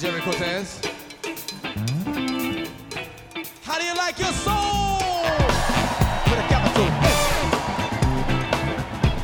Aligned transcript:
Jerry 0.00 0.22
Cortez. 0.22 0.80
How 3.66 3.78
do 3.78 3.84
you 3.84 3.94
like 3.94 4.18
your 4.18 4.32
soul? 4.32 4.96
With 6.24 6.38
a 6.38 6.46
capital 6.48 6.86
S. 7.02 7.20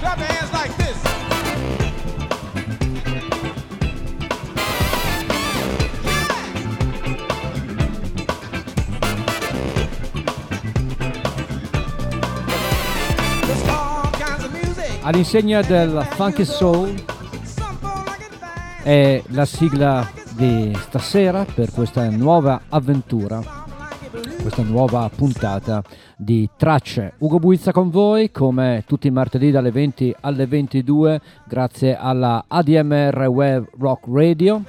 Clap 0.00 0.18
your 0.18 0.26
hands 0.26 0.52
like 0.52 0.76
this. 0.76 0.98
All'insegna 15.04 15.62
del 15.62 16.06
Funky 16.16 16.44
Soul 16.44 17.02
è 18.82 19.22
la 19.28 19.46
sigla 19.46 20.24
di 20.36 20.70
stasera 20.78 21.46
per 21.46 21.72
questa 21.72 22.10
nuova 22.10 22.62
avventura, 22.68 23.40
questa 24.42 24.62
nuova 24.62 25.10
puntata 25.14 25.82
di 26.14 26.48
Tracce. 26.56 27.14
Ugo 27.18 27.38
Buizza 27.38 27.72
con 27.72 27.88
voi 27.88 28.30
come 28.30 28.84
tutti 28.86 29.06
i 29.06 29.10
martedì 29.10 29.50
dalle 29.50 29.70
20 29.70 30.16
alle 30.20 30.46
22 30.46 31.20
grazie 31.48 31.96
alla 31.96 32.44
ADMR 32.46 33.26
Web 33.28 33.66
Rock 33.78 34.04
Radio 34.08 34.62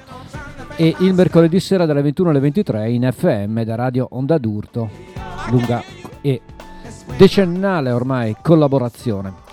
e 0.76 0.96
il 1.00 1.12
mercoledì 1.12 1.60
sera 1.60 1.84
dalle 1.84 2.00
21 2.00 2.30
alle 2.30 2.40
23 2.40 2.90
in 2.90 3.10
FM 3.12 3.60
da 3.62 3.74
Radio 3.74 4.08
Onda 4.12 4.38
d'Urto, 4.38 4.88
lunga 5.50 5.82
e 6.22 6.40
decennale 7.18 7.90
ormai 7.90 8.36
collaborazione. 8.40 9.46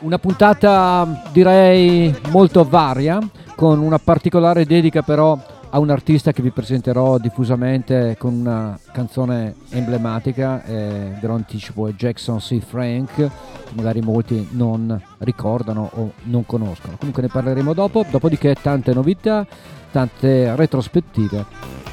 Una 0.00 0.18
puntata 0.18 1.28
direi 1.32 2.14
molto 2.30 2.64
varia, 2.64 3.20
con 3.60 3.78
una 3.80 3.98
particolare 3.98 4.64
dedica 4.64 5.02
però 5.02 5.38
a 5.68 5.78
un 5.78 5.90
artista 5.90 6.32
che 6.32 6.40
vi 6.40 6.50
presenterò 6.50 7.18
diffusamente 7.18 8.16
con 8.18 8.32
una 8.32 8.78
canzone 8.90 9.54
emblematica, 9.68 10.64
eh, 10.64 11.18
ve 11.20 11.26
lo 11.26 11.34
anticipo, 11.34 11.86
è 11.86 11.92
Jackson 11.92 12.38
C. 12.38 12.58
Frank, 12.60 13.14
che 13.16 13.30
magari 13.74 14.00
molti 14.00 14.48
non 14.52 14.98
ricordano 15.18 15.90
o 15.92 16.12
non 16.22 16.46
conoscono. 16.46 16.96
Comunque 16.96 17.20
ne 17.20 17.28
parleremo 17.28 17.74
dopo, 17.74 18.02
dopodiché 18.10 18.54
tante 18.54 18.94
novità, 18.94 19.46
tante 19.92 20.56
retrospettive, 20.56 21.44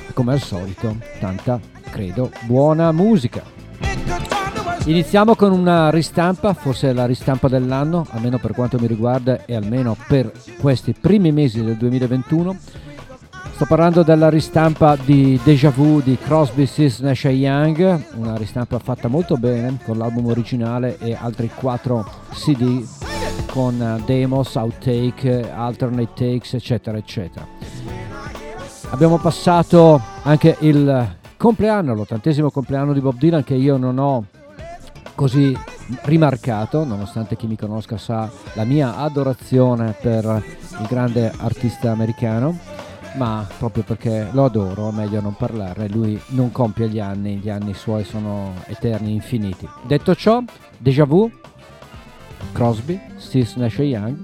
e 0.07 0.13
come 0.13 0.31
al 0.31 0.39
solito, 0.39 0.95
tanta, 1.19 1.59
credo, 1.91 2.31
buona 2.45 2.93
musica. 2.93 4.36
Iniziamo 4.87 5.35
con 5.35 5.51
una 5.51 5.89
ristampa, 5.89 6.53
forse 6.53 6.93
la 6.93 7.05
ristampa 7.05 7.49
dell'anno, 7.49 8.07
almeno 8.11 8.37
per 8.37 8.53
quanto 8.53 8.79
mi 8.79 8.87
riguarda 8.87 9.43
e 9.43 9.53
almeno 9.53 9.97
per 10.07 10.31
questi 10.61 10.93
primi 10.93 11.33
mesi 11.33 11.61
del 11.61 11.75
2021. 11.75 12.55
Sto 13.51 13.65
parlando 13.65 14.03
della 14.03 14.29
ristampa 14.29 14.95
di 14.95 15.37
Deja 15.43 15.71
Vu 15.71 15.99
di 15.99 16.17
Crosby, 16.17 16.65
Stills, 16.65 16.99
Nash 16.99 17.25
Young, 17.25 18.01
una 18.15 18.37
ristampa 18.37 18.79
fatta 18.79 19.09
molto 19.09 19.35
bene 19.35 19.77
con 19.83 19.97
l'album 19.97 20.27
originale 20.27 20.97
e 20.99 21.17
altri 21.19 21.51
4 21.53 22.09
CD 22.31 22.87
con 23.47 24.01
demos, 24.05 24.55
outtake, 24.55 25.51
alternate 25.51 26.13
takes, 26.13 26.53
eccetera, 26.53 26.97
eccetera. 26.97 27.45
Abbiamo 28.91 29.17
passato 29.17 29.99
anche 30.23 30.55
il 30.61 31.15
compleanno, 31.35 31.93
l'ottantesimo 31.93 32.49
compleanno 32.49 32.93
di 32.93 33.01
Bob 33.01 33.17
Dylan 33.17 33.43
che 33.43 33.55
io 33.55 33.75
non 33.75 33.97
ho 33.97 34.25
così 35.15 35.57
rimarcato, 36.03 36.83
nonostante 36.83 37.35
chi 37.35 37.47
mi 37.47 37.57
conosca 37.57 37.97
sa 37.97 38.29
la 38.53 38.63
mia 38.63 38.97
adorazione 38.97 39.95
per 39.99 40.23
il 40.79 40.87
grande 40.87 41.31
artista 41.37 41.91
americano, 41.91 42.57
ma 43.15 43.47
proprio 43.57 43.83
perché 43.83 44.27
lo 44.31 44.45
adoro, 44.45 44.91
meglio 44.91 45.21
non 45.21 45.35
parlarne, 45.35 45.87
lui 45.87 46.21
non 46.29 46.51
compie 46.51 46.89
gli 46.89 46.99
anni, 46.99 47.37
gli 47.37 47.49
anni 47.49 47.73
suoi 47.73 48.03
sono 48.03 48.53
eterni, 48.65 49.13
infiniti. 49.13 49.67
Detto 49.83 50.13
ciò, 50.15 50.43
Deja 50.77 51.05
Vu, 51.05 51.31
Crosby, 52.51 52.99
Stills 53.17 53.55
Nash 53.55 53.77
Young, 53.77 54.17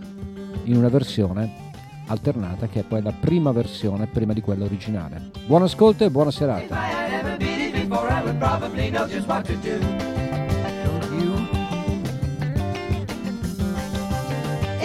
in 0.66 0.78
una 0.78 0.90
versione 0.90 1.62
alternata 2.08 2.68
che 2.68 2.81
è 2.81 2.84
poi 2.84 3.02
la 3.02 3.13
prima 3.18 3.52
versione 3.52 4.08
prima 4.08 4.34
di 4.34 4.41
quella 4.41 4.66
originale. 4.66 5.31
Buon 5.46 5.63
ascolto 5.63 6.03
e 6.03 6.09
buona 6.09 6.31
serata. 6.31 6.78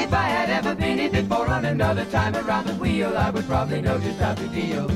If 0.09 0.15
I 0.15 0.23
had 0.23 0.49
ever 0.49 0.75
been 0.75 0.99
it 0.99 1.13
before 1.13 1.49
on 1.49 1.67
another 1.67 2.07
time 2.07 2.35
around 2.35 2.67
the 2.67 2.73
wheel, 2.77 3.15
I 3.15 3.29
would 3.29 3.45
probably 3.45 3.83
know 3.83 3.99
just 3.99 4.19
how 4.19 4.33
to 4.33 4.49
deal 4.49 4.87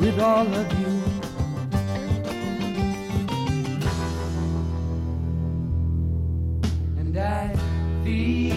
with 0.00 0.18
all 0.18 0.44
of 0.44 0.72
you. 0.80 0.86
And 6.98 7.16
I 7.16 7.54
feel 8.02 8.56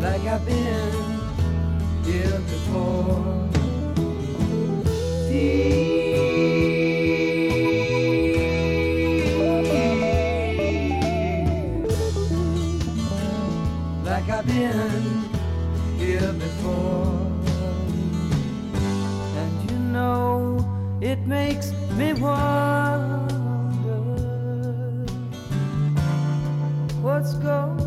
like 0.00 0.22
I've 0.26 0.46
been 0.46 1.20
here 2.06 2.40
before. 2.40 3.42
Been 14.46 15.24
here 15.98 16.32
before. 16.32 17.30
And 19.36 19.70
you 19.70 19.78
know, 19.78 20.98
it 21.00 21.20
makes 21.26 21.72
me 21.96 22.12
wonder 22.14 23.28
what's 27.00 27.34
going 27.34 27.81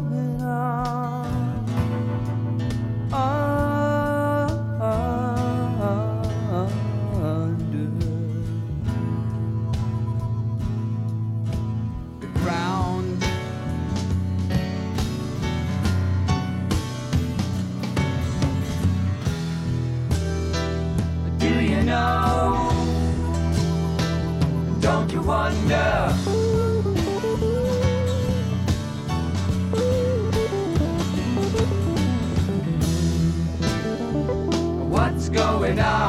wonder? 25.26 26.14
What's 34.88 35.30
going 35.30 35.80
on 35.80 36.05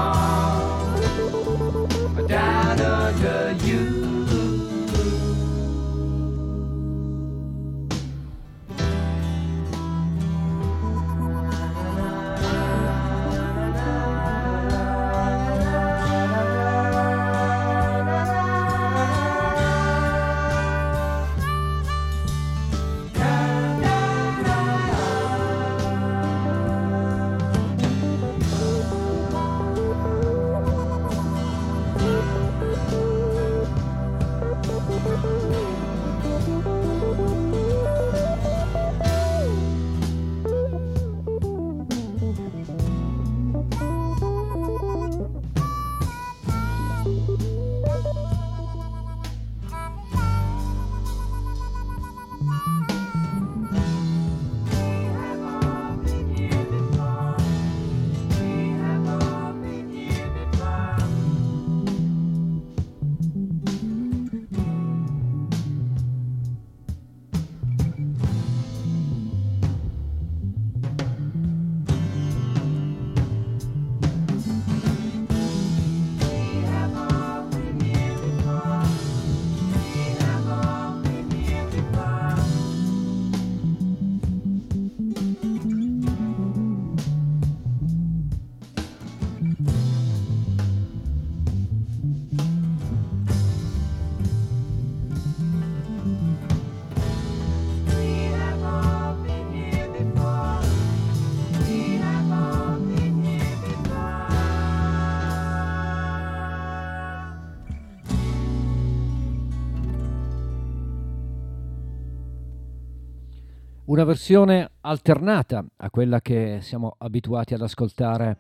versione 114.06 114.70
alternata 114.80 115.62
a 115.76 115.90
quella 115.90 116.22
che 116.22 116.60
siamo 116.62 116.94
abituati 116.96 117.52
ad 117.52 117.60
ascoltare 117.60 118.38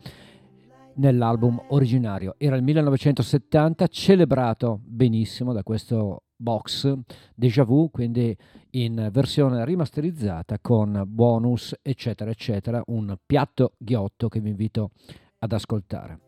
nell'album 0.94 1.60
originario. 1.68 2.36
Era 2.38 2.56
il 2.56 2.62
1970, 2.62 3.86
celebrato 3.88 4.80
benissimo 4.82 5.52
da 5.52 5.62
questo 5.62 6.22
box 6.34 6.94
Deja 7.34 7.64
Vu, 7.64 7.90
quindi 7.90 8.34
in 8.70 9.08
versione 9.12 9.64
rimasterizzata 9.64 10.58
con 10.60 11.02
bonus, 11.06 11.74
eccetera, 11.82 12.30
eccetera, 12.30 12.82
un 12.86 13.16
piatto 13.26 13.74
ghiotto 13.76 14.28
che 14.28 14.40
vi 14.40 14.50
invito 14.50 14.90
ad 15.38 15.52
ascoltare. 15.52 16.20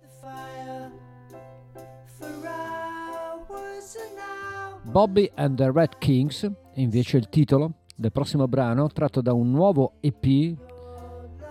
Bobby 4.90 5.30
and 5.34 5.56
the 5.56 5.70
Red 5.70 5.98
Kings, 5.98 6.50
invece 6.74 7.18
il 7.18 7.28
titolo 7.28 7.77
del 7.98 8.12
prossimo 8.12 8.46
brano, 8.46 8.86
tratto 8.86 9.20
da 9.20 9.32
un 9.32 9.50
nuovo 9.50 9.94
EP 9.98 10.56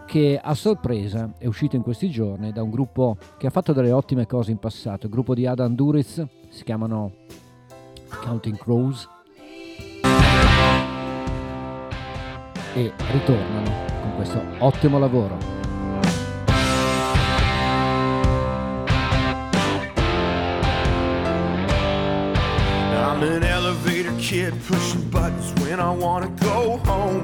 che 0.05 0.39
a 0.41 0.53
sorpresa 0.53 1.33
è 1.37 1.45
uscito 1.45 1.75
in 1.75 1.81
questi 1.81 2.09
giorni 2.09 2.53
da 2.53 2.63
un 2.63 2.69
gruppo 2.69 3.17
che 3.37 3.47
ha 3.47 3.49
fatto 3.49 3.73
delle 3.73 3.91
ottime 3.91 4.25
cose 4.25 4.51
in 4.51 4.57
passato, 4.57 5.07
il 5.07 5.11
gruppo 5.11 5.35
di 5.35 5.45
Adam 5.45 5.75
Duritz, 5.75 6.25
si 6.47 6.63
chiamano 6.63 7.11
Counting 8.23 8.57
Crows 8.57 9.09
e 12.73 12.93
ritornano 13.11 13.71
con 14.01 14.15
questo 14.15 14.41
ottimo 14.59 14.97
lavoro. 14.99 15.55
I'm 23.17 23.23
an 23.23 23.43
elevator 23.43 23.96
kid 24.19 24.53
pushing 24.67 25.09
buttons 25.09 25.53
when 25.61 25.79
I 25.79 25.91
wanna 25.91 26.29
go 26.41 26.77
home. 26.85 27.23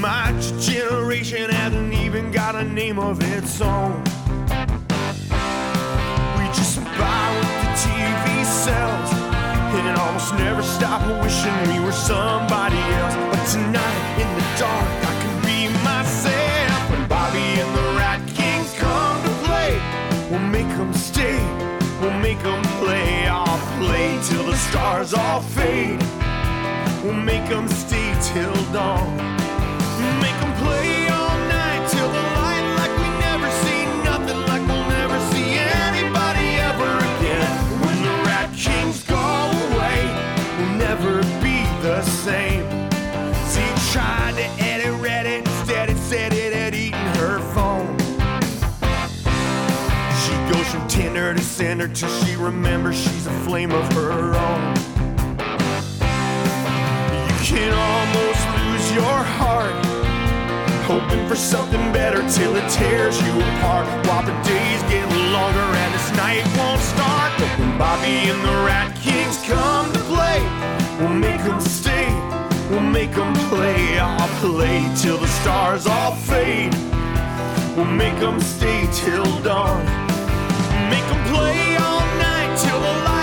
My 0.00 0.32
generation 0.58 1.50
hasn't 1.50 1.92
even 1.92 2.30
got 2.30 2.54
a 2.54 2.64
name 2.64 2.98
of 2.98 3.20
its 3.34 3.60
own. 3.60 4.02
We 6.36 6.44
just 6.58 6.76
buy 6.98 7.24
what 7.36 7.54
the 7.62 7.70
TV 7.84 8.44
sells 8.44 9.10
and 9.74 9.86
it 9.88 9.98
almost 9.98 10.34
never 10.34 10.62
stop 10.62 11.00
wishing 11.22 11.54
we 11.72 11.84
were 11.84 11.92
somebody 11.92 12.78
else. 12.98 13.14
But 13.30 13.44
tonight 13.46 14.20
in 14.22 14.28
the 14.38 14.46
dark, 14.58 14.88
I 15.10 15.14
can 15.22 15.34
be 15.46 15.58
myself. 15.84 16.90
When 16.90 17.06
Bobby 17.06 17.46
and 17.62 17.70
the 17.78 17.86
Rat 17.98 18.20
Kings 18.28 18.74
come 18.78 19.22
to 19.22 19.32
play, 19.46 19.72
we'll 20.30 20.48
make 20.56 20.68
them 20.76 20.92
stay. 20.92 21.38
We'll 22.00 22.18
make 22.18 22.42
them 22.42 22.59
till 24.30 24.44
the 24.44 24.56
stars 24.56 25.12
all 25.12 25.40
fade. 25.40 26.00
We'll 27.02 27.12
make 27.14 27.48
them 27.48 27.66
stay 27.68 28.16
till 28.22 28.54
dawn. 28.72 29.39
Cinder 51.80 51.94
till 51.94 52.24
she 52.24 52.36
remembers 52.36 52.94
she's 52.94 53.26
a 53.26 53.32
flame 53.44 53.72
of 53.72 53.90
her 53.94 54.36
own. 54.36 54.76
You 57.24 57.36
can 57.40 57.72
almost 57.72 58.42
lose 58.58 58.92
your 58.92 59.20
heart, 59.40 59.72
hoping 60.84 61.26
for 61.26 61.36
something 61.36 61.80
better 61.90 62.20
till 62.28 62.54
it 62.56 62.68
tears 62.68 63.18
you 63.22 63.32
apart. 63.32 63.86
While 64.06 64.24
the 64.26 64.36
days 64.42 64.82
get 64.92 65.08
longer 65.32 65.68
and 65.82 65.94
this 65.94 66.10
night 66.16 66.44
won't 66.58 66.82
start. 66.82 67.32
But 67.38 67.58
when 67.58 67.78
Bobby 67.78 68.28
and 68.28 68.44
the 68.44 68.56
Rat 68.66 68.94
Kings 68.96 69.38
come 69.46 69.90
to 69.94 70.00
play, 70.00 70.40
we'll 70.98 71.16
make 71.16 71.42
them 71.44 71.60
stay, 71.62 72.08
we'll 72.68 72.80
make 72.80 73.14
them 73.14 73.32
play. 73.48 73.98
I'll 73.98 74.28
play 74.40 74.86
till 75.00 75.16
the 75.16 75.28
stars 75.28 75.86
all 75.86 76.14
fade. 76.14 76.74
We'll 77.74 77.86
make 77.86 78.18
them 78.20 78.38
stay 78.38 78.86
till 78.92 79.24
dawn. 79.40 79.99
Make 80.90 81.06
them 81.06 81.22
play 81.32 81.76
all 81.76 82.00
night 82.18 82.58
till 82.58 82.80
the 82.80 82.94
light 83.06 83.19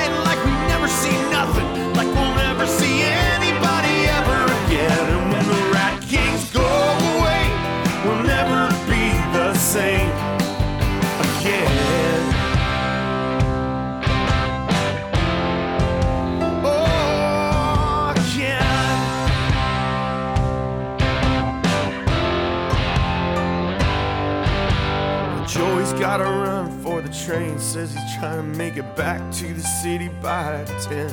train. 27.27 27.59
Says 27.59 27.93
he's 27.93 28.15
trying 28.15 28.37
to 28.37 28.57
make 28.57 28.77
it 28.77 28.95
back 28.95 29.19
to 29.33 29.53
the 29.53 29.61
city 29.61 30.07
by 30.21 30.63
10. 30.83 31.11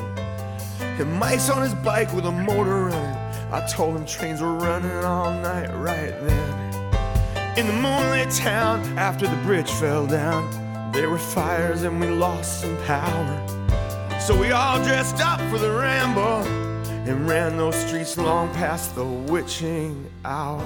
And 1.01 1.13
Mike's 1.15 1.51
on 1.51 1.63
his 1.63 1.75
bike 1.75 2.13
with 2.13 2.25
a 2.27 2.31
motor 2.31 2.85
running. 2.85 3.53
I 3.53 3.67
told 3.69 3.97
him 3.97 4.07
trains 4.07 4.41
were 4.41 4.55
running 4.55 4.93
all 5.05 5.33
night 5.33 5.71
right 5.75 6.15
then. 6.23 7.59
In 7.59 7.67
the 7.67 7.73
moonlit 7.73 8.31
town, 8.31 8.81
after 8.97 9.27
the 9.27 9.37
bridge 9.39 9.71
fell 9.73 10.07
down, 10.07 10.93
there 10.93 11.11
were 11.11 11.19
fires 11.19 11.83
and 11.83 12.01
we 12.01 12.07
lost 12.07 12.61
some 12.61 12.77
power. 12.85 14.21
So 14.21 14.39
we 14.39 14.53
all 14.53 14.83
dressed 14.85 15.21
up 15.21 15.41
for 15.51 15.59
the 15.59 15.73
ramble 15.73 16.47
and 17.09 17.29
ran 17.29 17.57
those 17.57 17.75
streets 17.75 18.17
long 18.17 18.49
past 18.55 18.95
the 18.95 19.05
witching 19.05 20.09
hour. 20.25 20.65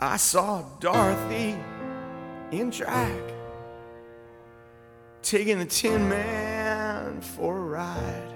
I 0.00 0.16
saw 0.16 0.62
Dorothy 0.78 1.58
in 2.52 2.70
drag, 2.70 3.20
taking 5.22 5.58
the 5.58 5.66
Tin 5.66 6.08
Man 6.08 7.20
for 7.20 7.56
a 7.56 7.60
ride. 7.60 8.34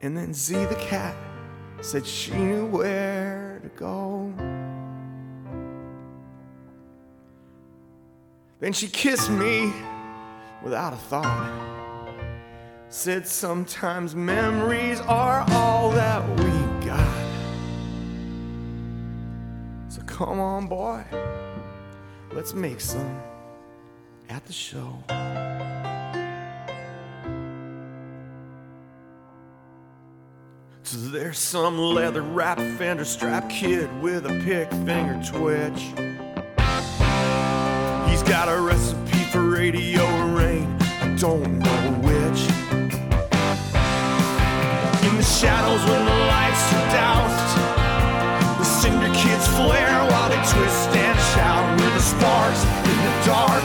And 0.00 0.16
then 0.16 0.32
Z 0.32 0.54
the 0.64 0.76
cat 0.76 1.14
said 1.82 2.06
she 2.06 2.32
knew 2.32 2.64
where 2.66 3.60
to 3.62 3.68
go. 3.68 4.32
Then 8.60 8.72
she 8.72 8.88
kissed 8.88 9.30
me 9.30 9.74
without 10.62 10.94
a 10.94 10.96
thought. 10.96 11.66
Said 12.88 13.26
sometimes 13.26 14.14
memories 14.14 15.00
are 15.02 15.44
all 15.50 15.90
that 15.90 16.26
we 16.40 16.49
come 20.26 20.38
on, 20.38 20.66
boy, 20.66 21.02
let's 22.32 22.52
make 22.52 22.78
some 22.78 23.22
at 24.28 24.44
the 24.44 24.52
show. 24.52 25.02
So 30.82 30.98
there's 31.08 31.38
some 31.38 31.78
leather 31.78 32.20
wrapped 32.20 32.60
fender 32.60 33.06
strap 33.06 33.48
kid 33.48 33.88
with 34.02 34.26
a 34.26 34.38
pick 34.44 34.70
finger 34.84 35.18
twitch. 35.26 35.80
He's 38.10 38.22
got 38.22 38.50
a 38.50 38.60
recipe 38.60 39.24
for 39.32 39.40
radio 39.40 40.04
rain, 40.34 40.66
I 41.00 41.16
don't 41.18 41.60
know 41.60 41.92
which. 42.02 42.40
In 45.02 45.16
the 45.16 45.22
shadows 45.22 45.82
when 45.88 46.04
the 46.04 46.26
lights 46.26 46.74
are 46.74 46.92
doused, 46.92 47.59
flare 49.66 50.00
while 50.10 50.28
they 50.28 50.42
twist 50.52 50.90
and 50.90 51.18
shout. 51.32 51.64
We're 51.78 51.94
the 51.94 52.00
sparks 52.00 52.62
in 52.90 52.98
the 53.06 53.14
dark. 53.26 53.64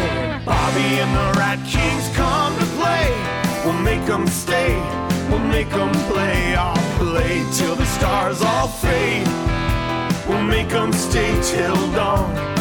Bobby 0.45 1.01
and 1.03 1.13
the 1.19 1.29
Rat 1.39 1.61
Kings 1.67 2.07
come 2.17 2.53
to 2.59 2.67
play, 2.81 3.07
we'll 3.65 3.83
make 3.83 4.05
them 4.07 4.27
stay. 4.27 4.75
We'll 5.29 5.49
make 5.57 5.71
them 5.71 5.93
play. 6.11 6.55
I'll 6.57 6.77
play 6.99 7.45
till 7.53 7.77
the 7.77 7.87
stars 7.87 8.41
all 8.43 8.69
fade. 8.69 9.29
We'll 10.27 10.43
make 10.43 10.71
them 10.71 10.93
stay 10.93 11.39
till 11.43 11.77
dawn. 11.93 12.58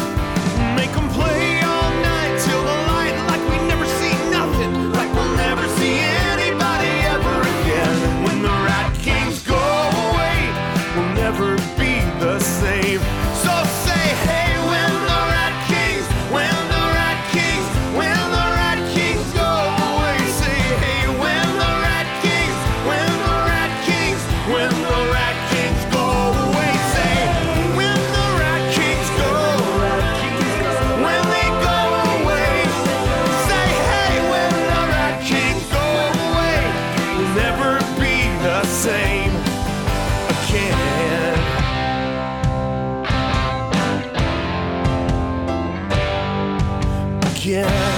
again. 47.48 47.97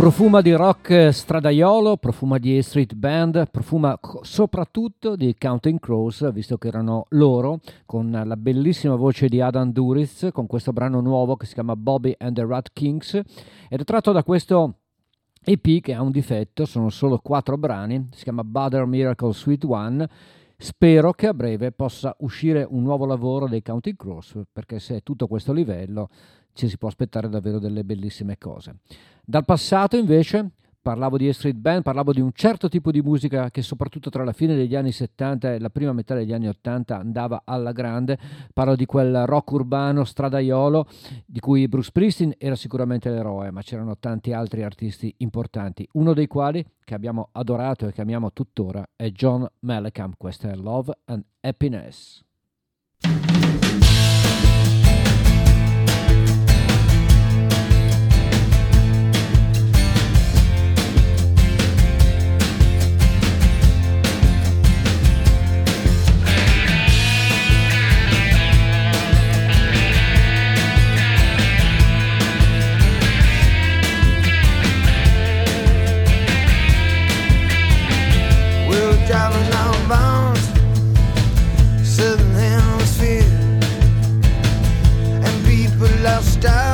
Profuma 0.00 0.40
di 0.40 0.52
rock 0.52 1.10
stradaiolo, 1.12 1.98
profuma 1.98 2.38
di 2.38 2.62
Street 2.62 2.94
Band, 2.94 3.50
profuma 3.50 4.00
soprattutto 4.22 5.14
di 5.14 5.36
Counting 5.38 5.78
Crows, 5.78 6.32
visto 6.32 6.56
che 6.56 6.68
erano 6.68 7.04
loro, 7.10 7.60
con 7.84 8.10
la 8.10 8.36
bellissima 8.38 8.94
voce 8.94 9.28
di 9.28 9.42
Adam 9.42 9.70
Duritz, 9.70 10.30
con 10.32 10.46
questo 10.46 10.72
brano 10.72 11.02
nuovo 11.02 11.36
che 11.36 11.44
si 11.44 11.52
chiama 11.52 11.76
Bobby 11.76 12.14
and 12.16 12.34
the 12.34 12.46
Rat 12.46 12.70
Kings, 12.72 13.12
ed 13.68 13.78
è 13.78 13.84
tratto 13.84 14.10
da 14.12 14.24
questo 14.24 14.76
EP 15.44 15.82
che 15.82 15.92
ha 15.92 16.00
un 16.00 16.12
difetto, 16.12 16.64
sono 16.64 16.88
solo 16.88 17.18
quattro 17.18 17.58
brani, 17.58 18.08
si 18.12 18.22
chiama 18.22 18.42
Butter 18.42 18.86
Miracle 18.86 19.34
Sweet 19.34 19.64
One, 19.64 20.08
Spero 20.62 21.12
che 21.12 21.26
a 21.26 21.32
breve 21.32 21.72
possa 21.72 22.14
uscire 22.18 22.66
un 22.68 22.82
nuovo 22.82 23.06
lavoro 23.06 23.48
dei 23.48 23.62
Counting 23.62 23.96
Crows, 23.96 24.42
perché 24.52 24.78
se 24.78 24.96
è 24.96 25.02
tutto 25.02 25.26
questo 25.26 25.54
livello 25.54 26.10
ci 26.60 26.68
si 26.68 26.78
può 26.78 26.88
aspettare 26.88 27.28
davvero 27.28 27.58
delle 27.58 27.84
bellissime 27.84 28.36
cose. 28.36 28.76
Dal 29.24 29.44
passato 29.44 29.96
invece 29.96 30.50
parlavo 30.82 31.16
di 31.16 31.32
street 31.32 31.56
band, 31.56 31.82
parlavo 31.82 32.12
di 32.12 32.20
un 32.20 32.32
certo 32.34 32.68
tipo 32.68 32.90
di 32.90 33.00
musica 33.02 33.50
che 33.50 33.62
soprattutto 33.62 34.10
tra 34.10 34.24
la 34.24 34.32
fine 34.32 34.54
degli 34.54 34.74
anni 34.74 34.92
70 34.92 35.54
e 35.54 35.58
la 35.58 35.70
prima 35.70 35.92
metà 35.92 36.14
degli 36.14 36.32
anni 36.32 36.48
80 36.48 36.98
andava 36.98 37.42
alla 37.44 37.72
grande, 37.72 38.18
parlo 38.52 38.76
di 38.76 38.86
quel 38.86 39.26
rock 39.26 39.52
urbano 39.52 40.04
stradaiolo 40.04 40.86
di 41.26 41.40
cui 41.40 41.68
Bruce 41.68 41.88
Springsteen 41.88 42.34
era 42.38 42.56
sicuramente 42.56 43.10
l'eroe, 43.10 43.50
ma 43.50 43.62
c'erano 43.62 43.96
tanti 43.98 44.32
altri 44.32 44.62
artisti 44.62 45.14
importanti, 45.18 45.88
uno 45.92 46.12
dei 46.12 46.26
quali 46.26 46.64
che 46.82 46.94
abbiamo 46.94 47.28
adorato 47.32 47.86
e 47.86 47.92
che 47.92 48.00
amiamo 48.00 48.32
tuttora 48.32 48.86
è 48.96 49.10
John 49.10 49.46
Mellencamp, 49.60 50.14
questa 50.16 50.50
è 50.50 50.56
Love 50.56 50.92
and 51.04 51.24
Happiness. 51.40 52.24
Southern 81.82 82.34
Hemisphere, 82.34 83.24
and 85.24 85.46
people 85.46 85.88
lost 86.02 86.44
out. 86.44 86.69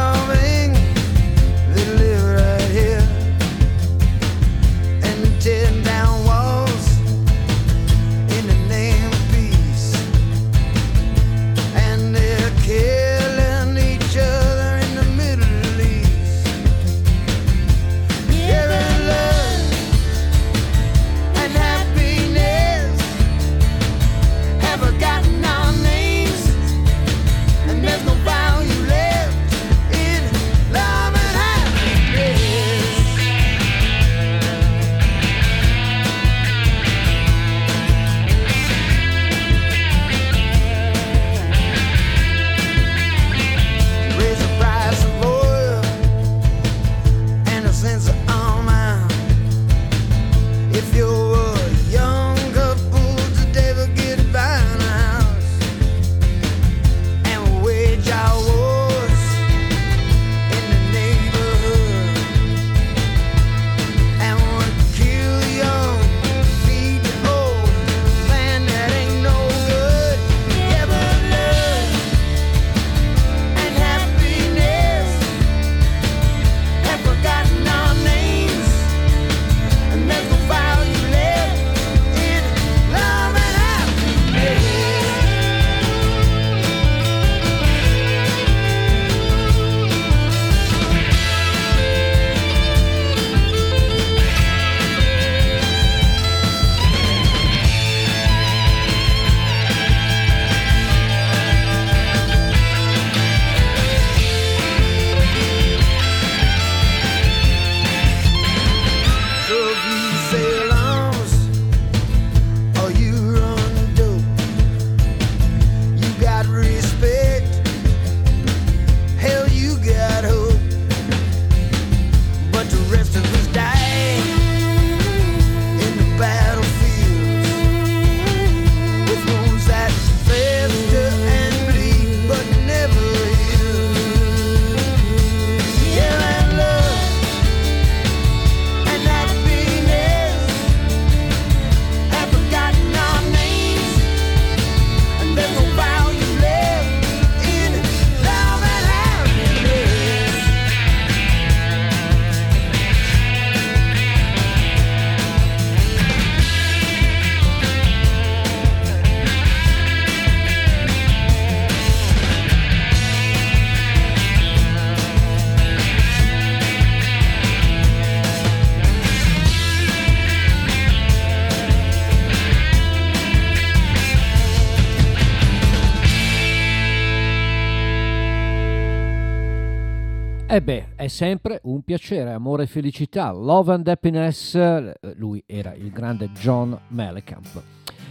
Sempre 181.16 181.60
un 181.62 181.80
piacere, 181.80 182.30
amore 182.32 182.64
e 182.64 182.66
felicità. 182.66 183.30
Love 183.30 183.72
and 183.72 183.88
Happiness, 183.88 184.54
eh, 184.54 184.94
lui 185.14 185.42
era 185.46 185.72
il 185.72 185.90
grande 185.90 186.30
John 186.32 186.78
Mellencamp. 186.88 187.62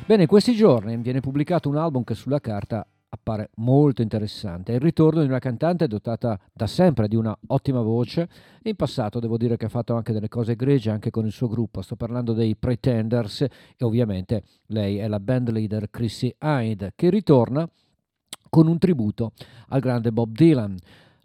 Bene, 0.08 0.24
in 0.24 0.28
questi 0.28 0.56
giorni 0.56 0.98
viene 0.98 1.20
pubblicato 1.20 1.70
un 1.70 1.78
album 1.78 2.04
che 2.04 2.16
sulla 2.16 2.40
carta 2.40 2.84
appare 3.08 3.52
molto 3.58 4.02
interessante. 4.02 4.72
È 4.72 4.76
il 4.78 4.82
ritorno 4.82 5.22
di 5.22 5.28
una 5.28 5.38
cantante 5.38 5.86
dotata 5.86 6.40
da 6.52 6.66
sempre 6.66 7.08
di 7.08 7.16
una 7.16 7.38
ottima 7.50 7.82
voce. 7.82 8.28
In 8.64 8.76
passato 8.76 9.20
devo 9.20 9.38
dire 9.38 9.56
che 9.56 9.66
ha 9.66 9.70
fatto 9.70 9.94
anche 9.94 10.12
delle 10.12 10.28
cose 10.28 10.54
egregie 10.54 10.90
anche 10.90 11.12
con 11.12 11.28
il 11.28 11.32
suo 11.32 11.48
gruppo. 11.48 11.84
Sto 11.84 11.96
parlando 11.96 12.34
dei 12.34 12.56
Pretenders 12.56 13.42
e 13.42 13.86
ovviamente 13.86 14.42
lei 14.70 14.98
è 14.98 15.08
la 15.08 15.20
band 15.20 15.52
leader 15.52 15.92
Chrissy 15.92 16.36
Hyde 16.40 16.94
che 16.96 17.12
ritorna 17.12 17.70
con 18.50 18.68
un 18.68 18.80
tributo 18.80 19.34
al 19.68 19.80
grande 19.80 20.12
Bob 20.12 20.32
Dylan. 20.32 20.76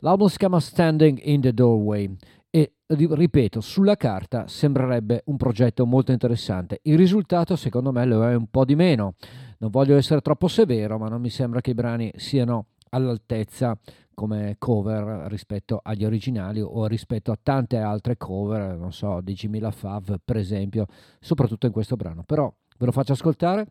L'album 0.03 0.29
si 0.29 0.39
chiama 0.39 0.61
Standing 0.61 1.21
in 1.25 1.43
the 1.43 1.53
Doorway 1.53 2.17
e 2.49 2.73
ripeto, 2.87 3.61
sulla 3.61 3.97
carta 3.97 4.49
sembrerebbe 4.49 5.23
un 5.27 5.37
progetto 5.37 5.85
molto 5.85 6.11
interessante. 6.11 6.81
Il 6.85 6.97
risultato 6.97 7.55
secondo 7.55 7.93
me 7.93 8.07
lo 8.07 8.27
è 8.27 8.35
un 8.35 8.47
po' 8.47 8.65
di 8.65 8.75
meno. 8.75 9.15
Non 9.59 9.69
voglio 9.71 9.97
essere 9.97 10.23
troppo 10.23 10.49
severo, 10.49 10.99
ma 10.99 11.09
non 11.09 11.21
mi 11.21 11.29
sembra 11.29 11.61
che 11.61 11.73
i 11.73 11.75
brani 11.75 12.11
siano 12.17 12.69
all'altezza 12.91 13.79
come 14.15 14.57
cover 14.59 15.31
rispetto 15.31 15.81
agli 15.83 16.05
originali 16.05 16.63
o 16.63 16.87
rispetto 16.87 17.31
a 17.31 17.39
tante 17.41 17.77
altre 17.77 18.17
cover, 18.17 18.79
non 18.79 18.93
so, 18.93 19.21
di 19.21 19.35
Jimmy 19.35 19.59
LaFave 19.59 20.19
per 20.25 20.37
esempio, 20.37 20.87
soprattutto 21.21 21.67
in 21.67 21.73
questo 21.73 21.97
brano. 21.97 22.23
Però 22.25 22.51
ve 22.79 22.87
lo 22.87 22.93
faccio 22.93 23.13
ascoltare 23.13 23.67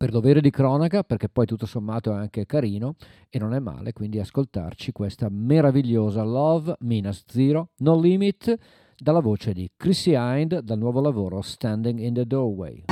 per 0.00 0.08
dovere 0.08 0.40
di 0.40 0.48
cronaca, 0.48 1.02
perché 1.02 1.28
poi 1.28 1.44
tutto 1.44 1.66
sommato 1.66 2.10
è 2.12 2.16
anche 2.16 2.46
carino 2.46 2.94
e 3.28 3.38
non 3.38 3.52
è 3.52 3.58
male, 3.58 3.92
quindi 3.92 4.18
ascoltarci 4.18 4.92
questa 4.92 5.28
meravigliosa 5.30 6.22
Love 6.22 6.76
Minus 6.80 7.24
Zero 7.26 7.72
No 7.80 8.00
Limit 8.00 8.56
dalla 8.96 9.20
voce 9.20 9.52
di 9.52 9.70
Chrissy 9.76 10.14
Hind 10.16 10.60
dal 10.60 10.78
nuovo 10.78 11.02
lavoro 11.02 11.42
Standing 11.42 11.98
in 11.98 12.14
the 12.14 12.24
Doorway. 12.24 12.84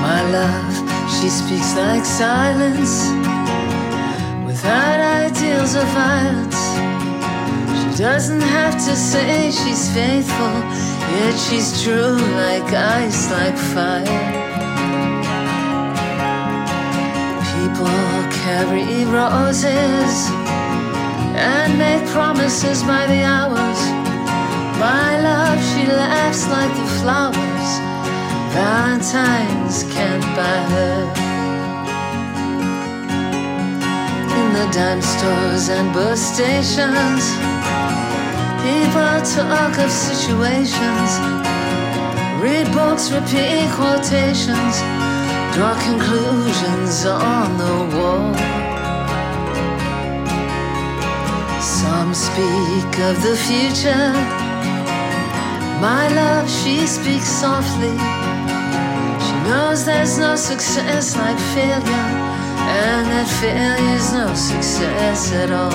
My 0.00 0.22
love, 0.32 0.74
she 1.08 1.28
speaks 1.28 1.76
like 1.76 2.04
silence 2.04 3.08
without 4.44 4.98
ideals 4.98 5.76
of 5.76 5.86
violence. 5.94 6.91
Doesn't 8.02 8.40
have 8.40 8.74
to 8.74 8.96
say 8.96 9.52
she's 9.52 9.88
faithful, 9.94 10.54
yet 11.14 11.38
she's 11.38 11.84
true 11.84 12.18
like 12.34 12.64
ice, 12.74 13.30
like 13.30 13.56
fire. 13.56 14.02
People 17.54 17.86
carry 18.42 19.04
roses 19.04 20.14
and 21.38 21.78
make 21.78 22.04
promises 22.10 22.82
by 22.82 23.06
the 23.06 23.22
hours. 23.22 23.80
My 24.80 25.20
love, 25.20 25.62
she 25.70 25.86
laughs 25.86 26.48
like 26.48 26.74
the 26.74 26.88
flowers. 26.98 27.70
Valentine's 28.52 29.84
can't 29.94 30.24
buy 30.34 30.62
her. 30.74 31.31
In 34.52 34.58
the 34.58 34.72
dime 34.74 35.00
stores 35.00 35.70
and 35.70 35.94
bus 35.94 36.20
stations. 36.20 37.24
People 38.60 39.16
talk 39.32 39.78
of 39.78 39.90
situations, 39.90 41.10
read 42.38 42.70
books, 42.70 43.10
repeat 43.10 43.66
quotations, 43.72 44.74
draw 45.54 45.72
conclusions 45.88 47.06
on 47.06 47.56
the 47.56 47.96
wall. 47.96 48.34
Some 51.62 52.12
speak 52.12 52.92
of 53.08 53.22
the 53.22 53.36
future. 53.48 54.12
My 55.80 56.08
love, 56.14 56.50
she 56.50 56.86
speaks 56.86 57.26
softly. 57.40 57.96
She 59.24 59.34
knows 59.48 59.86
there's 59.86 60.18
no 60.18 60.36
success 60.36 61.16
like 61.16 61.38
failure, 61.54 62.31
and 62.68 63.06
that 63.10 63.28
failure's 63.40 64.12
no 64.12 64.34
success 64.34 65.32
at 65.32 65.50
all. 65.50 65.70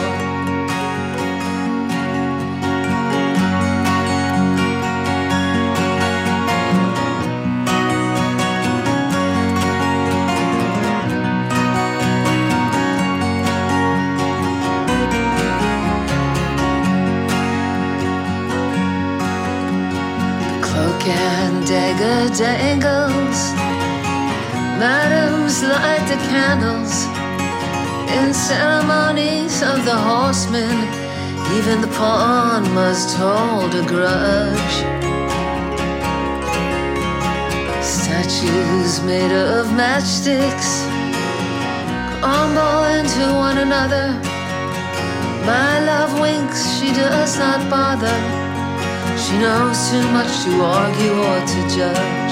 The 20.41 20.49
cloak 20.65 21.07
and 21.07 21.67
dagger 21.67 22.35
dangles. 22.35 23.26
Madams 24.79 25.63
light 25.63 26.05
the 26.07 26.17
candles 26.29 27.05
in 28.17 28.33
ceremonies 28.33 29.63
of 29.63 29.83
the 29.85 29.95
horsemen. 29.95 30.75
Even 31.57 31.81
the 31.81 31.87
pawn 31.97 32.61
must 32.73 33.17
hold 33.17 33.73
a 33.73 33.83
grudge. 33.87 34.75
Statues 37.83 39.01
made 39.03 39.31
of 39.31 39.65
matchsticks 39.81 40.71
crumble 42.21 42.83
into 42.99 43.25
one 43.33 43.57
another. 43.57 44.07
My 45.45 45.79
love 45.91 46.19
winks, 46.19 46.61
she 46.77 46.93
does 46.93 47.37
not 47.39 47.59
bother. 47.69 48.17
She 49.17 49.33
knows 49.39 49.77
too 49.89 50.05
much 50.11 50.33
to 50.43 50.51
argue 50.61 51.17
or 51.29 51.39
to 51.51 51.59
judge. 51.75 52.26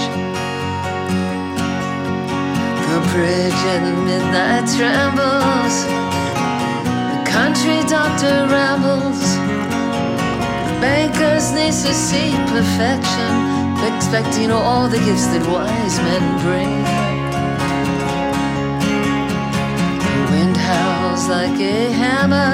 Bridge 3.15 3.62
at 3.71 3.84
midnight 4.04 4.67
trembles. 4.75 5.75
The 7.12 7.21
country 7.23 7.80
doctor 7.88 8.36
rambles. 8.51 9.23
The 10.67 10.75
banker's 10.84 11.47
needs 11.56 11.80
to 11.88 11.93
see 11.93 12.36
perfection, 12.51 13.32
expecting 13.89 14.51
all 14.51 14.89
the 14.89 14.99
gifts 15.08 15.28
that 15.32 15.45
wise 15.47 15.97
men 16.08 16.25
bring. 16.43 16.73
The 20.04 20.17
wind 20.32 20.58
howls 20.58 21.30
like 21.30 21.58
a 21.75 21.80
hammer. 22.01 22.54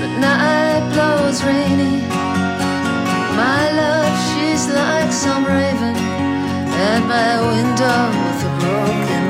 The 0.00 0.10
night 0.24 0.84
blows 0.94 1.44
rainy. 1.44 2.00
My 3.42 3.62
love, 3.80 4.14
she's 4.28 4.64
like 4.72 5.12
some 5.12 5.44
raven 5.44 5.96
at 6.88 7.00
my 7.14 7.32
window 7.52 8.29
looking 8.62 9.29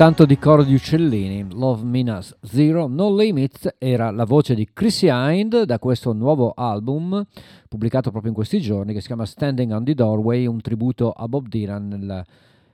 tanto 0.00 0.24
di 0.24 0.38
coro 0.38 0.64
di 0.64 0.72
uccellini, 0.72 1.52
Love 1.52 1.84
Minas 1.84 2.34
Zero 2.40 2.86
No 2.86 3.14
Limits 3.14 3.74
era 3.76 4.10
la 4.10 4.24
voce 4.24 4.54
di 4.54 4.66
Chrissy 4.72 5.08
Hind 5.10 5.64
da 5.64 5.78
questo 5.78 6.14
nuovo 6.14 6.54
album 6.56 7.22
pubblicato 7.68 8.08
proprio 8.08 8.30
in 8.30 8.34
questi 8.34 8.62
giorni 8.62 8.94
che 8.94 9.02
si 9.02 9.08
chiama 9.08 9.26
Standing 9.26 9.72
on 9.72 9.84
the 9.84 9.92
Doorway, 9.92 10.46
un 10.46 10.62
tributo 10.62 11.10
a 11.10 11.28
Bob 11.28 11.48
Dylan 11.48 11.88
nel, 11.88 12.24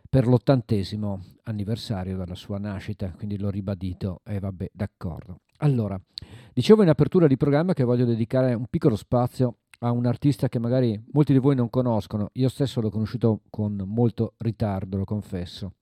per 0.08 0.28
l'ottantesimo 0.28 1.20
anniversario 1.42 2.16
della 2.16 2.36
sua 2.36 2.58
nascita, 2.58 3.10
quindi 3.16 3.38
l'ho 3.38 3.50
ribadito 3.50 4.20
e 4.24 4.38
vabbè 4.38 4.70
d'accordo. 4.72 5.40
Allora, 5.56 6.00
dicevo 6.52 6.84
in 6.84 6.90
apertura 6.90 7.26
di 7.26 7.36
programma 7.36 7.72
che 7.72 7.82
voglio 7.82 8.04
dedicare 8.04 8.54
un 8.54 8.66
piccolo 8.70 8.94
spazio 8.94 9.56
a 9.80 9.90
un 9.90 10.06
artista 10.06 10.48
che 10.48 10.60
magari 10.60 10.96
molti 11.10 11.32
di 11.32 11.40
voi 11.40 11.56
non 11.56 11.70
conoscono. 11.70 12.28
Io 12.34 12.48
stesso 12.48 12.80
l'ho 12.80 12.90
conosciuto 12.90 13.40
con 13.50 13.82
molto 13.84 14.34
ritardo, 14.36 14.96
lo 14.96 15.04
confesso. 15.04 15.72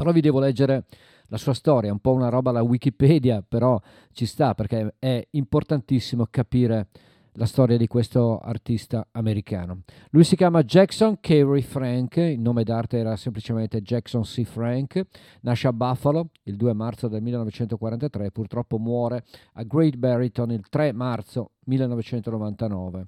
Però 0.00 0.12
vi 0.12 0.22
devo 0.22 0.40
leggere 0.40 0.84
la 1.26 1.36
sua 1.36 1.52
storia, 1.52 1.92
un 1.92 1.98
po' 1.98 2.12
una 2.12 2.30
roba 2.30 2.48
alla 2.48 2.62
Wikipedia, 2.62 3.44
però 3.46 3.78
ci 4.12 4.24
sta 4.24 4.54
perché 4.54 4.94
è 4.98 5.22
importantissimo 5.32 6.26
capire 6.30 6.88
la 7.32 7.44
storia 7.44 7.76
di 7.76 7.86
questo 7.86 8.38
artista 8.38 9.06
americano. 9.12 9.82
Lui 10.12 10.24
si 10.24 10.36
chiama 10.36 10.62
Jackson 10.62 11.18
Carey 11.20 11.60
Frank, 11.60 12.16
il 12.16 12.40
nome 12.40 12.64
d'arte 12.64 12.96
era 12.96 13.14
semplicemente 13.16 13.82
Jackson 13.82 14.22
C. 14.22 14.42
Frank, 14.44 15.02
nasce 15.42 15.68
a 15.68 15.72
Buffalo 15.74 16.30
il 16.44 16.56
2 16.56 16.72
marzo 16.72 17.06
del 17.06 17.20
1943 17.20 18.24
e 18.24 18.30
purtroppo 18.30 18.78
muore 18.78 19.24
a 19.52 19.64
Great 19.64 19.96
Barrington 19.96 20.50
il 20.52 20.66
3 20.66 20.92
marzo 20.92 21.50
1999. 21.64 23.06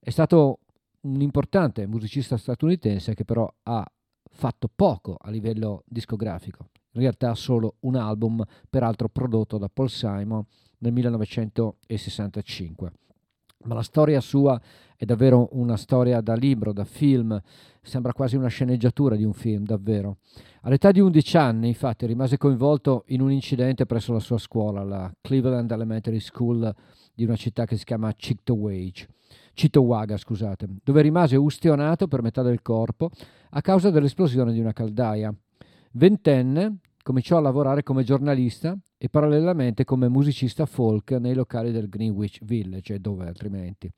È 0.00 0.10
stato 0.10 0.58
un 1.02 1.20
importante 1.20 1.86
musicista 1.86 2.36
statunitense 2.36 3.14
che 3.14 3.24
però 3.24 3.48
ha 3.62 3.88
fatto 4.34 4.68
poco 4.74 5.16
a 5.18 5.30
livello 5.30 5.84
discografico, 5.86 6.68
in 6.92 7.00
realtà 7.00 7.34
solo 7.34 7.76
un 7.80 7.96
album, 7.96 8.44
peraltro 8.68 9.08
prodotto 9.08 9.56
da 9.58 9.70
Paul 9.72 9.88
Simon 9.88 10.44
nel 10.78 10.92
1965 10.92 12.92
ma 13.64 13.74
la 13.74 13.82
storia 13.82 14.20
sua 14.20 14.60
è 14.96 15.04
davvero 15.04 15.48
una 15.52 15.76
storia 15.76 16.20
da 16.20 16.34
libro, 16.34 16.72
da 16.72 16.84
film, 16.84 17.40
sembra 17.82 18.12
quasi 18.12 18.36
una 18.36 18.48
sceneggiatura 18.48 19.16
di 19.16 19.24
un 19.24 19.32
film, 19.32 19.64
davvero. 19.64 20.18
All'età 20.62 20.92
di 20.92 21.00
11 21.00 21.36
anni, 21.36 21.68
infatti, 21.68 22.06
rimase 22.06 22.38
coinvolto 22.38 23.04
in 23.08 23.20
un 23.20 23.30
incidente 23.30 23.86
presso 23.86 24.12
la 24.12 24.20
sua 24.20 24.38
scuola, 24.38 24.82
la 24.82 25.12
Cleveland 25.20 25.70
Elementary 25.70 26.20
School 26.20 26.74
di 27.14 27.24
una 27.24 27.36
città 27.36 27.66
che 27.66 27.76
si 27.76 27.84
chiama 27.84 28.12
Chictawage, 28.12 29.08
Chitowaga, 29.54 30.16
scusate, 30.16 30.66
dove 30.82 31.00
rimase 31.00 31.36
ustionato 31.36 32.08
per 32.08 32.22
metà 32.22 32.42
del 32.42 32.60
corpo 32.60 33.10
a 33.50 33.60
causa 33.60 33.90
dell'esplosione 33.90 34.52
di 34.52 34.60
una 34.60 34.72
caldaia. 34.72 35.34
Ventenne, 35.92 36.78
cominciò 37.02 37.36
a 37.36 37.40
lavorare 37.40 37.82
come 37.82 38.02
giornalista 38.02 38.76
e 38.98 39.08
parallelamente 39.08 39.84
come 39.84 40.08
musicista 40.08 40.66
folk 40.66 41.12
nei 41.12 41.34
locali 41.34 41.70
del 41.70 41.88
Greenwich 41.88 42.44
Village 42.44 42.94
e 42.94 42.98
dove 42.98 43.26
altrimenti. 43.26 43.90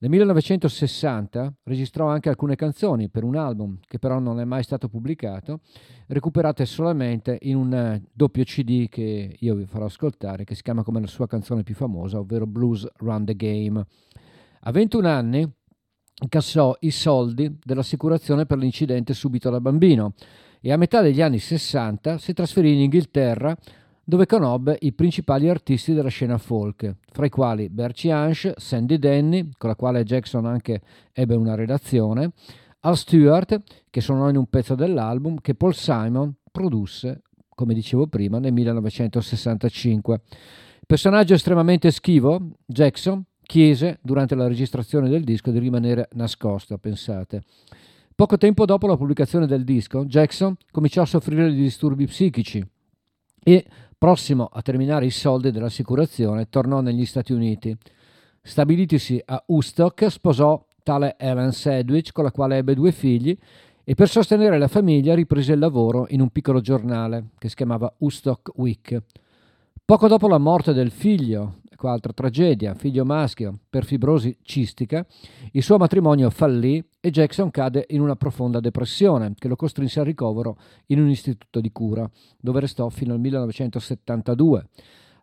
Nel 0.00 0.10
1960 0.10 1.52
registrò 1.64 2.06
anche 2.06 2.28
alcune 2.28 2.54
canzoni 2.54 3.08
per 3.08 3.24
un 3.24 3.34
album 3.34 3.80
che 3.84 3.98
però 3.98 4.20
non 4.20 4.38
è 4.38 4.44
mai 4.44 4.62
stato 4.62 4.88
pubblicato, 4.88 5.58
recuperate 6.06 6.64
solamente 6.66 7.36
in 7.42 7.56
un 7.56 7.74
eh, 7.74 8.02
doppio 8.12 8.44
CD 8.44 8.88
che 8.88 9.34
io 9.36 9.54
vi 9.56 9.66
farò 9.66 9.86
ascoltare, 9.86 10.44
che 10.44 10.54
si 10.54 10.62
chiama 10.62 10.84
come 10.84 11.00
la 11.00 11.08
sua 11.08 11.26
canzone 11.26 11.64
più 11.64 11.74
famosa, 11.74 12.20
ovvero 12.20 12.46
Blues 12.46 12.86
Run 12.98 13.24
the 13.24 13.34
Game. 13.34 13.84
A 14.62 14.70
21 14.70 15.08
anni 15.08 15.48
incassò 16.20 16.76
i 16.80 16.90
soldi 16.90 17.58
dell'assicurazione 17.62 18.44
per 18.44 18.58
l'incidente 18.58 19.14
subito 19.14 19.50
da 19.50 19.60
bambino 19.60 20.14
e 20.60 20.72
a 20.72 20.76
metà 20.76 21.00
degli 21.00 21.22
anni 21.22 21.38
60 21.38 22.18
si 22.18 22.32
trasferì 22.32 22.72
in 22.72 22.80
Inghilterra 22.80 23.56
dove 24.02 24.26
conobbe 24.26 24.78
i 24.80 24.92
principali 24.94 25.50
artisti 25.50 25.92
della 25.92 26.08
scena 26.08 26.38
folk, 26.38 26.96
fra 27.12 27.26
i 27.26 27.28
quali 27.28 27.68
Bertie 27.68 28.10
Hansch, 28.10 28.54
Sandy 28.56 28.98
Denny, 28.98 29.50
con 29.58 29.68
la 29.68 29.76
quale 29.76 30.02
Jackson 30.02 30.46
anche 30.46 30.80
ebbe 31.12 31.34
una 31.34 31.54
relazione, 31.54 32.32
Al 32.80 32.96
Stewart, 32.96 33.60
che 33.90 34.00
suonò 34.00 34.30
in 34.30 34.36
un 34.36 34.46
pezzo 34.46 34.74
dell'album 34.74 35.42
che 35.42 35.54
Paul 35.54 35.74
Simon 35.74 36.32
produsse, 36.50 37.20
come 37.54 37.74
dicevo 37.74 38.06
prima, 38.06 38.38
nel 38.38 38.54
1965. 38.54 40.22
Personaggio 40.86 41.34
estremamente 41.34 41.90
schivo, 41.90 42.40
Jackson 42.64 43.22
chiese 43.48 43.98
durante 44.02 44.34
la 44.34 44.46
registrazione 44.46 45.08
del 45.08 45.24
disco 45.24 45.50
di 45.50 45.58
rimanere 45.58 46.10
nascosto, 46.12 46.76
pensate. 46.76 47.44
Poco 48.14 48.36
tempo 48.36 48.66
dopo 48.66 48.86
la 48.86 48.96
pubblicazione 48.98 49.46
del 49.46 49.64
disco, 49.64 50.04
Jackson 50.04 50.54
cominciò 50.70 51.00
a 51.00 51.06
soffrire 51.06 51.50
di 51.50 51.62
disturbi 51.62 52.04
psichici 52.04 52.62
e 53.42 53.64
Prossimo 53.98 54.48
a 54.52 54.62
terminare 54.62 55.06
i 55.06 55.10
soldi 55.10 55.50
dell'assicurazione, 55.50 56.48
tornò 56.48 56.80
negli 56.80 57.04
Stati 57.04 57.32
Uniti. 57.32 57.76
Stabilitisi 58.40 59.20
a 59.24 59.42
Woodstock, 59.44 60.08
sposò 60.08 60.64
tale 60.84 61.16
Ellen 61.18 61.50
Sedgwick, 61.50 62.12
con 62.12 62.22
la 62.22 62.30
quale 62.30 62.58
ebbe 62.58 62.74
due 62.74 62.92
figli, 62.92 63.36
e 63.82 63.94
per 63.94 64.08
sostenere 64.08 64.56
la 64.56 64.68
famiglia 64.68 65.16
riprese 65.16 65.54
il 65.54 65.58
lavoro 65.58 66.06
in 66.10 66.20
un 66.20 66.28
piccolo 66.28 66.60
giornale 66.60 67.30
che 67.38 67.48
si 67.48 67.56
chiamava 67.56 67.92
Woodstock 67.98 68.52
Week. 68.54 69.02
Poco 69.84 70.06
dopo 70.06 70.28
la 70.28 70.38
morte 70.38 70.72
del 70.72 70.92
figlio 70.92 71.56
Ecco 71.80 71.90
altra 71.90 72.12
tragedia, 72.12 72.74
figlio 72.74 73.04
maschio 73.04 73.56
per 73.70 73.84
fibrosi 73.84 74.36
cistica, 74.42 75.06
il 75.52 75.62
suo 75.62 75.76
matrimonio 75.76 76.28
fallì 76.28 76.84
e 76.98 77.10
Jackson 77.12 77.52
cade 77.52 77.86
in 77.90 78.00
una 78.00 78.16
profonda 78.16 78.58
depressione 78.58 79.34
che 79.38 79.46
lo 79.46 79.54
costrinse 79.54 80.00
al 80.00 80.06
ricovero 80.06 80.58
in 80.86 81.00
un 81.00 81.08
istituto 81.08 81.60
di 81.60 81.70
cura, 81.70 82.10
dove 82.36 82.58
restò 82.58 82.88
fino 82.88 83.12
al 83.12 83.20
1972. 83.20 84.66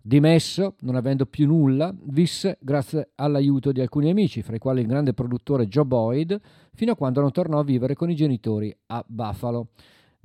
Dimesso, 0.02 0.76
non 0.80 0.96
avendo 0.96 1.26
più 1.26 1.46
nulla, 1.46 1.94
visse 2.04 2.58
grazie 2.62 3.10
all'aiuto 3.16 3.74
di 3.74 3.82
alcuni 3.82 4.10
amici, 4.10 4.42
fra 4.42 4.56
i 4.56 4.60
quali 4.60 4.80
il 4.80 4.88
grande 4.88 5.14
produttore 5.14 5.68
Joe 5.68 5.84
Boyd, 5.84 6.40
fino 6.74 6.94
a 6.94 6.96
quando 6.96 7.20
non 7.20 7.32
tornò 7.32 7.60
a 7.60 7.66
vivere 7.66 7.96
con 7.96 8.10
i 8.10 8.16
genitori 8.16 8.74
a 8.86 9.04
Buffalo. 9.06 9.72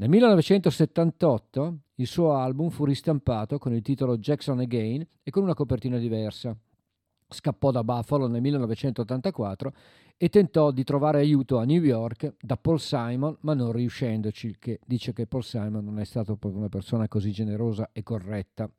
Nel 0.01 0.09
1978 0.09 1.79
il 1.97 2.07
suo 2.07 2.33
album 2.33 2.71
fu 2.71 2.87
ristampato 2.87 3.59
con 3.59 3.75
il 3.75 3.83
titolo 3.83 4.17
Jackson 4.17 4.59
Again 4.61 5.07
e 5.23 5.31
con 5.31 5.43
una 5.43 5.53
copertina 5.53 5.99
diversa. 5.99 6.57
Scappò 7.29 7.71
da 7.71 7.85
Buffalo 7.85 8.27
nel 8.27 8.41
1984 8.41 9.75
e 10.17 10.31
tentò 10.31 10.71
di 10.71 10.85
trovare 10.85 11.19
aiuto 11.19 11.59
a 11.59 11.65
New 11.65 11.83
York 11.83 12.37
da 12.41 12.57
Paul 12.57 12.81
Simon, 12.81 13.37
ma 13.41 13.53
non 13.53 13.73
riuscendoci, 13.73 14.57
che 14.59 14.81
dice 14.87 15.13
che 15.13 15.27
Paul 15.27 15.45
Simon 15.45 15.85
non 15.85 15.99
è 15.99 16.05
stato 16.07 16.35
proprio 16.37 16.61
una 16.61 16.71
persona 16.71 17.07
così 17.07 17.31
generosa 17.31 17.91
e 17.93 18.03
corretta. 18.03 18.71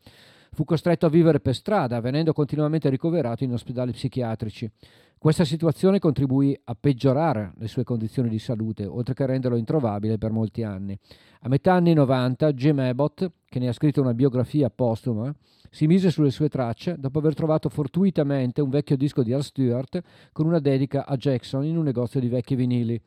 Fu 0.54 0.66
costretto 0.66 1.06
a 1.06 1.10
vivere 1.10 1.40
per 1.40 1.56
strada, 1.56 2.02
venendo 2.02 2.34
continuamente 2.34 2.90
ricoverato 2.90 3.46
in 3.46 3.54
ospedali 3.54 3.94
psichiatrici. 3.94 4.70
Questa 5.18 5.46
situazione 5.46 5.98
contribuì 5.98 6.60
a 6.66 6.76
peggiorare 6.78 7.54
le 7.58 7.70
sue 7.70 7.86
condizioni 7.86 8.28
di 8.28 8.38
salute, 8.38 8.86
oltre 8.86 9.14
che 9.14 9.24
a 9.24 9.28
renderlo 9.28 9.56
introvabile 9.56 10.18
per 10.18 10.32
molti 10.32 10.64
anni. 10.64 10.98
A 11.44 11.48
metà 11.48 11.72
anni 11.72 11.94
90, 11.94 12.52
Jim 12.52 12.80
Abbott, 12.80 13.32
che 13.46 13.60
ne 13.60 13.70
ha 13.70 13.72
scritto 13.72 14.02
una 14.02 14.14
biografia 14.14 14.70
postuma, 14.70 15.34
si 15.70 15.88
mise 15.88 16.12
sulle 16.12 16.32
sue 16.32 16.50
tracce 16.50 16.98
dopo 17.00 17.20
aver 17.20 17.34
trovato 17.34 17.70
fortuitamente 17.70 18.60
un 18.60 18.70
vecchio 18.70 18.98
disco 18.98 19.24
di 19.24 19.32
Al 19.32 19.44
Stewart 19.44 20.02
con 20.34 20.48
una 20.48 20.60
dedica 20.60 21.06
a 21.06 21.16
Jackson 21.16 21.64
in 21.64 21.78
un 21.78 21.86
negozio 21.86 22.20
di 22.20 22.28
vecchi 22.28 22.56
vinili. 22.56 23.02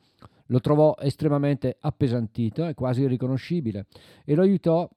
Lo 0.46 0.60
trovò 0.60 0.94
estremamente 0.98 1.76
appesantito 1.78 2.66
e 2.66 2.72
quasi 2.72 3.02
irriconoscibile 3.02 3.84
e 4.24 4.34
lo 4.34 4.40
aiutò 4.40 4.88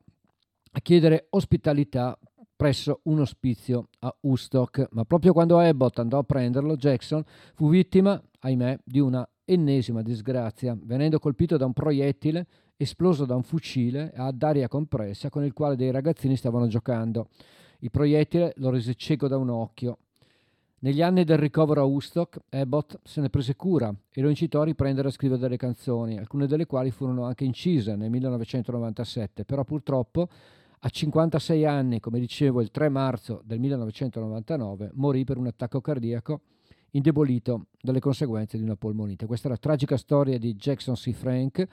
a 0.72 0.80
chiedere 0.80 1.28
ospitalità 1.32 2.18
presso 2.58 3.02
un 3.04 3.20
ospizio 3.20 3.90
a 4.00 4.14
Woodstock, 4.22 4.88
ma 4.92 5.06
proprio 5.06 5.32
quando 5.32 5.60
Abbott 5.60 6.00
andò 6.00 6.18
a 6.18 6.24
prenderlo, 6.24 6.76
Jackson 6.76 7.24
fu 7.54 7.70
vittima, 7.70 8.22
ahimè, 8.40 8.80
di 8.84 9.00
una 9.00 9.28
ennesima 9.46 10.02
disgrazia, 10.02 10.76
venendo 10.82 11.20
colpito 11.20 11.56
da 11.56 11.66
un 11.66 11.74
proiettile 11.74 12.48
esploso 12.76 13.26
da 13.26 13.36
un 13.36 13.44
fucile 13.44 14.12
ad 14.16 14.42
aria 14.42 14.68
compressa 14.68 15.30
con 15.30 15.44
il 15.44 15.54
quale 15.54 15.76
dei 15.76 15.92
ragazzini 15.92 16.36
stavano 16.36 16.68
giocando. 16.68 17.30
Il 17.80 17.92
proiettile 17.92 18.54
lo 18.58 18.72
rese 18.72 18.96
cieco 18.96 19.28
da 19.28 19.38
un 19.38 19.50
occhio. 19.50 20.00
Negli 20.80 21.02
anni 21.02 21.24
del 21.24 21.38
ricovero 21.38 21.82
a 21.82 21.86
Woodstock, 21.86 22.40
Abbott 22.50 23.00
se 23.04 23.22
ne 23.22 23.30
prese 23.30 23.56
cura 23.56 23.94
e 24.12 24.22
lo 24.22 24.30
incitò 24.30 24.62
a 24.62 24.66
riprendere 24.66 25.08
a 25.08 25.12
scrivere 25.12 25.40
delle 25.40 25.58
canzoni, 25.58 26.18
alcune 26.18 26.48
delle 26.48 26.66
quali 26.66 26.92
furono 26.92 27.24
anche 27.24 27.46
incise 27.46 27.96
nel 27.96 28.10
1997, 28.10 29.46
però 29.46 29.64
purtroppo 29.64 30.28
a 30.80 30.90
56 30.90 31.66
anni, 31.66 32.00
come 32.00 32.20
dicevo, 32.20 32.62
il 32.62 32.70
3 32.70 32.90
marzo 32.90 33.42
del 33.44 33.60
1999, 33.60 34.92
morì 34.94 35.24
per 35.24 35.38
un 35.38 35.48
attacco 35.48 35.82
cardiaco 35.82 36.42
indebolito 36.92 37.68
dalle 37.82 38.00
conseguenze 38.00 38.58
di 38.58 38.64
una 38.64 38.76
polmonite. 38.76 39.26
Questa 39.26 39.48
è 39.48 39.52
la 39.52 39.58
tragica 39.58 39.98
storia 39.98 40.38
di 40.38 40.56
Jackson 40.56 40.96
C. 40.96 41.12
Frank. 41.12 41.68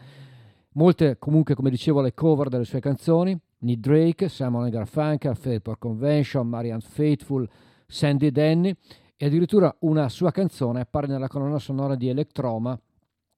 Molte, 0.73 1.19
comunque, 1.19 1.55
come 1.55 1.71
dicevo, 1.71 2.01
le 2.01 2.15
cover 2.15 2.49
delle 2.49 2.65
sue 2.65 2.81
canzoni. 2.81 3.39
Nick 3.59 3.81
Drake, 3.81 4.29
Simon 4.29 4.69
Garfunkel, 4.69 5.37
Fairport 5.37 5.79
Convention, 5.79 6.47
Marianne 6.47 6.83
Faithful, 6.83 7.49
Sandy 7.87 8.31
Denny 8.31 8.75
e 9.17 9.27
addirittura 9.27 9.75
una 9.81 10.09
sua 10.09 10.31
canzone 10.33 10.81
appare 10.81 11.07
nella 11.07 11.29
colonna 11.29 11.59
sonora 11.59 11.95
di 11.95 12.09
Electroma, 12.09 12.79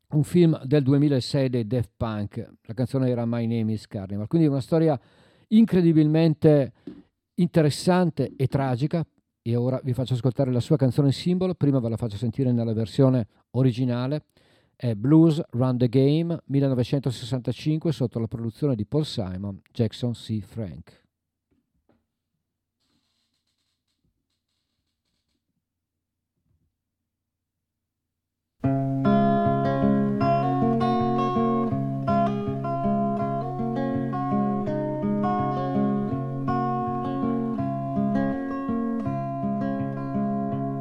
un 0.08 0.22
film 0.24 0.60
del 0.64 0.82
2006 0.82 1.48
dei 1.50 1.66
Daft 1.66 1.90
Punk. 1.96 2.52
La 2.62 2.74
canzone 2.74 3.08
era 3.08 3.24
My 3.24 3.46
Name 3.46 3.72
is 3.72 3.86
Carnival. 3.86 4.26
Quindi 4.26 4.48
una 4.48 4.60
storia 4.60 4.98
incredibilmente 5.48 6.72
interessante 7.34 8.32
e 8.36 8.46
tragica. 8.46 9.04
E 9.42 9.54
ora 9.54 9.80
vi 9.84 9.92
faccio 9.92 10.14
ascoltare 10.14 10.50
la 10.50 10.60
sua 10.60 10.76
canzone 10.76 11.12
simbolo, 11.12 11.54
prima 11.54 11.78
ve 11.78 11.88
la 11.88 11.96
faccio 11.96 12.16
sentire 12.16 12.50
nella 12.50 12.72
versione 12.72 13.26
originale. 13.50 14.24
È 14.74 14.94
Blues 14.94 15.40
Run 15.50 15.78
the 15.78 15.88
Game 15.88 16.42
1965 16.46 17.92
sotto 17.92 18.18
la 18.18 18.26
produzione 18.26 18.74
di 18.74 18.84
Paul 18.84 19.06
Simon, 19.06 19.60
Jackson 19.72 20.12
C. 20.12 20.40
Frank. 20.40 21.05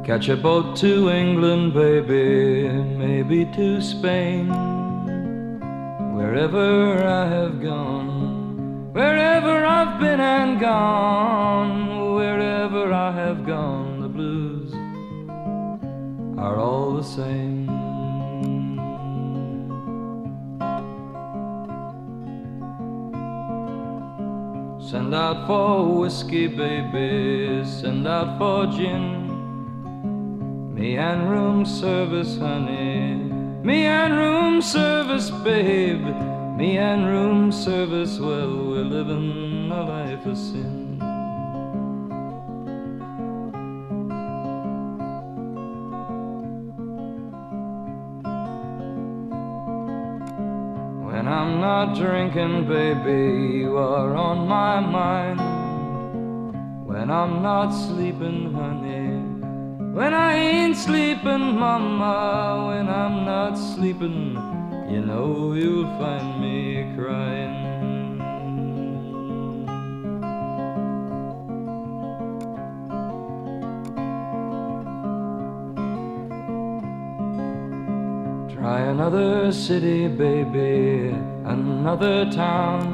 Catch 0.06 0.28
a 0.28 0.36
boat 0.36 0.76
to 0.76 1.10
England, 1.10 1.74
baby, 1.74 2.68
maybe 2.68 3.44
to 3.56 3.82
Spain. 3.82 4.46
Wherever 6.14 7.04
I 7.04 7.26
have 7.26 7.60
gone, 7.60 8.92
wherever 8.92 9.66
I've 9.66 9.98
been 9.98 10.20
and 10.20 10.60
gone, 10.60 12.14
wherever 12.14 12.92
I 12.92 13.10
have 13.10 13.44
gone, 13.44 14.00
the 14.00 14.08
blues 14.08 14.72
are 16.38 16.56
all 16.56 16.92
the 16.92 17.02
same. 17.02 17.66
Send 24.78 25.12
out 25.12 25.48
for 25.48 25.98
whiskey, 25.98 26.46
baby, 26.46 27.64
send 27.64 28.06
out 28.06 28.38
for 28.38 28.66
gin. 28.70 29.25
Me 30.76 30.98
and 30.98 31.30
room 31.30 31.64
service, 31.64 32.36
honey. 32.36 33.14
Me 33.64 33.86
and 33.86 34.12
room 34.14 34.60
service, 34.60 35.30
babe. 35.30 36.04
Me 36.58 36.76
and 36.76 37.06
room 37.06 37.50
service, 37.50 38.18
well, 38.18 38.54
we're 38.54 38.84
living 38.84 39.72
a 39.72 39.82
life 39.82 40.26
of 40.26 40.36
sin. 40.36 40.98
When 51.06 51.26
I'm 51.26 51.58
not 51.58 51.96
drinking, 51.96 52.68
baby, 52.68 53.60
you 53.60 53.78
are 53.78 54.14
on 54.14 54.46
my 54.46 54.80
mind. 54.80 55.40
When 56.86 57.10
I'm 57.10 57.42
not 57.42 57.70
sleeping, 57.70 58.52
honey. 58.52 59.15
When 59.96 60.12
I 60.12 60.34
ain't 60.36 60.76
sleeping, 60.76 61.56
mama, 61.56 62.66
when 62.68 62.86
I'm 62.86 63.24
not 63.24 63.54
sleeping, 63.56 64.34
you 64.90 65.00
know 65.00 65.54
you'll 65.54 65.88
find 65.96 66.38
me 66.38 66.94
crying. 66.94 67.56
Try 78.54 78.80
another 78.80 79.50
city, 79.50 80.08
baby, 80.08 81.16
another 81.46 82.30
town. 82.30 82.84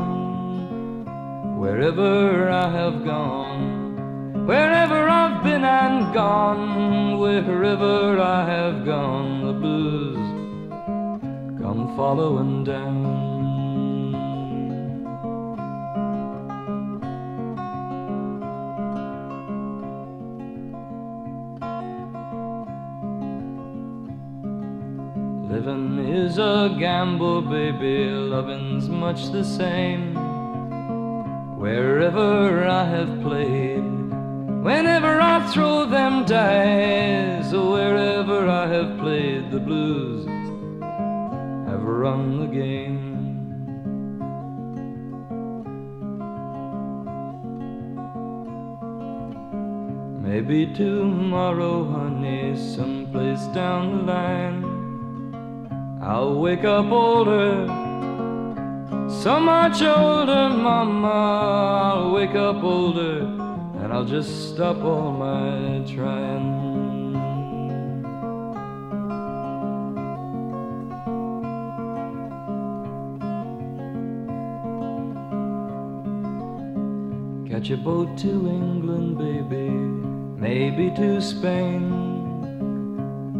Wherever 1.58 2.48
I 2.48 2.70
have 2.70 3.04
gone, 3.04 3.71
wherever 4.46 5.08
I've 5.08 5.42
been 5.44 5.64
and 5.64 6.12
gone, 6.12 7.18
wherever 7.18 8.20
I 8.20 8.44
have 8.44 8.84
gone, 8.84 9.46
the 9.46 9.52
blues 9.52 10.16
come 11.60 11.94
following 11.96 12.64
down. 12.64 13.32
Living 25.48 25.98
is 25.98 26.38
a 26.38 26.74
gamble, 26.78 27.42
baby, 27.42 28.10
loving's 28.10 28.88
much 28.88 29.30
the 29.30 29.44
same. 29.44 30.14
Wherever 31.58 32.66
I 32.66 32.84
have 32.84 33.22
played, 33.22 33.91
whenever 34.62 35.20
I 35.20 35.44
throw 35.52 35.84
them 35.86 36.24
dice, 36.24 37.52
wherever 37.52 38.48
I 38.48 38.66
have 38.68 38.96
played 38.98 39.50
the 39.50 39.58
blues, 39.58 40.24
have 41.68 41.82
run 41.82 42.38
the 42.38 42.46
game. 42.46 43.10
Maybe 50.22 50.72
tomorrow, 50.72 51.84
honey, 51.84 52.56
someplace 52.56 53.44
down 53.48 54.06
the 54.06 54.12
line. 54.12 54.68
I'll 56.00 56.38
wake 56.38 56.64
up 56.64 56.90
older, 56.90 57.66
so 59.08 59.40
much 59.40 59.82
older, 59.82 60.50
mama. 60.50 61.94
I'll 61.94 62.12
wake 62.12 62.34
up 62.34 62.62
older, 62.62 63.26
I'll 63.92 64.06
just 64.06 64.54
stop 64.54 64.78
all 64.82 65.12
my 65.12 65.84
trying. 65.86 66.62
Catch 77.50 77.68
a 77.68 77.76
boat 77.76 78.16
to 78.16 78.30
England, 78.30 79.18
baby, 79.18 79.68
maybe 80.40 80.90
to 80.96 81.20
Spain. 81.20 81.90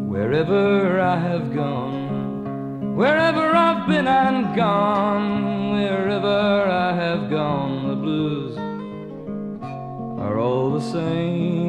Wherever 0.07 1.01
I 1.01 1.17
have 1.17 1.55
gone, 1.55 2.95
wherever 2.95 3.57
I've 3.57 3.88
been 3.88 4.07
and 4.07 4.55
gone, 4.55 5.73
wherever 5.73 6.69
I 6.69 6.93
have 6.93 7.31
gone, 7.31 7.88
the 7.88 7.97
blues 7.97 8.52
are 10.33 10.38
all 10.38 10.73
the 10.73 10.81
same. 10.81 11.61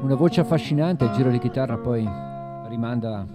Una 0.00 0.14
voce 0.14 0.40
affascinante, 0.40 1.04
il 1.04 1.12
giro 1.12 1.30
di 1.30 1.38
chitarra 1.38 1.76
poi 1.76 2.08
rimanda 2.68 3.26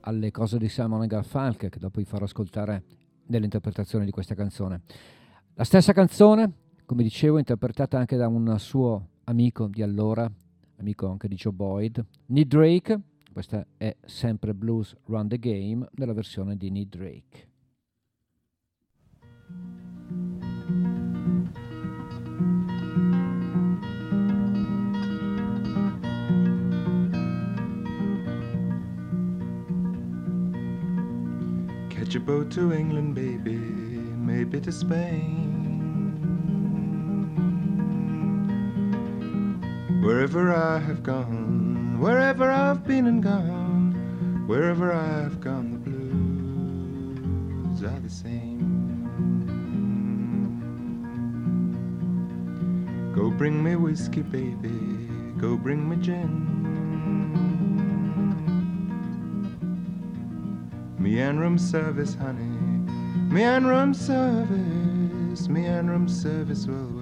alle 0.00 0.30
cose 0.30 0.58
di 0.58 0.68
Simon 0.68 1.06
Garfunkel 1.06 1.70
che 1.70 1.78
dopo 1.78 1.98
vi 2.00 2.04
farò 2.04 2.24
ascoltare 2.24 2.84
nell'interpretazione 3.28 4.04
di 4.04 4.10
questa 4.10 4.34
canzone. 4.34 4.82
La 5.54 5.64
stessa 5.64 5.94
canzone, 5.94 6.52
come 6.84 7.02
dicevo, 7.02 7.38
interpretata 7.38 7.98
anche 7.98 8.16
da 8.16 8.28
un 8.28 8.58
suo 8.58 9.08
amico 9.28 9.66
di 9.68 9.82
allora, 9.82 10.30
amico 10.78 11.08
anche 11.08 11.28
di 11.28 11.34
Joe 11.34 11.52
Boyd, 11.52 12.04
Need 12.26 12.48
Drake. 12.48 13.00
Questa 13.30 13.64
è 13.76 13.94
sempre 14.04 14.54
Blues 14.54 14.96
Run 15.04 15.28
the 15.28 15.38
Game 15.38 15.86
nella 15.92 16.14
versione 16.14 16.56
di 16.56 16.70
Need 16.70 16.88
Drake. 16.88 17.46
Catch 31.88 32.16
a 32.16 32.20
boat 32.20 32.54
to 32.54 32.72
England, 32.72 33.12
baby, 33.12 33.58
maybe 34.16 34.58
to 34.60 34.70
Spain. 34.70 35.47
Wherever 40.08 40.54
I 40.54 40.78
have 40.78 41.02
gone, 41.02 42.00
wherever 42.00 42.50
I've 42.50 42.82
been 42.86 43.06
and 43.08 43.22
gone, 43.22 44.44
wherever 44.46 44.90
I've 44.90 45.38
gone, 45.38 45.72
the 45.72 45.78
blues 47.76 47.82
are 47.84 48.00
the 48.00 48.08
same. 48.08 48.64
Go 53.14 53.28
bring 53.30 53.62
me 53.62 53.76
whiskey, 53.76 54.22
baby, 54.22 54.70
go 55.36 55.58
bring 55.58 55.86
me 55.86 55.96
gin. 55.96 56.56
Me 60.98 61.20
and 61.20 61.38
room 61.38 61.58
service, 61.58 62.14
honey. 62.14 62.56
Me 63.30 63.42
and 63.42 63.68
room 63.68 63.92
service. 63.92 65.48
Me 65.50 65.66
and 65.66 65.90
room 65.90 66.08
service. 66.08 66.66
Well, 66.66 66.97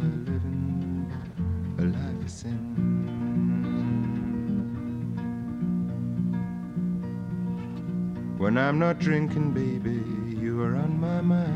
When 8.56 8.64
I'm 8.64 8.78
not 8.78 8.98
drinking, 8.98 9.52
baby, 9.52 10.00
you 10.34 10.62
are 10.62 10.76
on 10.76 10.98
my 10.98 11.20
mind. 11.20 11.52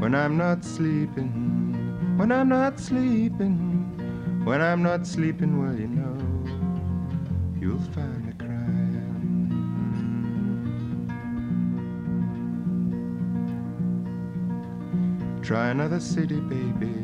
When 0.00 0.14
I'm 0.14 0.36
not 0.36 0.64
sleeping, 0.64 2.14
when 2.16 2.30
I'm 2.30 2.48
not 2.48 2.78
sleeping, 2.78 3.56
when 4.44 4.62
I'm 4.62 4.84
not 4.84 5.04
sleeping, 5.04 5.60
well, 5.60 5.74
you 5.74 5.88
know, 5.88 6.16
you'll 7.60 7.80
find 7.90 8.24
me 8.24 8.34
crying. 8.38 9.50
Try 15.42 15.70
another 15.70 15.98
city, 15.98 16.38
baby, 16.38 16.94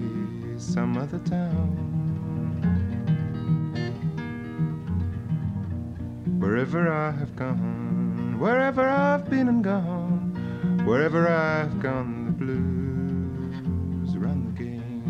some 0.59 0.97
other 0.97 1.19
town. 1.19 1.90
Wherever 6.51 6.91
I 6.91 7.13
have 7.13 7.37
gone, 7.37 8.37
wherever 8.41 8.83
I've 8.83 9.31
been 9.31 9.47
and 9.47 9.63
gone, 9.63 10.83
wherever 10.85 11.29
I've 11.29 11.79
gone, 11.81 12.25
the 12.25 12.33
blues 12.33 14.17
run 14.17 14.47
the 14.47 14.53
game. 14.65 15.05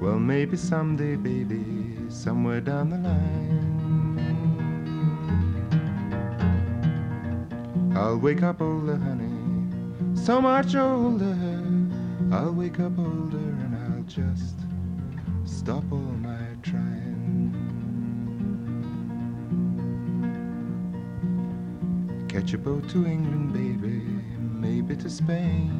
Well, 0.00 0.18
maybe 0.18 0.56
someday, 0.56 1.16
baby, 1.16 1.62
somewhere 2.08 2.62
down 2.62 2.88
the 2.88 2.96
line. 2.96 3.52
I'll 7.94 8.16
wake 8.16 8.42
up 8.42 8.62
older, 8.62 8.96
honey, 8.96 10.16
so 10.16 10.40
much 10.40 10.74
older. 10.76 11.36
I'll 12.32 12.54
wake 12.54 12.80
up 12.80 12.98
older 12.98 13.36
and 13.36 13.76
I'll 13.76 14.04
just 14.04 14.63
stop 15.64 15.84
all 15.90 16.12
my 16.20 16.44
trying. 16.62 17.48
Catch 22.28 22.52
a 22.52 22.58
boat 22.58 22.86
to 22.90 23.06
England, 23.06 23.54
baby, 23.54 24.02
maybe 24.60 24.94
to 24.94 25.08
Spain. 25.08 25.70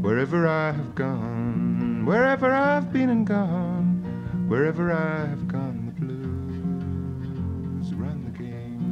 Wherever 0.00 0.46
I 0.46 0.70
have 0.70 0.94
gone, 0.94 2.04
wherever 2.06 2.52
I've 2.52 2.92
been 2.92 3.08
and 3.08 3.26
gone, 3.26 4.04
wherever 4.46 4.92
I 4.92 5.26
have 5.26 5.48
gone, 5.48 5.86
the 5.86 5.92
blues 6.00 7.92
run 7.94 8.22
the 8.26 8.30
game. 8.30 8.84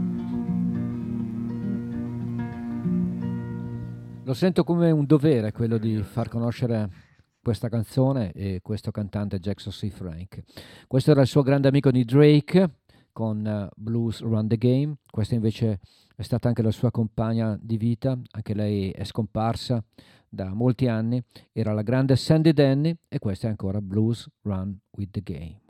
Lo 4.24 4.34
sento 4.34 4.64
come 4.64 4.90
un 4.90 5.06
dovere 5.06 5.52
quello 5.52 5.78
di 5.78 6.02
far 6.02 6.28
conoscere 6.28 7.10
questa 7.42 7.68
canzone 7.68 8.32
e 8.32 8.60
questo 8.62 8.90
cantante 8.90 9.38
Jackson 9.38 9.72
C. 9.72 9.88
Frank. 9.90 10.42
Questo 10.86 11.10
era 11.10 11.22
il 11.22 11.26
suo 11.26 11.42
grande 11.42 11.68
amico 11.68 11.90
di 11.90 12.04
Drake 12.04 12.76
con 13.12 13.46
eh, 13.46 13.68
Blues 13.76 14.20
Run 14.20 14.48
the 14.48 14.56
Game, 14.56 14.96
questa 15.10 15.34
invece 15.34 15.80
è 16.16 16.22
stata 16.22 16.48
anche 16.48 16.62
la 16.62 16.70
sua 16.70 16.90
compagna 16.90 17.58
di 17.60 17.76
vita, 17.76 18.18
anche 18.30 18.54
lei 18.54 18.90
è 18.90 19.04
scomparsa 19.04 19.82
da 20.28 20.54
molti 20.54 20.86
anni, 20.86 21.22
era 21.52 21.72
la 21.74 21.82
grande 21.82 22.16
Sandy 22.16 22.52
Denny 22.52 22.96
e 23.08 23.18
questa 23.18 23.48
è 23.48 23.50
ancora 23.50 23.82
Blues 23.82 24.26
Run 24.42 24.78
with 24.92 25.10
the 25.10 25.22
Game. 25.22 25.60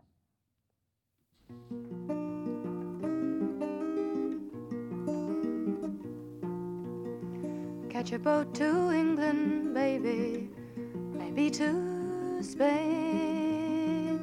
Catch 7.89 8.13
a 8.13 8.19
boat 8.19 8.57
to 8.59 8.91
England, 8.91 9.73
baby, 9.73 10.52
maybe 11.23 11.51
to 11.51 12.43
Spain. 12.43 14.19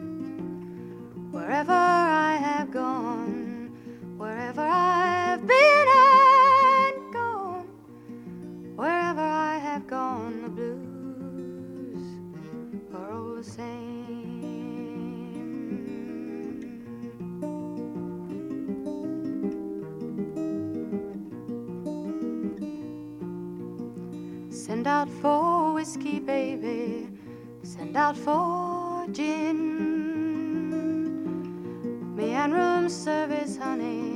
Wherever 1.32 1.72
I 1.72 2.36
have 2.36 2.72
gone, 2.72 3.72
wherever 4.18 4.62
I've 4.62 5.48
been 5.48 5.88
and 5.88 7.14
gone, 7.14 7.68
wherever 8.76 9.22
I 9.22 9.58
have 9.58 9.88
gone, 9.88 10.42
the 10.42 10.50
blues 10.50 12.06
are 12.94 13.12
all 13.14 13.36
the 13.36 13.44
same. 13.44 13.69
Send 24.80 24.88
out 24.88 25.10
for 25.22 25.74
whiskey, 25.74 26.20
baby. 26.20 27.10
Send 27.64 27.98
out 27.98 28.16
for 28.16 29.06
gin. 29.12 29.76
Me 32.16 32.32
and 32.32 32.54
room 32.54 32.88
service, 32.88 33.58
honey. 33.58 34.09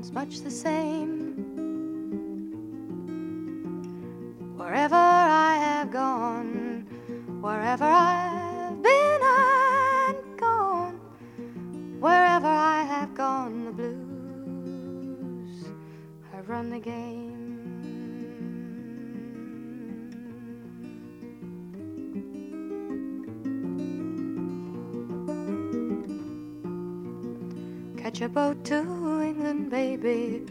Loving's 0.00 0.12
much 0.12 0.40
the 0.40 0.50
same. 0.50 1.34
Wherever 4.56 4.94
I 4.94 5.56
have 5.56 5.90
gone, 5.90 6.86
wherever 7.42 7.84
I've 7.84 8.82
been 8.82 9.20
and 9.22 10.38
gone, 10.38 11.00
wherever 12.00 12.46
I 12.46 12.82
have 12.82 13.14
gone, 13.14 13.64
the 13.66 13.72
blues 13.72 15.66
have 16.32 16.48
run 16.48 16.70
the 16.70 16.78
game. 16.78 17.20
Catch 27.98 28.22
a 28.22 28.28
boat 28.30 28.64
to 28.64 28.99
baby, 29.70 30.44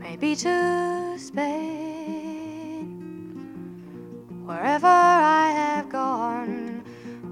maybe 0.00 0.34
to 0.34 1.14
Spain. 1.18 2.96
Wherever 4.46 4.86
I 4.86 5.52
have 5.54 5.90
gone, 5.90 6.82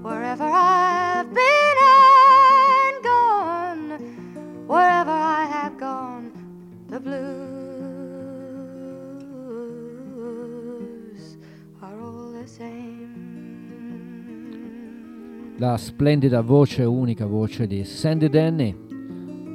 wherever 0.03 0.43
I've 0.43 1.33
been 1.33 1.77
and 1.81 3.03
gone, 3.03 3.89
wherever 4.67 5.09
I 5.11 5.45
have 5.45 5.77
gone, 5.79 6.31
the 6.89 6.99
blues 6.99 7.25
are 11.81 11.99
all 11.99 12.31
the 12.39 12.47
same. 12.47 13.09
La 15.57 15.77
splendida 15.77 16.41
voce, 16.41 16.83
unica 16.83 17.25
voce 17.25 17.65
di 17.65 17.83
Sandy 17.83 18.29
Denny, 18.29 18.84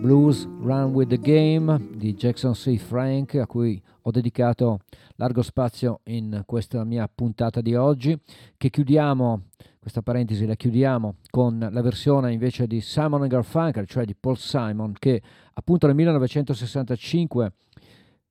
Blues 0.01 0.49
Run 0.61 0.93
with 0.95 1.09
the 1.09 1.19
Game 1.19 1.91
di 1.95 2.15
Jackson 2.15 2.55
C. 2.55 2.79
Frank, 2.79 3.35
a 3.35 3.47
cui 3.47 3.81
ho 4.01 4.11
dedicato 4.11 4.81
largo 5.17 5.43
spazio 5.43 6.01
in 6.05 6.43
questa 6.47 6.83
mia 6.85 7.07
puntata 7.07 7.61
di 7.61 7.75
oggi, 7.75 8.19
che 8.57 8.71
chiudiamo, 8.71 9.43
questa 9.79 10.01
parentesi 10.01 10.47
la 10.47 10.55
chiudiamo 10.55 11.17
con 11.29 11.69
la 11.71 11.83
versione 11.83 12.33
invece 12.33 12.67
di 12.67 12.81
Simon 12.81 13.29
Garfunkel, 13.29 13.87
cioè 13.87 14.07
di 14.07 14.15
Paul 14.19 14.39
Simon, 14.39 14.95
che 14.99 15.21
appunto 15.53 15.87
nel 15.87 15.95
1965 15.97 17.53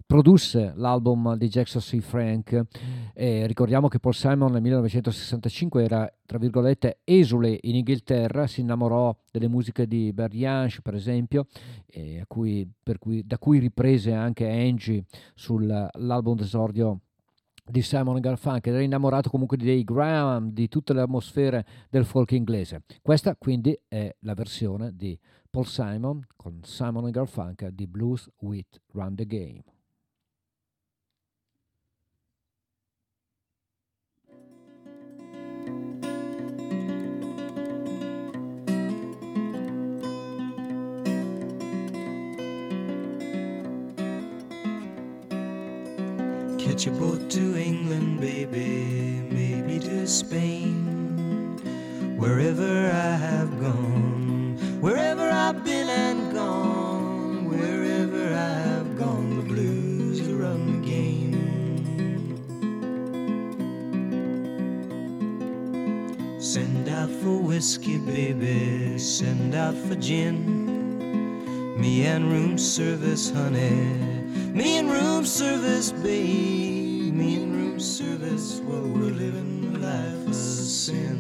produsse 0.10 0.74
l'album 0.76 1.36
di 1.36 1.49
Jackson 1.49 1.82
C. 1.82 1.99
Frank. 1.99 2.66
E 3.14 3.45
ricordiamo 3.45 3.88
che 3.89 3.99
Paul 3.99 4.16
Simon 4.16 4.53
nel 4.53 4.62
1965 4.64 5.84
era, 5.84 6.12
tra 6.26 6.39
virgolette, 6.39 7.01
esule 7.03 7.55
in 7.62 7.76
Inghilterra, 7.76 8.47
si 8.47 8.62
innamorò 8.62 9.16
delle 9.32 9.47
musiche 9.47 9.86
di 9.86 10.12
Berliange, 10.12 10.82
per 10.82 10.95
esempio, 10.95 11.45
cui, 12.26 12.68
cui, 12.97 13.24
da 13.24 13.38
cui 13.38 13.60
riprese 13.60 14.12
anche 14.12 14.49
Angie 14.49 15.05
sull'album 15.36 16.36
d'esordio 16.36 17.01
di 17.64 17.84
Simon 17.84 18.20
Garfunkel, 18.20 18.74
era 18.74 18.82
innamorato 18.82 19.30
comunque 19.30 19.57
Dave 19.57 19.84
Graham, 19.84 20.49
di 20.49 20.68
tutte 20.70 20.93
le 20.93 21.01
atmosfere 21.01 21.64
del 21.88 22.03
folk 22.03 22.32
inglese. 22.32 22.82
Questa 23.03 23.36
quindi 23.36 23.80
è 23.88 24.12
la 24.22 24.34
versione 24.34 24.91
di 24.95 25.16
Paul 25.51 25.68
Simon 25.68 26.26
con 26.36 26.62
Simon 26.64 27.12
Garfunkel 27.12 27.74
di 27.74 27.86
Blues 27.86 28.28
with 28.39 28.82
Run 28.93 29.14
the 29.14 29.28
Game. 29.28 29.62
Catch 46.80 46.88
a 46.88 46.91
boat 46.91 47.30
to 47.32 47.57
England, 47.57 48.21
baby, 48.21 49.21
maybe 49.30 49.80
to 49.80 50.07
Spain. 50.07 51.57
Wherever 52.17 52.89
I 52.89 53.17
have 53.17 53.59
gone, 53.59 54.57
wherever 54.80 55.30
I've 55.30 55.61
been 55.65 55.89
and 55.89 56.34
gone, 56.34 57.49
wherever 57.49 58.34
I 58.34 58.53
have 58.69 58.97
gone, 58.97 59.36
the 59.36 59.43
blues 59.43 60.21
will 60.21 60.36
run 60.36 60.80
the 60.80 60.88
game. 60.88 61.36
Send 66.39 66.88
out 66.88 67.09
for 67.09 67.41
whiskey, 67.41 67.97
baby, 67.97 68.97
send 68.97 69.53
out 69.53 69.75
for 69.75 69.95
gin. 69.95 71.75
Me 71.77 72.05
and 72.05 72.32
room 72.32 72.57
service, 72.57 73.30
honey. 73.32 74.18
Me 74.54 74.78
and 74.78 74.91
room 74.91 75.26
service, 75.26 75.91
babe. 75.91 77.14
Me 77.14 77.36
and 77.36 77.56
room 77.56 77.80
service, 77.80 78.62
well, 78.64 78.82
we're 78.82 79.12
living 79.12 79.74
the 79.74 79.80
life 79.80 80.28
of 80.28 80.36
sin. 80.36 81.18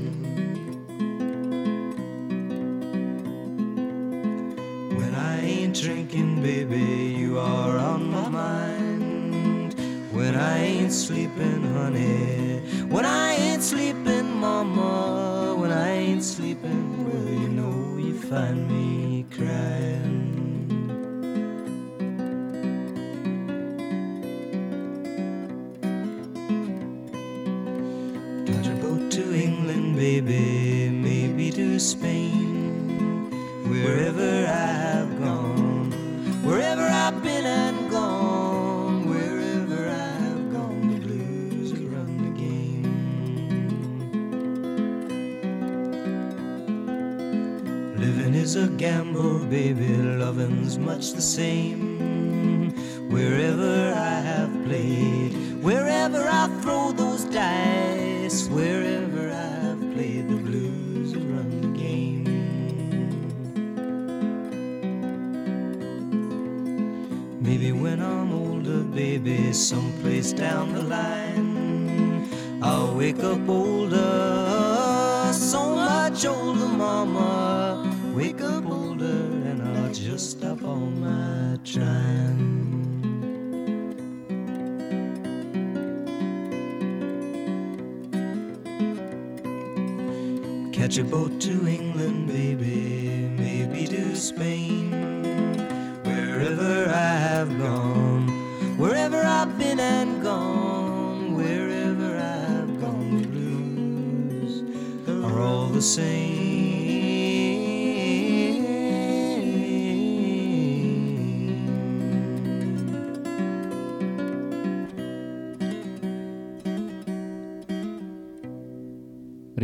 When 4.97 5.13
I 5.15 5.41
ain't 5.41 5.75
drinking, 5.79 6.41
baby, 6.41 6.79
you 7.19 7.37
are 7.37 7.77
on 7.77 8.09
my 8.09 8.29
mind. 8.29 9.75
When 10.11 10.35
I 10.35 10.57
ain't 10.63 10.91
sleeping, 10.91 11.63
honey. 11.73 12.61
When 12.89 13.05
I 13.05 13.35
ain't 13.35 13.61
sleeping, 13.61 14.33
mama. 14.33 15.55
When 15.55 15.71
I 15.71 15.89
ain't 15.89 16.23
sleeping, 16.23 17.05
well, 17.05 17.33
you 17.41 17.49
know 17.49 17.97
you 17.97 18.19
find 18.19 18.67
me 18.67 18.68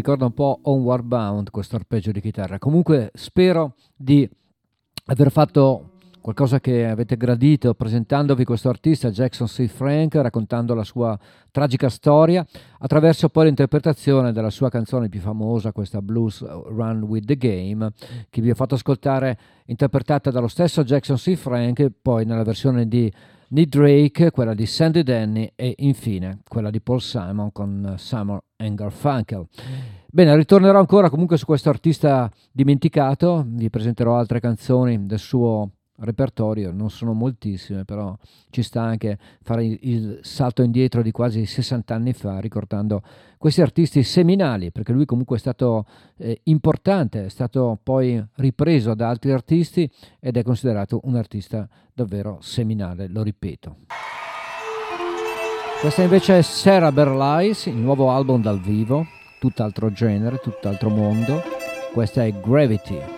ricorda 0.05 0.25
un 0.25 0.35
po' 0.35 0.59
Onward 0.61 1.03
Bound 1.03 1.49
questo 1.49 1.77
arpeggio 1.77 2.11
di 2.11 2.21
chitarra. 2.21 2.59
Comunque 2.59 3.09
spero 3.15 3.73
di 3.95 4.29
aver 5.05 5.31
fatto 5.31 5.93
qualcosa 6.21 6.59
che 6.59 6.85
avete 6.85 7.17
gradito 7.17 7.73
presentandovi 7.73 8.43
questo 8.43 8.69
artista 8.69 9.09
Jackson 9.09 9.47
C. 9.47 9.65
Frank, 9.65 10.13
raccontando 10.13 10.75
la 10.75 10.83
sua 10.83 11.17
tragica 11.49 11.89
storia 11.89 12.45
attraverso 12.77 13.29
poi 13.29 13.45
l'interpretazione 13.45 14.31
della 14.31 14.51
sua 14.51 14.69
canzone 14.69 15.09
più 15.09 15.21
famosa, 15.21 15.71
questa 15.71 16.03
Blues 16.03 16.45
Run 16.45 17.01
with 17.01 17.25
the 17.25 17.35
Game, 17.35 17.91
che 18.29 18.41
vi 18.41 18.51
ho 18.51 18.55
fatto 18.55 18.75
ascoltare 18.75 19.39
interpretata 19.65 20.29
dallo 20.29 20.47
stesso 20.47 20.83
Jackson 20.83 21.15
C. 21.15 21.33
Frank, 21.33 21.89
poi 21.99 22.25
nella 22.25 22.43
versione 22.43 22.87
di 22.87 23.11
Nick 23.47 23.69
Drake, 23.69 24.29
quella 24.29 24.53
di 24.53 24.67
Sandy 24.67 25.01
Denny 25.01 25.51
e 25.55 25.73
infine 25.77 26.41
quella 26.47 26.69
di 26.69 26.81
Paul 26.81 27.01
Simon 27.01 27.51
con 27.51 27.97
and 28.57 28.75
Garfunkel. 28.75 29.47
Bene, 30.15 30.33
ritornerò 30.33 30.79
ancora 30.79 31.09
comunque 31.09 31.35
su 31.35 31.43
questo 31.43 31.67
artista 31.67 32.31
dimenticato, 32.49 33.43
vi 33.45 33.69
presenterò 33.69 34.15
altre 34.15 34.39
canzoni 34.39 35.05
del 35.05 35.19
suo 35.19 35.71
repertorio, 35.97 36.71
non 36.71 36.89
sono 36.89 37.11
moltissime, 37.11 37.83
però 37.83 38.15
ci 38.49 38.63
sta 38.63 38.81
anche 38.81 39.17
fare 39.41 39.65
il 39.65 40.19
salto 40.21 40.61
indietro 40.61 41.01
di 41.01 41.11
quasi 41.11 41.45
60 41.45 41.93
anni 41.93 42.13
fa, 42.13 42.39
ricordando 42.39 43.03
questi 43.37 43.59
artisti 43.61 44.03
seminali, 44.03 44.71
perché 44.71 44.93
lui 44.93 45.03
comunque 45.03 45.35
è 45.35 45.39
stato 45.39 45.85
eh, 46.15 46.39
importante, 46.43 47.25
è 47.25 47.29
stato 47.29 47.77
poi 47.83 48.25
ripreso 48.35 48.93
da 48.93 49.09
altri 49.09 49.33
artisti 49.33 49.91
ed 50.21 50.37
è 50.37 50.43
considerato 50.43 51.01
un 51.03 51.17
artista 51.17 51.67
davvero 51.93 52.37
seminale, 52.39 53.09
lo 53.09 53.21
ripeto. 53.21 53.75
Questa 55.81 56.03
invece 56.03 56.37
è 56.37 56.41
Sarah 56.41 56.93
Berlais, 56.93 57.65
il 57.65 57.75
nuovo 57.75 58.11
album 58.11 58.41
dal 58.41 58.61
vivo, 58.61 59.05
tutt'altro 59.39 59.91
genere, 59.91 60.39
tutt'altro 60.39 60.89
mondo. 60.89 61.41
Questa 61.91 62.23
è 62.23 62.31
Gravity. 62.31 63.14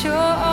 sure. 0.00 0.49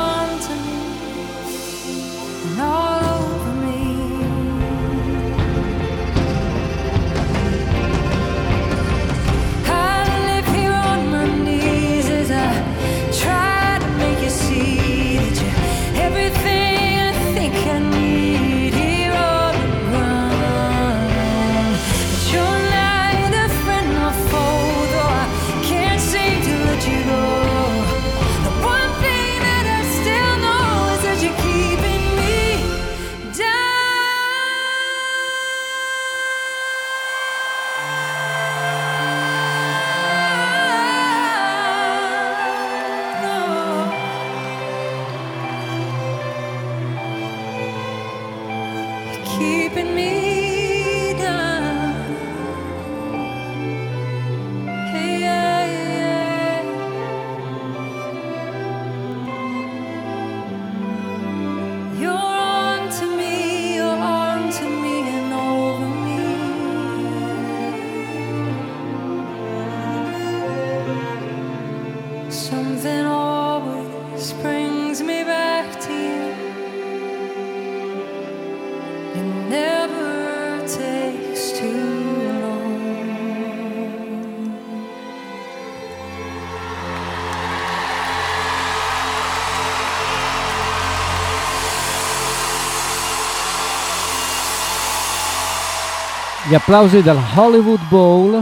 Gli 96.50 96.56
applausi 96.56 97.02
del 97.02 97.18
Hollywood 97.36 97.90
Bowl, 97.90 98.42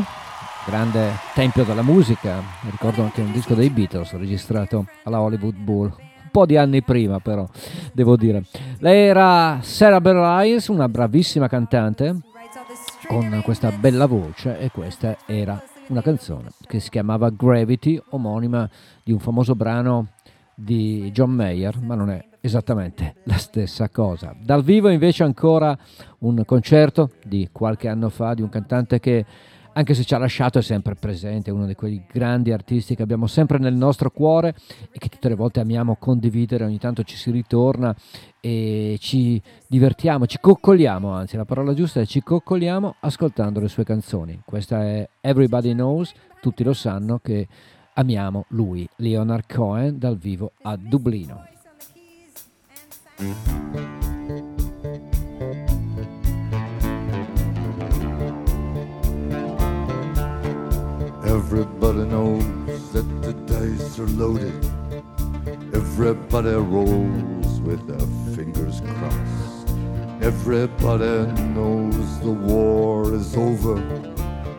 grande 0.63 1.13
tempio 1.33 1.63
della 1.63 1.81
musica, 1.81 2.39
ricordo 2.69 3.01
anche 3.01 3.21
un 3.21 3.31
disco 3.31 3.55
dei 3.55 3.71
Beatles 3.71 4.11
registrato 4.11 4.85
alla 5.05 5.21
Hollywood 5.21 5.55
Bowl, 5.55 5.85
un 5.97 6.29
po' 6.29 6.45
di 6.45 6.55
anni 6.55 6.83
prima 6.83 7.19
però, 7.19 7.49
devo 7.93 8.15
dire. 8.15 8.43
Lei 8.77 9.07
era 9.07 9.57
Sarah 9.61 9.99
Bareilles, 9.99 10.67
una 10.67 10.87
bravissima 10.87 11.47
cantante 11.47 12.15
con 13.07 13.41
questa 13.43 13.71
bella 13.71 14.05
voce 14.05 14.59
e 14.59 14.69
questa 14.69 15.17
era 15.25 15.59
una 15.87 16.03
canzone 16.03 16.49
che 16.67 16.79
si 16.79 16.91
chiamava 16.91 17.31
Gravity, 17.31 17.99
omonima 18.09 18.69
di 19.03 19.13
un 19.13 19.19
famoso 19.19 19.55
brano 19.55 20.09
di 20.53 21.09
John 21.11 21.31
Mayer, 21.31 21.81
ma 21.81 21.95
non 21.95 22.11
è 22.11 22.23
esattamente 22.45 23.15
la 23.23 23.37
stessa 23.37 23.89
cosa. 23.89 24.35
Dal 24.39 24.63
vivo 24.63 24.89
invece 24.89 25.23
ancora 25.23 25.77
un 26.19 26.43
concerto 26.45 27.11
di 27.23 27.49
qualche 27.51 27.87
anno 27.87 28.09
fa 28.09 28.33
di 28.33 28.41
un 28.41 28.49
cantante 28.49 28.99
che 28.99 29.25
anche 29.77 29.93
se 29.93 30.05
ci 30.05 30.13
ha 30.13 30.17
lasciato 30.17 30.59
è 30.59 30.61
sempre 30.61 30.95
presente, 30.95 31.51
uno 31.51 31.65
di 31.65 31.75
quei 31.75 32.05
grandi 32.09 32.53
artisti 32.53 32.95
che 32.95 33.01
abbiamo 33.01 33.27
sempre 33.27 33.57
nel 33.57 33.73
nostro 33.73 34.09
cuore 34.09 34.55
e 34.89 34.99
che 34.99 35.09
tutte 35.09 35.27
le 35.27 35.35
volte 35.35 35.59
amiamo 35.59 35.97
condividere, 35.97 36.63
ogni 36.63 36.77
tanto 36.77 37.03
ci 37.03 37.17
si 37.17 37.29
ritorna 37.29 37.93
e 38.39 38.95
ci 39.01 39.41
divertiamo, 39.67 40.27
ci 40.27 40.37
coccoliamo, 40.39 41.11
anzi 41.11 41.35
la 41.35 41.43
parola 41.43 41.73
giusta 41.73 41.99
è 41.99 42.05
ci 42.05 42.21
coccoliamo 42.21 42.95
ascoltando 43.01 43.59
le 43.59 43.67
sue 43.67 43.83
canzoni. 43.83 44.39
Questa 44.45 44.81
è 44.83 45.09
Everybody 45.19 45.73
Knows, 45.73 46.13
tutti 46.39 46.63
lo 46.63 46.73
sanno 46.73 47.19
che 47.21 47.45
amiamo 47.95 48.45
lui, 48.49 48.87
Leonard 48.97 49.51
Cohen 49.51 49.97
dal 49.97 50.15
vivo 50.15 50.53
a 50.61 50.77
Dublino. 50.77 51.54
Everybody 53.17 53.37
knows 62.09 62.91
that 62.91 63.07
the 63.21 63.31
dice 63.47 63.99
are 63.99 64.07
loaded. 64.07 64.65
Everybody 65.73 66.55
rolls 66.55 67.61
with 67.61 67.87
their 67.87 68.05
fingers 68.35 68.81
crossed. 68.81 69.69
Everybody 70.21 71.31
knows 71.53 72.19
the 72.19 72.31
war 72.31 73.13
is 73.13 73.37
over. 73.37 73.77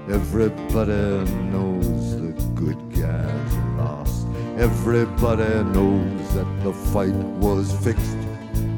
Everybody 0.08 1.30
knows 1.50 2.16
the 2.16 2.32
good 2.54 2.90
guys 2.94 3.54
lost. 3.76 4.26
Everybody 4.56 5.62
knows 5.74 6.34
that 6.34 6.46
the 6.64 6.72
fight 6.72 7.12
was 7.12 7.70
fixed. 7.84 8.25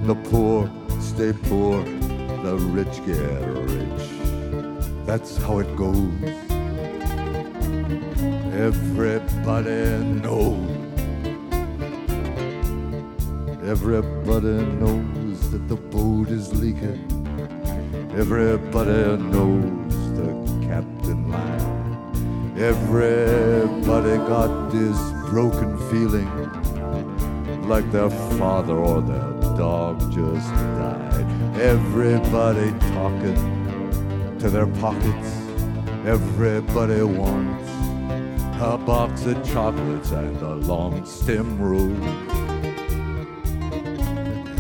The 0.09 0.15
poor 0.15 0.71
stay 1.01 1.35
poor, 1.35 1.85
the 2.43 2.57
rich 2.73 2.97
get 3.05 3.19
rich. 3.77 4.09
That's 5.05 5.37
how 5.37 5.59
it 5.59 5.77
goes. 5.77 6.11
Everybody 8.55 9.99
knows. 10.23 10.71
Everybody 13.69 14.65
knows 14.81 15.51
that 15.51 15.69
the 15.69 15.77
boat 15.77 16.29
is 16.31 16.55
leaking. 16.59 17.05
Everybody 18.17 19.19
knows 19.25 19.93
the 20.17 20.29
captain 20.67 21.31
lied. 21.31 22.59
Everybody 22.59 24.17
got 24.27 24.71
this 24.71 24.99
broken 25.29 25.77
feeling 25.91 26.31
like 27.69 27.93
their 27.93 28.09
father 28.39 28.73
or 28.75 29.03
their 29.03 29.38
dog 29.59 29.99
just 30.13 30.49
died. 30.55 31.27
Everybody 31.61 32.71
talking 32.95 34.39
to 34.39 34.49
their 34.49 34.69
pockets. 34.69 35.31
Everybody 36.07 37.03
wants 37.03 37.69
a 38.63 38.79
box 38.79 39.27
of 39.27 39.45
chocolates 39.45 40.13
and 40.13 40.37
a 40.43 40.55
long 40.55 41.05
stem 41.05 41.59
rose. 41.61 41.91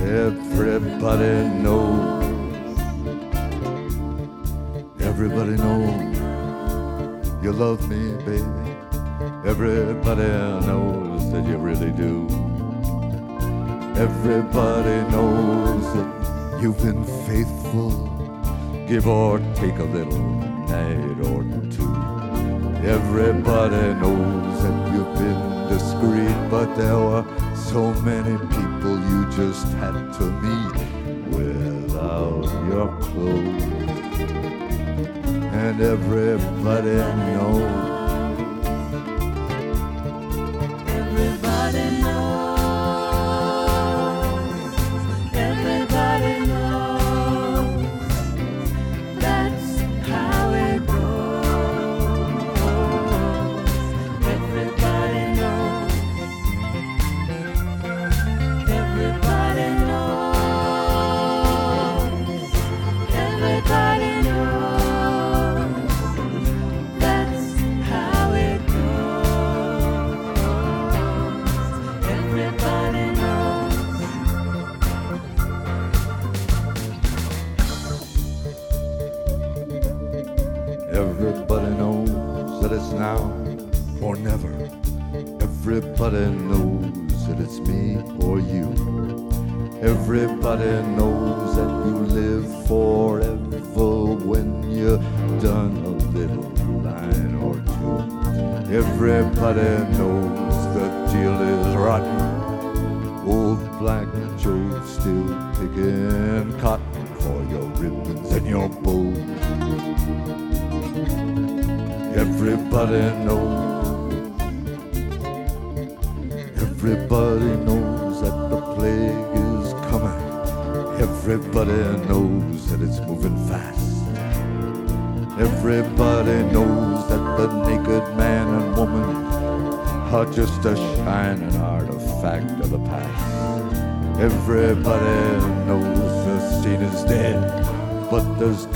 Everybody 0.01 1.49
knows. 1.63 2.79
Everybody 5.01 5.53
knows 5.53 6.17
you 7.41 7.53
love 7.53 7.89
me, 7.89 8.17
baby. 8.25 8.77
Everybody 9.47 10.29
knows 10.67 11.31
that 11.31 11.47
you 11.47 11.57
really 11.57 11.93
do. 11.93 12.48
Everybody 13.99 15.11
knows 15.11 15.83
that 15.95 16.59
you've 16.63 16.79
been 16.79 17.05
faithful. 17.27 17.91
Give 18.87 19.09
or 19.09 19.41
take 19.57 19.77
a 19.81 19.83
little 19.83 20.23
night 20.71 21.19
or 21.27 21.43
two. 21.69 21.95
Everybody 22.87 23.95
knows 23.95 24.63
that 24.63 24.93
you've 24.93 25.15
been 25.19 25.69
discreet, 25.69 26.49
but 26.49 26.73
there 26.77 26.97
were 26.97 27.25
so 27.57 27.93
many 28.03 28.39
people 28.39 29.01
you 29.11 29.29
just 29.33 29.67
had 29.79 29.95
to 30.19 30.25
meet 30.47 30.77
without 31.37 32.45
your 32.69 32.97
clothes. 33.01 33.63
And 35.53 35.81
everybody 35.81 36.99
knows. 37.35 37.98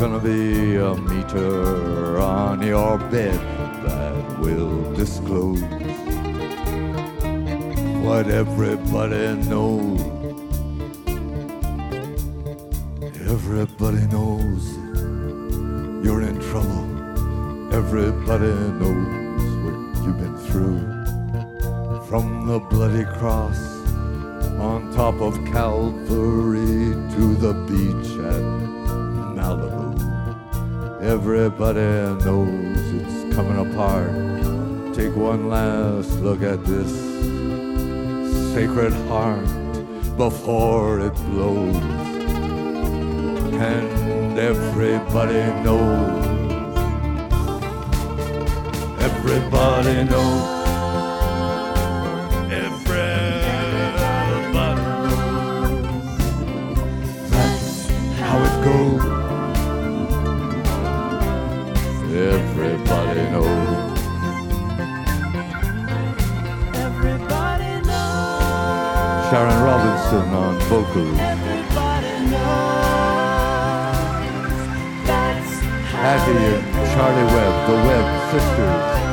Gonna 0.03 0.18
be 0.18 0.74
a 0.74 0.96
meter 0.96 2.18
on 2.18 2.61
your 2.61 2.98
bed 2.98 3.38
that 3.86 4.40
will 4.40 4.92
disclose 4.94 5.62
what 8.03 8.26
everybody 8.26 9.36
knows. 9.48 10.00
Everybody 13.30 14.05
knows 14.09 14.62
you're 16.05 16.22
in 16.22 16.40
trouble. 16.50 17.72
Everybody 17.72 18.55
knows 18.80 19.50
what 19.62 20.05
you've 20.05 20.18
been 20.18 20.36
through. 20.48 20.80
From 22.09 22.48
the 22.48 22.59
bloody 22.59 23.05
cross 23.20 23.61
on 24.59 24.92
top 24.92 25.20
of 25.20 25.34
Calvary 25.44 26.92
to 27.14 27.36
the 27.36 27.55
beach 27.68 28.18
at. 28.18 28.51
Everybody 31.35 31.80
knows 32.26 32.76
it's 32.93 33.35
coming 33.35 33.72
apart. 33.72 34.12
Take 34.95 35.16
one 35.16 35.49
last 35.49 36.11
look 36.20 36.43
at 36.43 36.62
this 36.66 36.93
sacred 38.53 38.93
heart 39.09 39.47
before 40.18 41.01
it 41.01 41.14
blows. 41.30 41.74
And 43.55 44.39
everybody 44.39 45.43
knows. 45.64 46.26
Everybody 49.01 50.05
knows. 50.05 50.61
vocally. 70.72 71.16
Happy 76.04 76.32
and 76.32 76.64
Charlie 76.94 77.28
Webb, 77.34 77.54
the 77.68 77.74
Webb 77.86 78.32
sisters. 78.32 79.11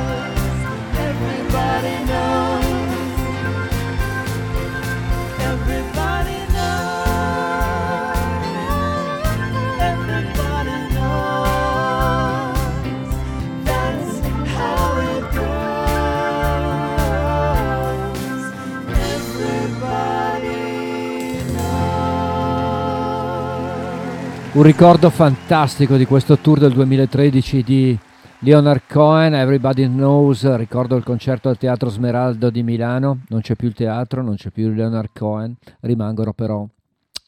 Un 24.60 24.66
ricordo 24.66 25.10
fantastico 25.10 25.96
di 25.96 26.04
questo 26.04 26.38
tour 26.40 26.60
del 26.60 26.74
2013 26.74 27.64
di 27.64 27.98
Leonard 28.40 28.82
Cohen, 28.90 29.34
Everybody 29.34 29.88
Knows, 29.88 30.54
ricordo 30.58 30.98
il 30.98 31.06
concerto 31.06 31.48
al 31.48 31.58
Teatro 31.58 31.88
Smeraldo 31.88 32.50
di 32.50 32.62
Milano, 32.62 33.22
non 33.30 33.40
c'è 33.40 33.56
più 33.56 33.70
il 33.70 33.74
teatro, 33.74 34.22
non 34.22 34.36
c'è 34.36 34.50
più 34.50 34.70
Leonard 34.74 35.12
Cohen, 35.14 35.56
rimangono 35.80 36.34
però 36.34 36.68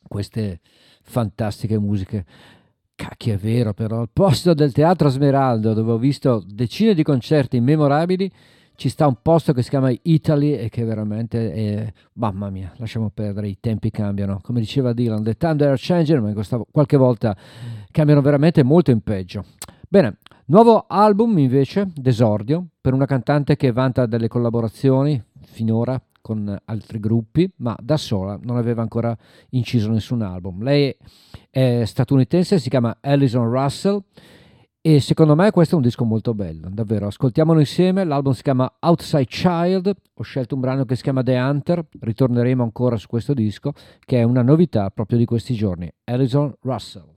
queste 0.09 0.59
fantastiche 1.03 1.79
musiche. 1.79 2.25
Cacchio 2.95 3.35
è 3.35 3.37
vero 3.37 3.73
però, 3.73 4.01
al 4.01 4.09
posto 4.11 4.53
del 4.53 4.73
Teatro 4.73 5.07
Smeraldo 5.07 5.73
dove 5.73 5.93
ho 5.93 5.97
visto 5.97 6.43
decine 6.45 6.93
di 6.93 7.01
concerti 7.01 7.61
memorabili, 7.61 8.29
ci 8.81 8.89
sta 8.89 9.05
un 9.05 9.17
posto 9.21 9.53
che 9.53 9.61
si 9.61 9.69
chiama 9.69 9.93
Italy 10.01 10.53
e 10.53 10.69
che 10.69 10.83
veramente 10.83 11.53
è, 11.53 11.93
mamma 12.13 12.49
mia, 12.49 12.73
lasciamo 12.77 13.11
perdere, 13.13 13.47
i 13.47 13.59
tempi 13.59 13.91
cambiano. 13.91 14.39
Come 14.41 14.59
diceva 14.59 14.91
Dylan, 14.91 15.21
the 15.21 15.37
time 15.37 15.63
are 15.65 15.75
changing, 15.77 16.19
ma 16.19 16.65
qualche 16.71 16.97
volta 16.97 17.37
cambiano 17.91 18.21
veramente 18.21 18.63
molto 18.63 18.89
in 18.89 19.01
peggio. 19.01 19.45
Bene, 19.87 20.17
nuovo 20.45 20.85
album 20.87 21.37
invece, 21.37 21.91
d'esordio, 21.93 22.69
per 22.81 22.93
una 22.93 23.05
cantante 23.05 23.55
che 23.55 23.71
vanta 23.71 24.07
delle 24.07 24.27
collaborazioni 24.27 25.23
finora 25.41 26.01
con 26.19 26.59
altri 26.65 26.99
gruppi, 26.99 27.47
ma 27.57 27.77
da 27.79 27.97
sola 27.97 28.39
non 28.41 28.57
aveva 28.57 28.81
ancora 28.81 29.15
inciso 29.49 29.91
nessun 29.91 30.23
album. 30.23 30.63
Lei 30.63 30.91
è 31.51 31.83
statunitense, 31.85 32.57
si 32.57 32.69
chiama 32.69 32.97
Alison 32.99 33.47
Russell 33.47 34.01
e 34.83 34.99
secondo 34.99 35.35
me 35.35 35.51
questo 35.51 35.75
è 35.75 35.77
un 35.77 35.83
disco 35.83 36.05
molto 36.05 36.33
bello, 36.33 36.67
davvero. 36.71 37.05
Ascoltiamolo 37.05 37.59
insieme, 37.59 38.03
l'album 38.03 38.33
si 38.33 38.41
chiama 38.41 38.77
Outside 38.79 39.25
Child, 39.25 39.93
ho 40.15 40.23
scelto 40.23 40.55
un 40.55 40.61
brano 40.61 40.85
che 40.85 40.95
si 40.95 41.03
chiama 41.03 41.21
The 41.21 41.37
Hunter, 41.37 41.85
ritorneremo 41.99 42.63
ancora 42.63 42.97
su 42.97 43.07
questo 43.07 43.35
disco, 43.35 43.73
che 43.99 44.19
è 44.19 44.23
una 44.23 44.41
novità 44.41 44.89
proprio 44.89 45.19
di 45.19 45.25
questi 45.25 45.53
giorni. 45.53 45.91
Alison 46.05 46.51
Russell. 46.61 47.10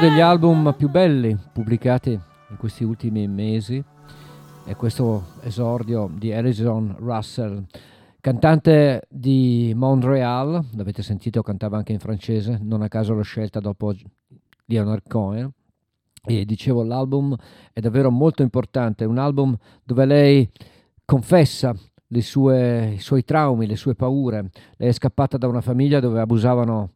Degli 0.00 0.20
album 0.20 0.74
più 0.78 0.88
belli 0.88 1.36
pubblicati 1.52 2.10
in 2.12 2.56
questi 2.56 2.84
ultimi 2.84 3.28
mesi 3.28 3.84
è 4.64 4.74
questo 4.74 5.32
esordio 5.42 6.10
di 6.16 6.32
Alison 6.32 6.96
Russell, 6.98 7.66
cantante 8.18 9.02
di 9.10 9.74
Montreal, 9.76 10.64
l'avete 10.74 11.02
sentito, 11.02 11.42
cantava 11.42 11.76
anche 11.76 11.92
in 11.92 11.98
francese, 11.98 12.58
non 12.62 12.80
a 12.80 12.88
caso 12.88 13.12
l'ho 13.12 13.20
scelta 13.20 13.60
dopo 13.60 13.92
Leonard 14.64 15.06
Cohen. 15.06 15.52
E 16.24 16.46
dicevo, 16.46 16.82
l'album 16.82 17.36
è 17.70 17.80
davvero 17.80 18.10
molto 18.10 18.40
importante, 18.40 19.04
un 19.04 19.18
album 19.18 19.54
dove 19.84 20.06
lei 20.06 20.50
confessa 21.04 21.74
sue, 22.20 22.92
i 22.94 23.00
suoi 23.00 23.22
traumi, 23.22 23.66
le 23.66 23.76
sue 23.76 23.94
paure. 23.94 24.50
Lei 24.78 24.88
è 24.88 24.92
scappata 24.92 25.36
da 25.36 25.46
una 25.46 25.60
famiglia 25.60 26.00
dove 26.00 26.20
abusavano 26.20 26.92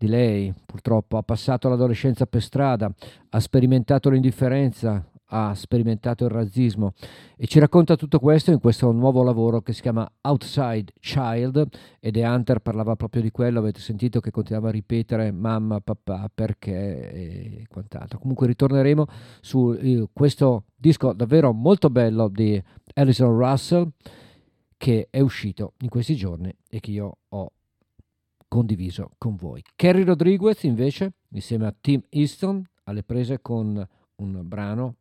di 0.00 0.06
lei, 0.06 0.50
purtroppo 0.64 1.18
ha 1.18 1.22
passato 1.22 1.68
l'adolescenza 1.68 2.24
per 2.24 2.40
strada, 2.40 2.90
ha 3.28 3.38
sperimentato 3.38 4.08
l'indifferenza, 4.08 5.04
ha 5.26 5.54
sperimentato 5.54 6.24
il 6.24 6.30
razzismo 6.30 6.94
e 7.36 7.46
ci 7.46 7.58
racconta 7.58 7.96
tutto 7.96 8.18
questo 8.18 8.50
in 8.50 8.60
questo 8.60 8.90
nuovo 8.92 9.22
lavoro 9.22 9.60
che 9.60 9.74
si 9.74 9.82
chiama 9.82 10.10
Outside 10.22 10.94
Child 11.00 11.68
ed 12.00 12.14
The 12.14 12.24
Hunter 12.24 12.60
parlava 12.60 12.96
proprio 12.96 13.20
di 13.20 13.30
quello, 13.30 13.58
avete 13.58 13.80
sentito 13.80 14.20
che 14.20 14.30
continuava 14.30 14.68
a 14.68 14.72
ripetere 14.72 15.32
mamma, 15.32 15.80
papà, 15.80 16.30
perché 16.34 17.12
e 17.12 17.66
quant'altro. 17.68 18.18
Comunque 18.18 18.46
ritorneremo 18.46 19.04
su 19.42 19.76
eh, 19.78 20.08
questo 20.14 20.64
disco 20.76 21.12
davvero 21.12 21.52
molto 21.52 21.90
bello 21.90 22.28
di 22.28 22.60
Alison 22.94 23.36
Russell 23.36 23.86
che 24.78 25.08
è 25.10 25.20
uscito 25.20 25.74
in 25.80 25.90
questi 25.90 26.16
giorni 26.16 26.50
e 26.70 26.80
che 26.80 26.90
io 26.90 27.18
ho 27.28 27.52
condiviso 28.50 29.12
con 29.16 29.36
voi. 29.36 29.62
Kerry 29.76 30.02
Rodriguez 30.02 30.64
invece, 30.64 31.12
insieme 31.28 31.66
a 31.66 31.74
Tim 31.80 32.02
Easton, 32.08 32.60
alle 32.84 33.04
prese 33.04 33.40
con 33.40 33.86
un 34.16 34.40
brano 34.44 34.96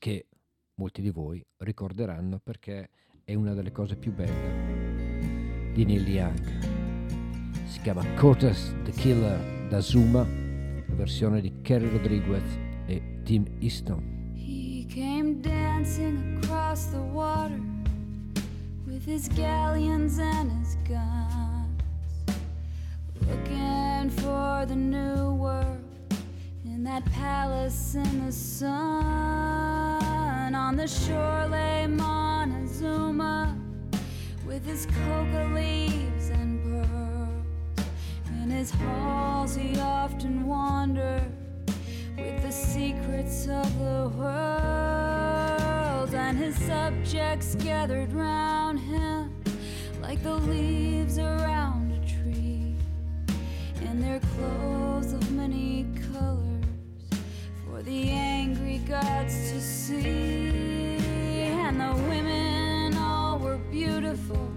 che 0.00 0.26
molti 0.74 1.00
di 1.00 1.10
voi 1.10 1.40
ricorderanno 1.58 2.40
perché 2.42 2.90
è 3.22 3.34
una 3.34 3.54
delle 3.54 3.70
cose 3.70 3.94
più 3.94 4.12
belle 4.12 5.72
di 5.72 5.84
Neil 5.84 6.08
Young. 6.08 7.66
Si 7.66 7.80
chiama 7.82 8.04
Cortes 8.14 8.74
the 8.82 8.90
Killer 8.90 9.68
da 9.68 9.80
Zuma, 9.80 10.26
la 10.26 10.94
versione 10.94 11.40
di 11.40 11.60
Kerry 11.62 11.88
Rodriguez 11.88 12.58
e 12.86 13.20
Tim 13.22 13.44
Easton. 13.60 14.32
He 14.34 14.84
came 14.88 15.40
dancing 15.40 16.40
across 16.42 16.90
the 16.90 16.98
water 16.98 17.60
with 18.86 19.06
his 19.06 19.28
galleons 19.28 20.18
and 20.18 20.50
his 20.50 20.76
guns. 20.84 21.23
Looking 23.28 24.10
for 24.10 24.66
the 24.66 24.74
new 24.76 25.34
world 25.34 25.78
in 26.64 26.84
that 26.84 27.04
palace 27.12 27.94
in 27.94 28.26
the 28.26 28.32
sun. 28.32 28.74
On 30.54 30.76
the 30.76 30.86
shore 30.86 31.46
lay 31.50 31.86
Montezuma 31.86 33.56
with 34.46 34.64
his 34.64 34.86
coca 34.86 35.50
leaves 35.54 36.28
and 36.30 36.62
pearls. 36.62 37.86
In 38.42 38.50
his 38.50 38.70
halls 38.70 39.56
he 39.56 39.78
often 39.80 40.46
wandered 40.46 41.30
with 42.16 42.42
the 42.42 42.52
secrets 42.52 43.48
of 43.48 43.78
the 43.78 44.10
world, 44.16 45.34
and 46.14 46.36
his 46.38 46.56
subjects 46.56 47.54
gathered 47.56 48.12
round 48.12 48.78
him 48.78 49.34
like 50.00 50.22
the 50.22 50.34
leaves 50.34 51.18
around 51.18 51.83
and 53.94 54.02
their 54.02 54.20
clothes 54.34 55.12
of 55.12 55.30
many 55.30 55.86
colors 56.10 56.64
for 57.64 57.80
the 57.82 58.10
angry 58.10 58.78
gods 58.78 59.52
to 59.52 59.60
see. 59.60 60.98
And 61.64 61.80
the 61.80 61.94
women 62.08 62.96
all 62.96 63.38
were 63.38 63.58
beautiful, 63.70 64.50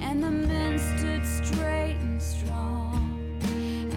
and 0.00 0.20
the 0.24 0.30
men 0.30 0.76
stood 0.76 1.24
straight 1.24 1.98
and 2.00 2.20
strong, 2.20 3.38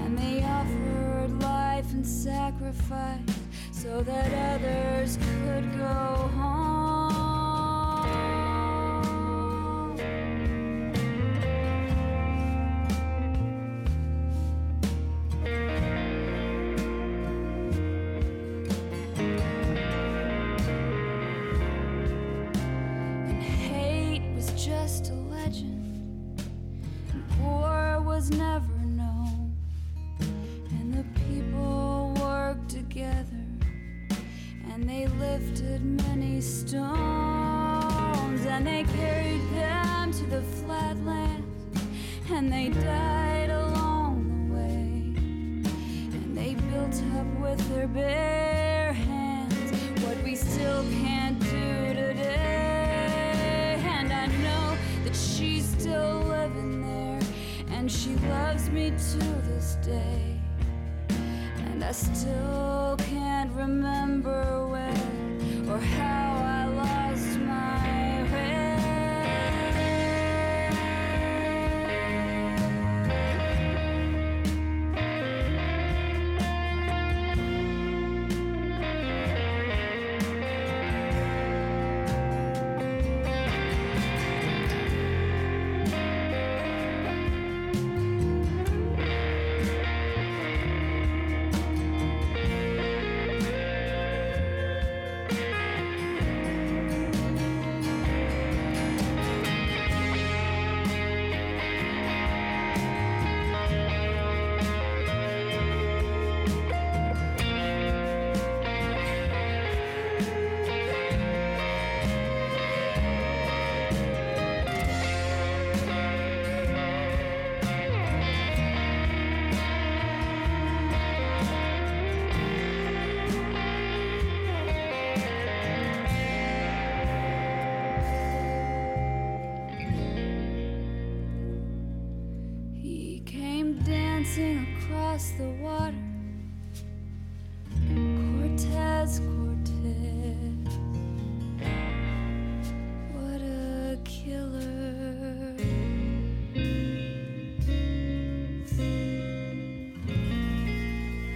and 0.03 0.15
they 0.15 0.43
offered 0.43 1.41
life 1.41 1.91
and 1.93 2.05
sacrifice 2.05 3.39
so 3.71 4.03
that 4.03 4.31
others 4.53 5.17
could 5.17 5.75
go 5.75 6.29
home. 6.37 7.00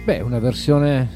Beh, 0.06 0.20
una 0.20 0.38
versione 0.38 1.08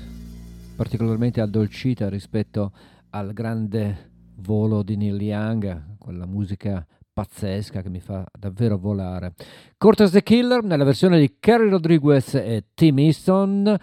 particolarmente 0.74 1.40
addolcita 1.40 2.08
rispetto 2.08 2.72
al 3.10 3.32
grande 3.32 4.10
volo 4.38 4.82
di 4.82 4.96
Neil 4.96 5.22
Young, 5.22 5.96
quella 5.96 6.26
musica 6.26 6.84
pazzesca 7.12 7.82
che 7.82 7.88
mi 7.88 8.00
fa 8.00 8.26
davvero 8.36 8.76
volare. 8.78 9.34
Cortes 9.78 10.10
the 10.10 10.24
Killer 10.24 10.64
nella 10.64 10.82
versione 10.82 11.20
di 11.20 11.36
Kerry 11.38 11.68
Rodriguez 11.68 12.34
e 12.34 12.64
Tim 12.74 12.98
Easton 12.98 13.78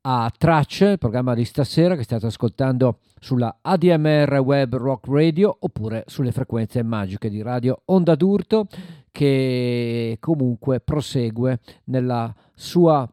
a 0.00 0.32
Tracce, 0.36 0.86
il 0.86 0.98
programma 0.98 1.34
di 1.34 1.44
stasera 1.44 1.94
che 1.94 2.02
state 2.02 2.26
ascoltando 2.26 2.98
sulla 3.20 3.58
ADMR 3.62 4.40
Web 4.44 4.74
Rock 4.74 5.06
Radio 5.06 5.56
oppure 5.60 6.02
sulle 6.08 6.32
frequenze 6.32 6.82
magiche 6.82 7.30
di 7.30 7.42
Radio 7.42 7.82
Onda 7.84 8.16
d'Urto 8.16 8.66
che 9.12 10.16
comunque 10.18 10.80
prosegue 10.80 11.60
nella 11.84 12.34
sua 12.56 13.08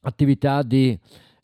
attività 0.00 0.62
di 0.62 0.98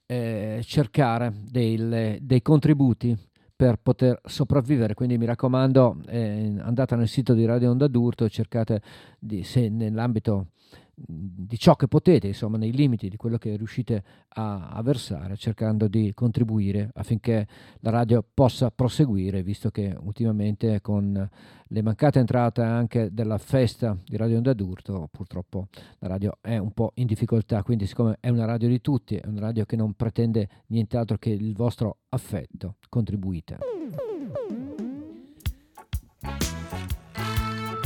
eh, 0.06 0.60
cercare 0.64 1.32
dei, 1.50 2.18
dei 2.20 2.42
contributi 2.42 3.16
per 3.56 3.76
poter 3.76 4.20
sopravvivere. 4.24 4.94
Quindi 4.94 5.16
mi 5.16 5.26
raccomando, 5.26 5.98
eh, 6.06 6.54
andate 6.58 6.96
nel 6.96 7.08
sito 7.08 7.34
di 7.34 7.44
Radio 7.44 7.70
Onda 7.70 7.86
d'Urto 7.86 8.24
e 8.24 8.28
cercate 8.28 8.82
di, 9.18 9.42
se 9.42 9.68
nell'ambito 9.68 10.48
di 10.94 11.58
ciò 11.58 11.74
che 11.76 11.88
potete, 11.88 12.28
insomma, 12.28 12.56
nei 12.56 12.72
limiti 12.72 13.08
di 13.08 13.16
quello 13.16 13.36
che 13.36 13.56
riuscite 13.56 14.02
a, 14.28 14.68
a, 14.68 14.82
versare, 14.82 15.36
cercando 15.36 15.88
di 15.88 16.12
contribuire 16.14 16.90
affinché 16.94 17.46
la 17.80 17.90
radio 17.90 18.24
possa 18.32 18.70
proseguire, 18.70 19.42
visto 19.42 19.70
che 19.70 19.96
ultimamente 20.00 20.80
con 20.80 21.28
le 21.66 21.82
mancate 21.82 22.20
entrate 22.20 22.62
anche 22.62 23.12
della 23.12 23.38
festa 23.38 23.96
di 24.04 24.16
Radio 24.16 24.36
Onda 24.36 24.52
d'Urto, 24.52 25.08
purtroppo 25.10 25.68
la 25.98 26.08
radio 26.08 26.38
è 26.40 26.56
un 26.56 26.70
po' 26.72 26.92
in 26.94 27.06
difficoltà, 27.06 27.62
quindi 27.62 27.86
siccome 27.86 28.18
è 28.20 28.28
una 28.28 28.44
radio 28.44 28.68
di 28.68 28.80
tutti, 28.80 29.16
è 29.16 29.26
una 29.26 29.40
radio 29.40 29.64
che 29.64 29.76
non 29.76 29.94
pretende 29.94 30.48
nient'altro 30.68 31.16
che 31.18 31.30
il 31.30 31.54
vostro 31.54 31.98
affetto, 32.10 32.76
contribuite. 32.88 33.58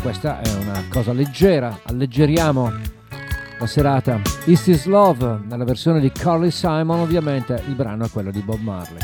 Questa 0.03 0.41
è 0.41 0.55
una 0.55 0.89
cosa 0.89 1.13
leggera, 1.13 1.81
alleggeriamo 1.85 2.98
la 3.59 3.67
serata. 3.67 4.21
Is 4.45 4.63
This 4.63 4.87
Love, 4.87 5.41
nella 5.49 5.65
versione 5.65 6.01
di 6.01 6.11
Carly 6.13 6.51
Simon, 6.51 7.01
ovviamente 7.01 7.63
il 7.67 7.75
brano 7.75 8.05
è 8.05 8.11
quello 8.11 8.31
di 8.31 8.41
Bob 8.41 8.61
Marley. 8.61 9.01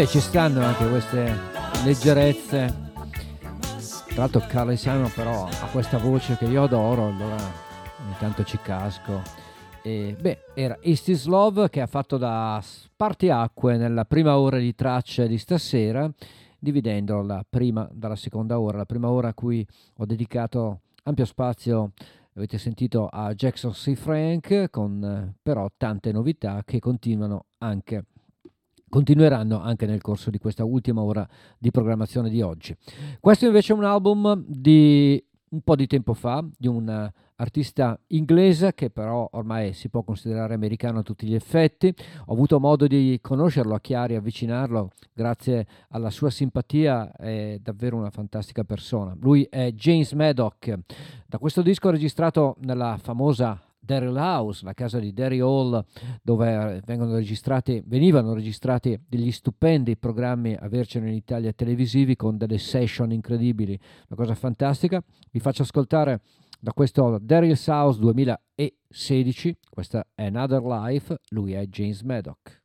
Vabbè, 0.00 0.12
ci 0.12 0.20
stanno 0.20 0.64
anche 0.64 0.88
queste 0.88 1.38
leggerezze. 1.84 2.90
Tra 4.08 4.22
l'altro 4.22 4.40
Carly 4.48 4.78
Simon 4.78 5.12
però 5.14 5.44
ha 5.44 5.66
questa 5.70 5.98
voce 5.98 6.38
che 6.38 6.46
io 6.46 6.62
adoro, 6.62 7.08
allora 7.08 7.34
ogni 7.34 8.14
tanto 8.18 8.42
ci 8.42 8.58
casco. 8.62 9.20
E, 9.82 10.16
beh, 10.18 10.38
era 10.54 10.78
Is 10.80 11.02
This 11.02 11.26
Love 11.26 11.68
che 11.68 11.82
ha 11.82 11.86
fatto 11.86 12.16
da 12.16 12.58
spartiacque 12.62 13.76
nella 13.76 14.06
prima 14.06 14.38
ora 14.38 14.56
di 14.56 14.74
tracce 14.74 15.28
di 15.28 15.36
stasera 15.36 16.10
dividendo 16.58 17.20
la 17.20 17.44
prima 17.46 17.86
dalla 17.92 18.16
seconda 18.16 18.58
ora, 18.58 18.78
la 18.78 18.86
prima 18.86 19.10
ora 19.10 19.28
a 19.28 19.34
cui 19.34 19.66
ho 19.98 20.06
dedicato 20.06 20.80
ampio 21.02 21.26
spazio 21.26 21.92
avete 22.36 22.56
sentito 22.56 23.06
a 23.06 23.34
Jackson 23.34 23.72
C. 23.72 23.92
Frank 23.96 24.70
con 24.70 25.04
eh, 25.04 25.34
però 25.42 25.70
tante 25.76 26.10
novità 26.10 26.62
che 26.64 26.78
continuano 26.78 27.44
anche 27.58 28.04
continueranno 28.90 29.62
anche 29.62 29.86
nel 29.86 30.02
corso 30.02 30.28
di 30.28 30.36
questa 30.36 30.64
ultima 30.64 31.00
ora 31.00 31.26
di 31.56 31.70
programmazione 31.70 32.28
di 32.28 32.42
oggi. 32.42 32.76
Questo 33.18 33.46
invece 33.46 33.72
è 33.72 33.76
un 33.76 33.84
album 33.84 34.44
di 34.46 35.24
un 35.50 35.62
po' 35.62 35.74
di 35.74 35.86
tempo 35.86 36.14
fa 36.14 36.44
di 36.56 36.68
un 36.68 37.10
artista 37.36 37.98
inglese 38.08 38.74
che 38.74 38.90
però 38.90 39.28
ormai 39.32 39.72
si 39.72 39.88
può 39.88 40.02
considerare 40.02 40.54
americano 40.54 41.00
a 41.00 41.02
tutti 41.02 41.26
gli 41.26 41.34
effetti. 41.34 41.92
Ho 42.26 42.32
avuto 42.32 42.60
modo 42.60 42.86
di 42.86 43.18
conoscerlo 43.20 43.74
a 43.74 43.80
Chiari, 43.80 44.14
avvicinarlo 44.14 44.90
grazie 45.12 45.66
alla 45.88 46.10
sua 46.10 46.30
simpatia, 46.30 47.12
è 47.12 47.58
davvero 47.60 47.96
una 47.96 48.10
fantastica 48.10 48.62
persona. 48.64 49.16
Lui 49.18 49.44
è 49.50 49.72
James 49.72 50.12
Maddock. 50.12 50.78
Da 51.26 51.38
questo 51.38 51.62
disco 51.62 51.90
registrato 51.90 52.56
nella 52.60 52.98
famosa 53.00 53.60
Daryl 53.80 54.16
House, 54.16 54.64
la 54.64 54.74
casa 54.74 54.98
di 54.98 55.12
Derry 55.12 55.40
Hall, 55.40 55.84
dove 56.22 56.82
registrati, 56.84 57.82
venivano 57.86 58.34
registrati 58.34 59.00
degli 59.08 59.32
stupendi 59.32 59.96
programmi 59.96 60.54
a 60.54 60.68
Vercene 60.68 61.08
in 61.08 61.14
Italia 61.14 61.52
televisivi 61.52 62.14
con 62.14 62.36
delle 62.36 62.58
session 62.58 63.10
incredibili, 63.10 63.78
una 64.08 64.16
cosa 64.16 64.34
fantastica. 64.34 65.02
Vi 65.30 65.40
faccio 65.40 65.62
ascoltare 65.62 66.20
da 66.60 66.72
questo 66.72 67.18
Daryl's 67.20 67.66
House 67.68 67.98
2016, 67.98 69.56
questa 69.70 70.06
è 70.14 70.26
Another 70.26 70.62
Life, 70.62 71.18
lui 71.30 71.54
è 71.54 71.64
James 71.66 72.02
Maddock. 72.02 72.60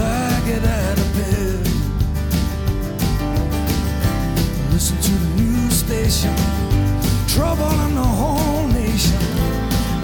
I 0.00 0.40
get 0.46 0.64
out 0.64 0.98
of 0.98 1.08
bed. 1.16 1.66
Listen 4.72 4.96
to 4.96 5.12
the 5.12 5.42
news 5.42 5.74
station, 5.74 6.34
trouble 7.26 7.72
in 7.86 7.94
the 7.94 8.10
whole 8.20 8.66
nation. 8.68 9.20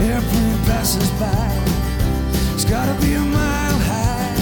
Airplane 0.00 0.58
passes 0.66 1.10
by, 1.20 1.50
it's 2.54 2.64
gotta 2.64 2.94
be 3.00 3.14
a 3.14 3.20
mile 3.20 3.78
high. 3.90 4.34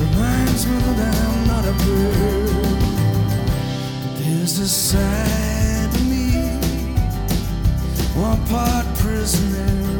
Reminds 0.00 0.66
me 0.66 0.76
that 0.78 1.14
I'm 1.26 1.46
not 1.46 1.64
a 1.64 1.74
bird. 1.84 2.78
But 4.02 4.14
there's 4.18 4.58
a 4.58 4.68
side 4.68 5.92
to 5.94 6.00
me, 6.04 6.32
one 8.14 8.40
part 8.46 8.86
prisoner, 8.98 9.98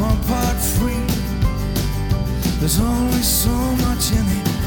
one 0.00 0.18
part 0.24 0.56
free. 0.56 0.97
There's 2.68 2.80
always 2.80 3.26
so 3.26 3.48
much 3.76 4.12
in 4.12 4.26
it. 4.28 4.57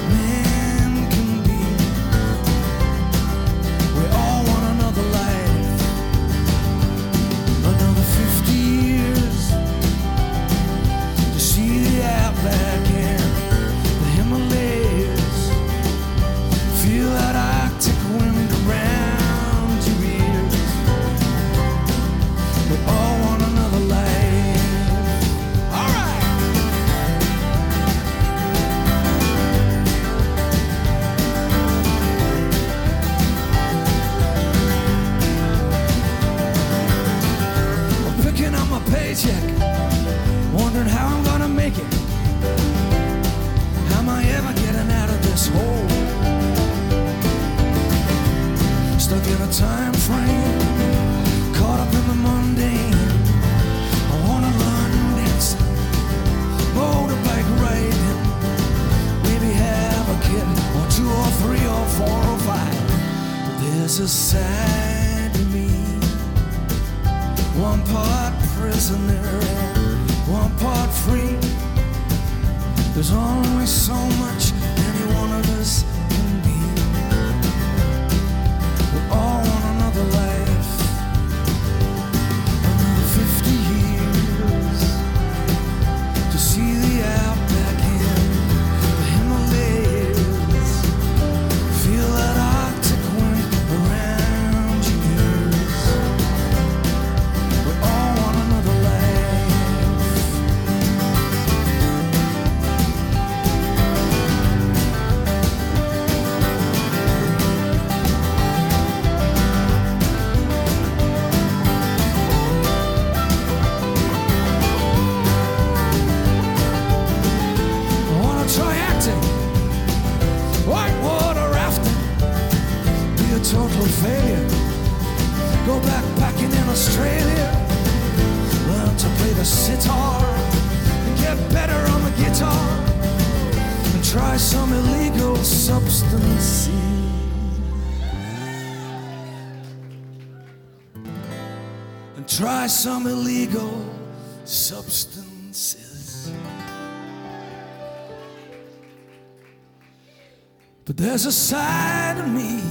There's 151.11 151.25
a 151.25 151.31
side 151.33 152.17
of 152.19 152.29
me, 152.29 152.61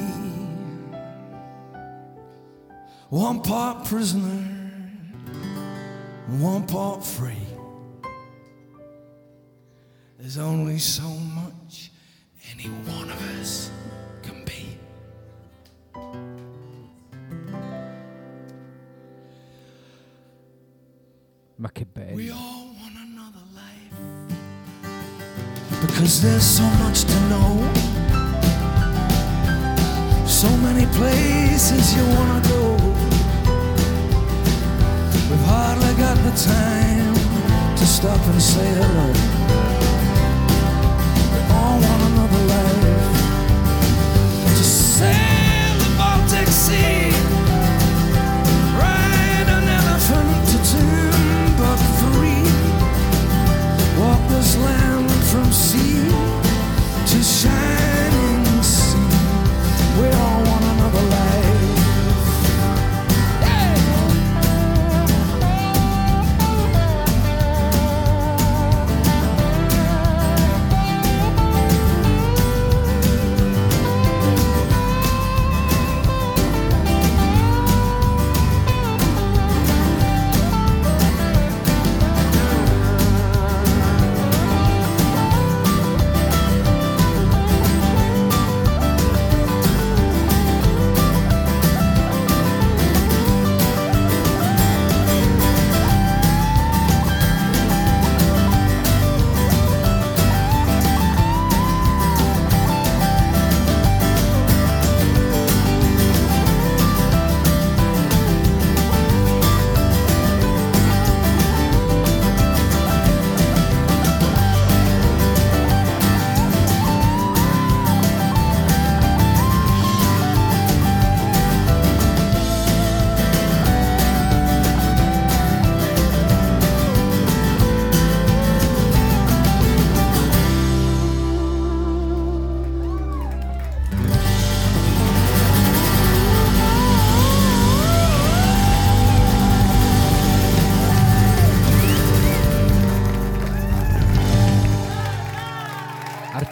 one 3.10 3.42
part 3.42 3.84
prisoner, 3.84 4.29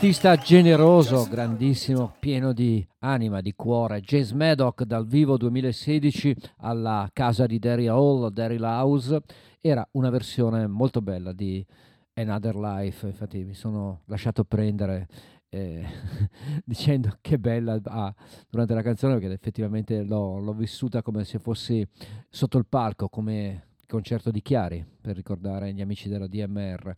Artista 0.08 0.36
generoso, 0.36 1.28
grandissimo, 1.28 2.14
pieno 2.18 2.54
di 2.54 2.82
anima, 3.00 3.42
di 3.42 3.52
cuore. 3.52 4.00
James 4.00 4.32
Maddock 4.32 4.84
dal 4.84 5.06
vivo 5.06 5.36
2016 5.36 6.34
alla 6.60 7.10
casa 7.12 7.44
di 7.44 7.58
Derry 7.58 7.88
Hall, 7.88 8.30
Derry 8.30 8.58
House. 8.58 9.20
Era 9.60 9.86
una 9.92 10.08
versione 10.08 10.66
molto 10.66 11.02
bella 11.02 11.34
di 11.34 11.62
Another 12.14 12.56
Life, 12.56 13.06
infatti 13.06 13.44
mi 13.44 13.52
sono 13.52 14.00
lasciato 14.06 14.44
prendere 14.44 15.08
eh, 15.50 15.84
dicendo 16.64 17.18
che 17.20 17.38
bella 17.38 17.78
ah, 17.84 18.14
durante 18.48 18.72
la 18.72 18.82
canzone 18.82 19.12
perché 19.18 19.30
effettivamente 19.30 20.04
l'ho, 20.04 20.38
l'ho 20.38 20.54
vissuta 20.54 21.02
come 21.02 21.24
se 21.24 21.38
fossi 21.38 21.86
sotto 22.30 22.56
il 22.56 22.64
palco, 22.66 23.10
come 23.10 23.72
concerto 23.86 24.30
di 24.30 24.40
Chiari, 24.40 24.82
per 25.02 25.16
ricordare 25.16 25.74
gli 25.74 25.82
amici 25.82 26.08
della 26.08 26.26
DMR. 26.26 26.94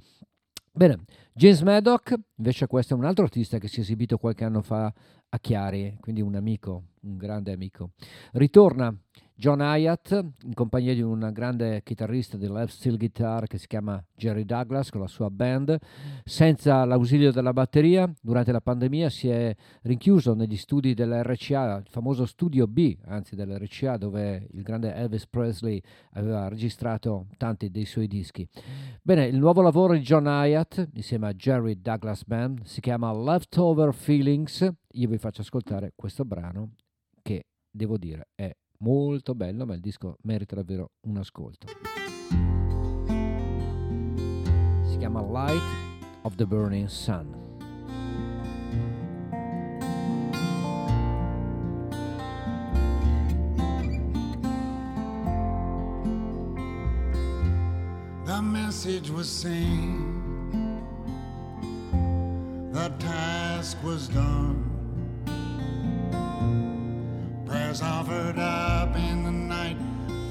Bene, 0.81 1.05
James 1.35 1.61
Maddock, 1.61 2.19
invece 2.37 2.67
questo 2.67 2.95
è 2.95 2.97
un 2.97 3.05
altro 3.05 3.25
artista 3.25 3.59
che 3.59 3.69
si 3.69 3.81
è 3.81 3.83
esibito 3.83 4.17
qualche 4.17 4.45
anno 4.45 4.63
fa 4.63 4.91
a 5.29 5.39
Chiari, 5.39 5.99
quindi 6.01 6.23
un 6.23 6.37
amico, 6.37 6.85
un 7.03 7.19
grande 7.19 7.53
amico. 7.53 7.91
Ritorna 8.33 8.91
John 9.41 9.61
Hyatt 9.63 10.11
in 10.43 10.53
compagnia 10.53 10.93
di 10.93 11.01
un 11.01 11.31
grande 11.33 11.83
chitarrista 11.83 12.37
di 12.37 12.47
left 12.47 12.75
steel 12.75 12.99
guitar 12.99 13.47
che 13.47 13.57
si 13.57 13.67
chiama 13.67 14.05
Jerry 14.15 14.45
Douglas 14.45 14.91
con 14.91 15.01
la 15.01 15.07
sua 15.07 15.31
band. 15.31 15.79
Senza 16.25 16.85
l'ausilio 16.85 17.33
della 17.33 17.55
batteria, 17.55 18.13
durante 18.21 18.53
la 18.53 18.61
pandemia 18.61 19.09
si 19.09 19.31
è 19.31 19.57
rinchiuso 19.85 20.35
negli 20.35 20.59
studi 20.59 20.93
dell'RCA, 20.93 21.79
il 21.79 21.87
famoso 21.89 22.27
studio 22.27 22.67
B, 22.67 22.95
anzi 23.07 23.35
dell'RCA, 23.35 23.97
dove 23.97 24.47
il 24.53 24.61
grande 24.61 24.93
Elvis 24.93 25.27
Presley 25.27 25.81
aveva 26.13 26.47
registrato 26.49 27.29
tanti 27.39 27.71
dei 27.71 27.87
suoi 27.87 28.09
dischi. 28.09 28.47
Bene, 29.01 29.25
il 29.25 29.39
nuovo 29.39 29.63
lavoro 29.63 29.95
di 29.95 30.01
John 30.01 30.27
Hyatt 30.27 30.87
insieme 30.93 31.29
a 31.29 31.33
Jerry 31.33 31.81
Douglas 31.81 32.27
Band 32.27 32.65
si 32.65 32.83
chiama 32.83 33.11
Leftover 33.11 33.95
Feelings. 33.95 34.71
Io 34.93 35.09
vi 35.09 35.17
faccio 35.17 35.41
ascoltare 35.41 35.95
questo 35.97 36.27
brano 36.27 36.73
che 37.23 37.45
devo 37.71 37.97
dire 37.97 38.29
è 38.35 38.55
molto 38.81 39.35
bello, 39.35 39.67
ma 39.67 39.75
il 39.75 39.81
disco 39.81 40.17
merita 40.23 40.55
davvero 40.55 40.93
un 41.03 41.17
ascolto. 41.17 41.67
Si 44.83 44.97
chiama 44.99 45.21
Light 45.23 45.63
of 46.23 46.35
the 46.37 46.47
Burning 46.47 46.89
Sun. 46.89 47.49
The 58.25 58.41
message 58.41 59.11
was 59.11 59.29
seen, 59.29 60.81
the 62.73 62.91
task 62.99 63.77
was 63.83 64.09
done. 64.09 64.69
Prayers 67.51 67.83
offered 67.83 68.39
up 68.39 68.95
in 68.95 69.25
the 69.25 69.33
night, 69.33 69.77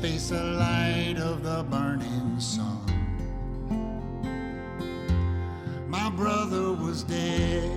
face 0.02 0.30
the 0.30 0.42
light 0.42 1.18
of 1.20 1.44
the 1.44 1.66
burning 1.70 2.40
sun. 2.40 2.80
My 5.90 6.10
brother 6.12 6.72
was 6.72 7.04
dead 7.04 7.70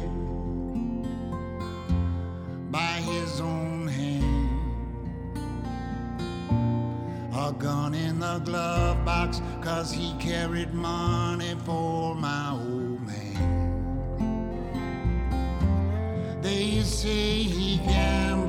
by 2.70 3.01
his 3.02 3.40
own 3.40 3.89
hand. 3.89 4.60
A 7.35 7.52
gun 7.52 7.94
in 7.94 8.20
the 8.20 8.39
glove 8.44 9.05
box, 9.05 9.43
cause 9.60 9.90
he 9.90 10.14
carried 10.20 10.73
money 10.73 11.56
for 11.64 12.14
my 12.14 12.52
old 12.52 13.05
man. 13.05 13.32
They 16.43 16.82
say 16.82 17.43
he 17.43 17.78
gambled 17.78 18.41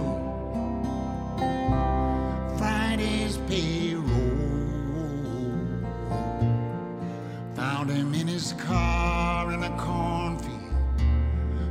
Friday's 2.57 3.38
payroll. 3.49 4.03
Found 7.55 7.89
him 7.89 8.14
in 8.14 8.27
his 8.27 8.53
car 8.53 9.51
in 9.53 9.64
a 9.64 9.77
cornfield, 9.77 10.51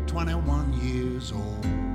21 0.07 0.73
years 0.75 1.33
old. 1.33 1.92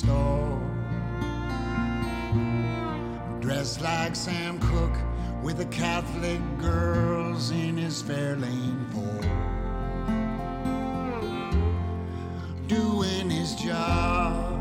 store. 0.00 0.58
Dressed 3.40 3.82
like 3.82 4.16
Sam 4.16 4.58
Cooke 4.58 4.98
with 5.42 5.58
the 5.58 5.66
Catholic 5.66 6.40
girls 6.58 7.50
in 7.50 7.76
his 7.76 8.00
fair 8.00 8.36
lane 8.36 8.86
for 8.92 9.20
Doing 12.66 13.28
his 13.28 13.54
job. 13.56 14.58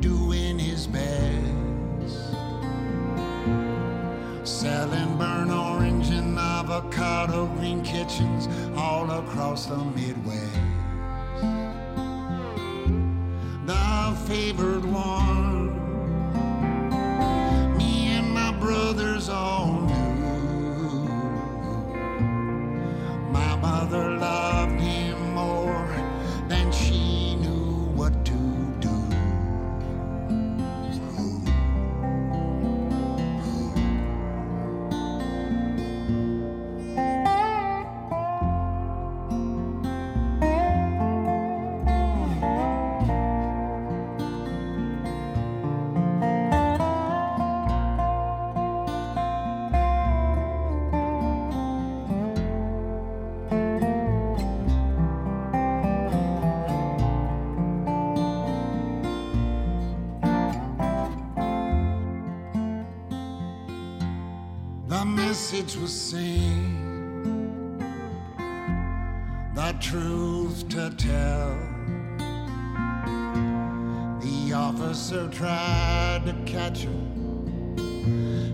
Doing 0.00 0.58
his 0.58 0.86
best. 0.86 2.16
Selling 4.44 5.18
burnt 5.18 5.50
orange 5.50 6.08
and 6.10 6.38
avocado 6.38 7.46
green 7.58 7.82
kitchens 7.82 8.48
all 8.76 9.10
across 9.10 9.66
the 9.66 9.76
Midwest. 9.76 10.73
Favored 14.26 14.84
one, 14.86 15.33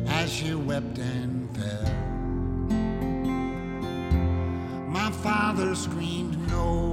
as 0.08 0.30
she 0.30 0.54
wept 0.54 0.98
and 0.98 1.48
fell. 1.56 1.84
My 4.88 5.10
father 5.10 5.74
screamed 5.74 6.36
no 6.48 6.89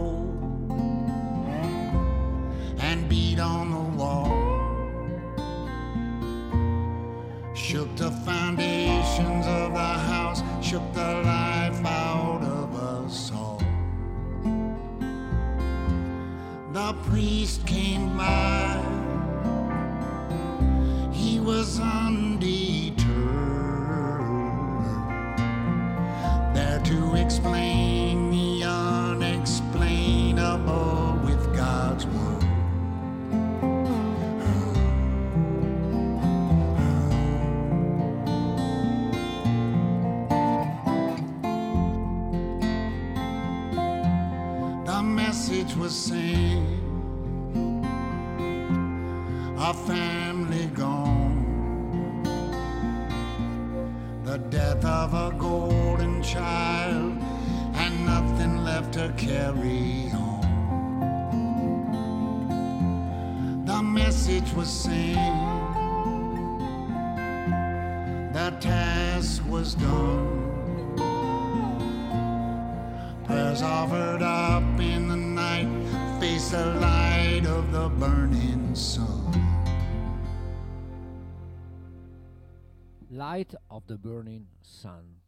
Light 83.18 83.60
of 83.70 83.84
the 83.86 83.98
Burning 83.98 84.46
Sun 84.62 85.20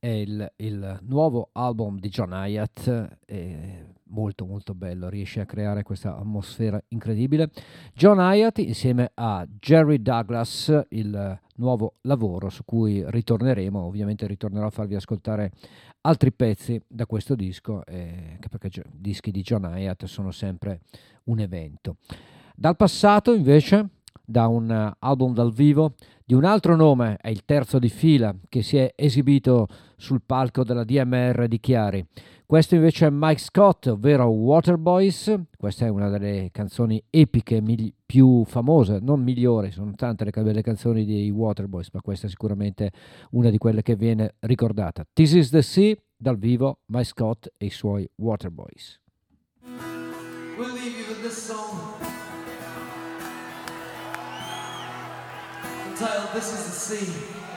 è 0.00 0.08
il, 0.08 0.52
il 0.56 0.98
nuovo 1.02 1.50
album 1.52 2.00
di 2.00 2.08
John 2.08 2.32
Hyatt, 2.32 3.18
è 3.24 3.84
molto 4.08 4.44
molto 4.44 4.74
bello, 4.74 5.08
riesce 5.08 5.38
a 5.38 5.46
creare 5.46 5.84
questa 5.84 6.16
atmosfera 6.16 6.82
incredibile. 6.88 7.52
John 7.94 8.18
Hyatt 8.18 8.58
insieme 8.58 9.12
a 9.14 9.46
Jerry 9.48 10.02
Douglas, 10.02 10.86
il 10.88 11.40
nuovo 11.58 11.94
lavoro 12.00 12.50
su 12.50 12.64
cui 12.64 13.04
ritorneremo, 13.06 13.78
ovviamente 13.78 14.26
ritornerò 14.26 14.66
a 14.66 14.70
farvi 14.70 14.96
ascoltare 14.96 15.52
altri 16.00 16.32
pezzi 16.32 16.82
da 16.88 17.06
questo 17.06 17.36
disco, 17.36 17.86
eh, 17.86 18.40
perché 18.50 18.80
i 18.80 18.82
dischi 18.90 19.30
di 19.30 19.42
John 19.42 19.62
Hyatt 19.62 20.06
sono 20.06 20.32
sempre 20.32 20.80
un 21.26 21.38
evento. 21.38 21.98
Dal 22.56 22.74
passato 22.74 23.32
invece, 23.32 23.90
da 24.24 24.46
un 24.46 24.94
album 24.98 25.34
dal 25.34 25.52
vivo 25.52 25.94
di 26.32 26.38
un 26.38 26.44
altro 26.44 26.76
nome, 26.76 27.18
è 27.20 27.28
il 27.28 27.44
terzo 27.44 27.78
di 27.78 27.90
fila 27.90 28.34
che 28.48 28.62
si 28.62 28.78
è 28.78 28.94
esibito 28.96 29.68
sul 29.96 30.22
palco 30.24 30.64
della 30.64 30.82
DMR 30.82 31.46
di 31.46 31.60
Chiari. 31.60 32.06
Questo 32.46 32.74
invece 32.74 33.08
è 33.08 33.10
Mike 33.10 33.38
Scott, 33.38 33.88
ovvero 33.88 34.28
Waterboys. 34.28 35.38
Questa 35.54 35.84
è 35.84 35.90
una 35.90 36.08
delle 36.08 36.48
canzoni 36.50 37.02
epiche 37.10 37.60
migli- 37.60 37.92
più 38.06 38.44
famose, 38.46 38.98
non 39.02 39.22
migliori, 39.22 39.72
sono 39.72 39.92
tante 39.94 40.24
le 40.24 40.30
belle 40.30 40.62
canzoni 40.62 41.04
dei 41.04 41.28
Waterboys, 41.28 41.90
ma 41.92 42.00
questa 42.00 42.28
è 42.28 42.30
sicuramente 42.30 42.92
una 43.32 43.50
di 43.50 43.58
quelle 43.58 43.82
che 43.82 43.94
viene 43.94 44.36
ricordata. 44.38 45.04
This 45.12 45.34
is 45.34 45.50
the 45.50 45.60
Sea, 45.60 45.94
dal 46.16 46.38
vivo, 46.38 46.78
Mike 46.86 47.04
Scott 47.04 47.52
e 47.58 47.66
i 47.66 47.70
suoi 47.70 48.08
Waterboys. 48.14 48.98
We'll 50.56 50.72
leave 50.72 50.98
you 50.98 51.06
with 51.08 51.20
this 51.20 51.46
song. 51.46 51.91
Entitled 56.02 56.34
This 56.34 56.52
is 56.52 56.64
the 56.64 56.96
Sea. 56.96 57.51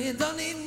don't 0.00 0.36
need 0.38 0.59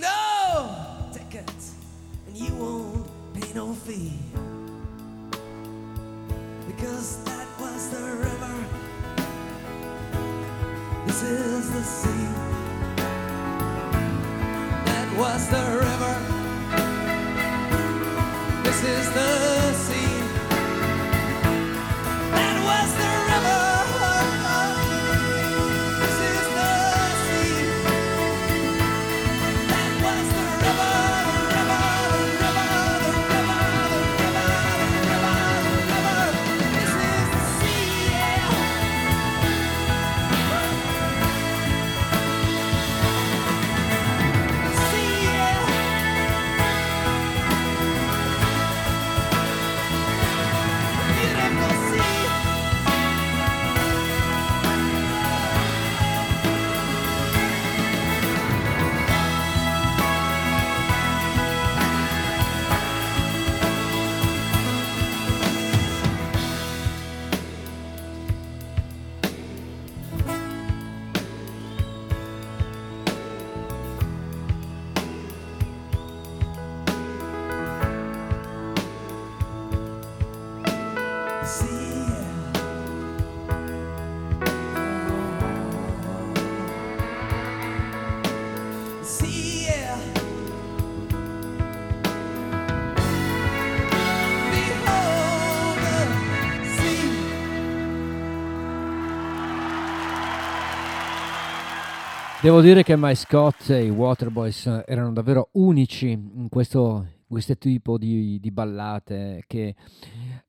Devo 102.44 102.60
dire 102.60 102.84
che 102.84 102.98
My 102.98 103.16
Scott 103.16 103.70
e 103.70 103.86
i 103.86 103.90
Waterboys 103.90 104.84
erano 104.86 105.14
davvero 105.14 105.48
unici 105.54 106.12
in 106.12 106.50
questo, 106.50 107.08
questo 107.26 107.58
tipo 107.58 107.98
di, 107.98 108.38
di 108.42 108.52
ballate 108.52 109.46
che 109.48 109.74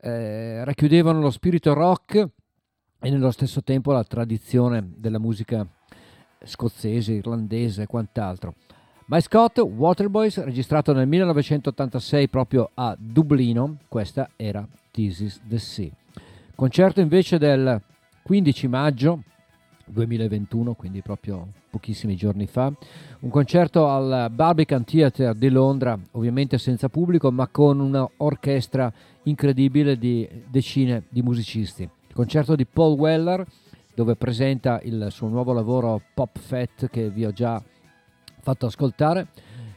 eh, 0.00 0.64
racchiudevano 0.64 1.20
lo 1.20 1.30
spirito 1.30 1.72
rock 1.72 2.16
e 2.98 3.10
nello 3.10 3.30
stesso 3.30 3.62
tempo 3.62 3.92
la 3.92 4.02
tradizione 4.02 4.94
della 4.96 5.20
musica 5.20 5.64
scozzese, 6.42 7.12
irlandese 7.12 7.82
e 7.82 7.86
quant'altro. 7.86 8.54
My 9.04 9.20
Scott, 9.20 9.60
Waterboys, 9.60 10.42
registrato 10.42 10.92
nel 10.92 11.06
1986 11.06 12.28
proprio 12.28 12.70
a 12.74 12.96
Dublino, 12.98 13.76
questa 13.86 14.30
era 14.34 14.66
This 14.90 15.20
is 15.20 15.40
the 15.46 15.60
Sea. 15.60 15.92
Concerto 16.56 17.00
invece 17.00 17.38
del 17.38 17.80
15 18.24 18.66
maggio 18.66 19.22
2021, 19.86 20.74
quindi 20.74 21.02
proprio 21.02 21.48
pochissimi 21.70 22.14
giorni 22.16 22.46
fa, 22.46 22.72
un 23.20 23.30
concerto 23.30 23.88
al 23.88 24.30
Barbican 24.30 24.84
Theatre 24.84 25.36
di 25.36 25.48
Londra, 25.48 25.98
ovviamente 26.12 26.58
senza 26.58 26.88
pubblico, 26.88 27.30
ma 27.30 27.48
con 27.48 27.80
un'orchestra 27.80 28.92
incredibile 29.24 29.98
di 29.98 30.28
decine 30.48 31.04
di 31.08 31.22
musicisti. 31.22 31.82
Il 31.82 32.14
concerto 32.14 32.54
di 32.54 32.64
Paul 32.64 32.98
Weller, 32.98 33.44
dove 33.94 34.16
presenta 34.16 34.80
il 34.82 35.08
suo 35.10 35.28
nuovo 35.28 35.52
lavoro 35.52 36.00
Pop 36.14 36.38
Fat 36.38 36.88
che 36.88 37.10
vi 37.10 37.24
ho 37.24 37.32
già 37.32 37.62
fatto 38.40 38.66
ascoltare. 38.66 39.28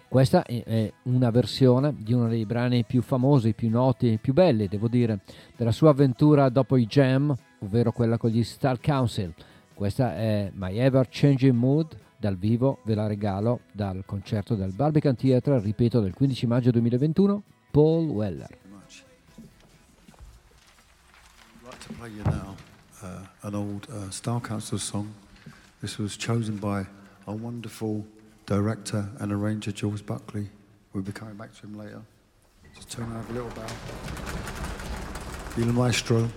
Questa 0.09 0.43
è 0.43 0.91
una 1.03 1.29
versione 1.31 1.93
di 1.97 2.13
uno 2.13 2.27
dei 2.27 2.45
brani 2.45 2.83
più 2.85 3.01
famosi, 3.01 3.53
più 3.53 3.69
noti, 3.69 4.17
più 4.21 4.33
belli, 4.33 4.67
devo 4.67 4.87
dire, 4.87 5.19
della 5.55 5.71
sua 5.71 5.89
avventura 5.89 6.49
dopo 6.49 6.77
i 6.77 6.85
Jam, 6.85 7.35
ovvero 7.59 7.91
quella 7.91 8.17
con 8.17 8.29
gli 8.29 8.43
Star 8.43 8.79
Council. 8.79 9.33
Questa 9.77 10.15
è 10.15 10.51
My 10.55 10.75
Ever 10.75 11.07
Changing 11.07 11.53
Mood 11.53 11.95
dal 12.17 12.35
vivo, 12.35 12.79
ve 12.83 12.95
la 12.95 13.05
regalo 13.05 13.59
dal 13.71 14.05
concerto 14.07 14.55
del 14.55 14.71
Barbican 14.73 15.15
Theatre, 15.15 15.59
ripeto, 15.59 15.99
del 15.99 16.15
15 16.15 16.47
maggio 16.47 16.71
2021, 16.71 17.43
Paul 17.69 18.07
Weller. 18.07 18.49
To 21.79 21.93
play 21.93 22.11
you 22.11 22.23
now 22.23 22.55
uh, 23.03 23.47
an 23.47 23.53
old 23.53 23.87
uh, 23.89 24.09
Star 24.09 24.41
Council 24.41 24.79
song. 24.79 25.13
This 25.79 25.99
was 25.99 26.17
chosen 26.17 26.57
by 26.57 26.87
a 27.27 27.31
wonderful 27.31 28.03
director 28.47 29.07
and 29.19 29.31
arranger, 29.31 29.71
Jules 29.71 30.01
Buckley. 30.01 30.49
We'll 30.91 31.03
be 31.03 31.11
coming 31.11 31.37
back 31.37 31.53
to 31.53 31.67
him 31.67 31.77
later. 31.77 32.01
Just 32.73 32.89
turn 32.89 33.15
over 33.15 33.29
a 33.29 33.33
little 33.33 33.51
bow. 33.51 33.67
Il 35.55 35.71
Maestro. 35.71 36.27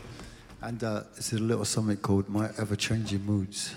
And 0.62 0.85
uh, 0.85 1.05
is 1.16 1.32
a 1.32 1.39
little 1.39 1.65
something 1.65 1.97
called 1.97 2.28
My 2.28 2.51
Ever 2.59 2.77
Changing 2.77 3.24
Moods. 3.24 3.74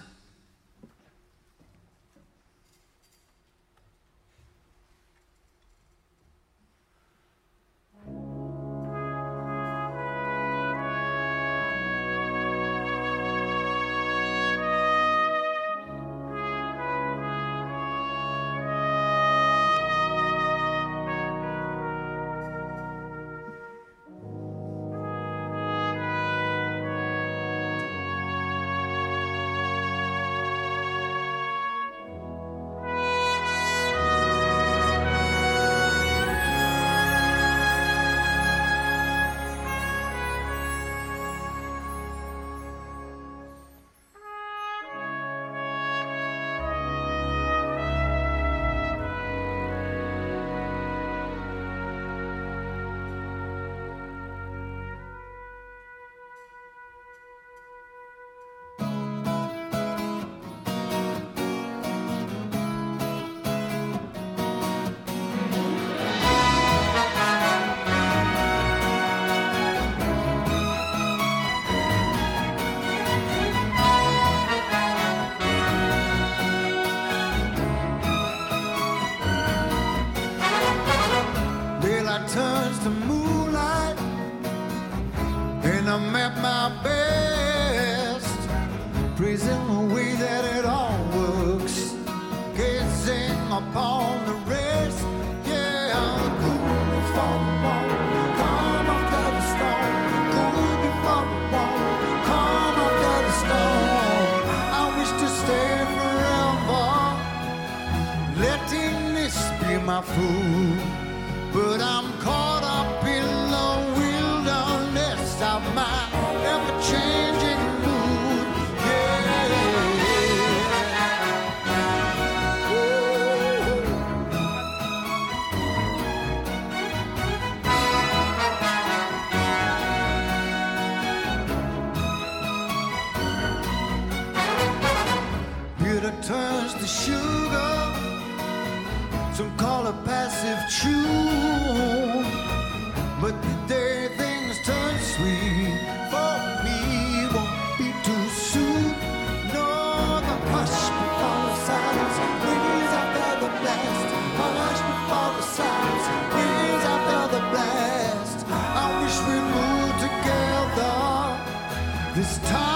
It's 162.23 162.37
time. 162.49 162.72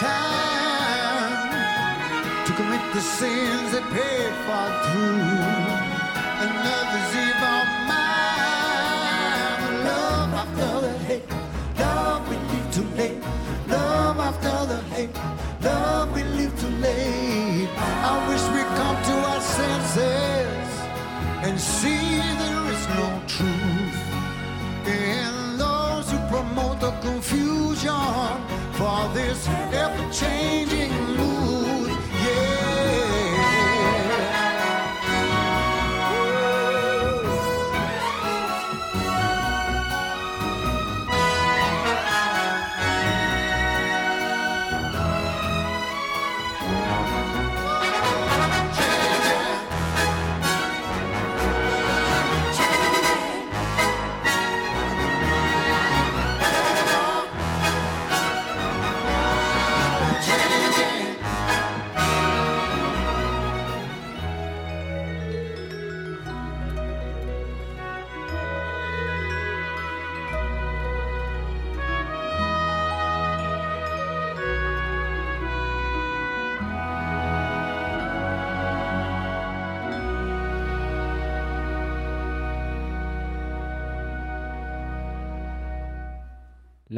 Time 0.00 1.52
to 2.46 2.52
commit 2.54 2.80
the 2.94 3.02
sins 3.02 3.72
they 3.72 3.84
paid 3.92 4.32
for 4.46 4.66
through 4.84 5.28
another's 6.46 7.12
evil 7.26 7.62
mind. 7.90 9.60
Love 9.88 10.32
after 10.42 10.72
the 10.86 10.92
hate, 11.06 11.28
love 11.78 12.22
we 12.30 12.36
leave 12.50 12.68
too 12.76 12.88
late. 12.96 13.20
Love 13.68 14.18
after 14.28 14.58
the 14.72 14.80
hate, 14.94 15.16
love 15.62 16.08
we 16.14 16.22
leave 16.38 16.54
too 16.58 16.74
late. 16.86 17.68
I 17.76 18.14
wish 18.28 18.44
we 18.56 18.62
come 18.80 18.98
to 19.08 19.14
our 19.32 19.42
senses 19.58 20.68
and 21.46 21.54
see 21.60 22.04
there 22.42 22.64
is 22.74 22.82
no 23.00 23.08
truth 23.36 24.00
in 24.86 25.58
those 25.58 26.06
who 26.10 26.18
promote 26.32 26.80
the 26.80 26.92
confusion 27.06 28.59
all 28.90 29.08
this 29.10 29.46
ever 29.72 30.12
changing 30.12 31.29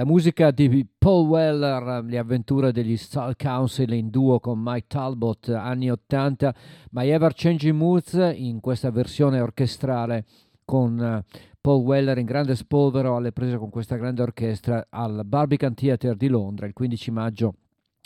La 0.02 0.08
musica 0.08 0.50
di 0.50 0.84
Paul 0.98 1.28
Weller, 1.28 2.02
le 2.04 2.18
avventure 2.18 2.72
degli 2.72 2.96
Style 2.96 3.36
Council 3.36 3.92
in 3.92 4.10
duo 4.10 4.40
con 4.40 4.58
Mike 4.60 4.86
Talbot, 4.88 5.50
anni 5.50 5.92
80, 5.92 6.52
My 6.90 7.08
Ever 7.08 7.32
Changing 7.32 7.76
Moods 7.76 8.32
in 8.34 8.58
questa 8.58 8.90
versione 8.90 9.38
orchestrale 9.38 10.24
con 10.64 11.00
eh, 11.00 11.24
Paul 11.60 11.84
Weller 11.84 12.18
in 12.18 12.26
grande 12.26 12.56
spolvero 12.56 13.14
alle 13.14 13.30
prese 13.30 13.58
con 13.58 13.70
questa 13.70 13.94
grande 13.94 14.22
orchestra 14.22 14.88
al 14.90 15.22
Barbican 15.24 15.74
Theatre 15.74 16.16
di 16.16 16.26
Londra 16.26 16.66
il 16.66 16.72
15 16.72 17.10
maggio 17.12 17.54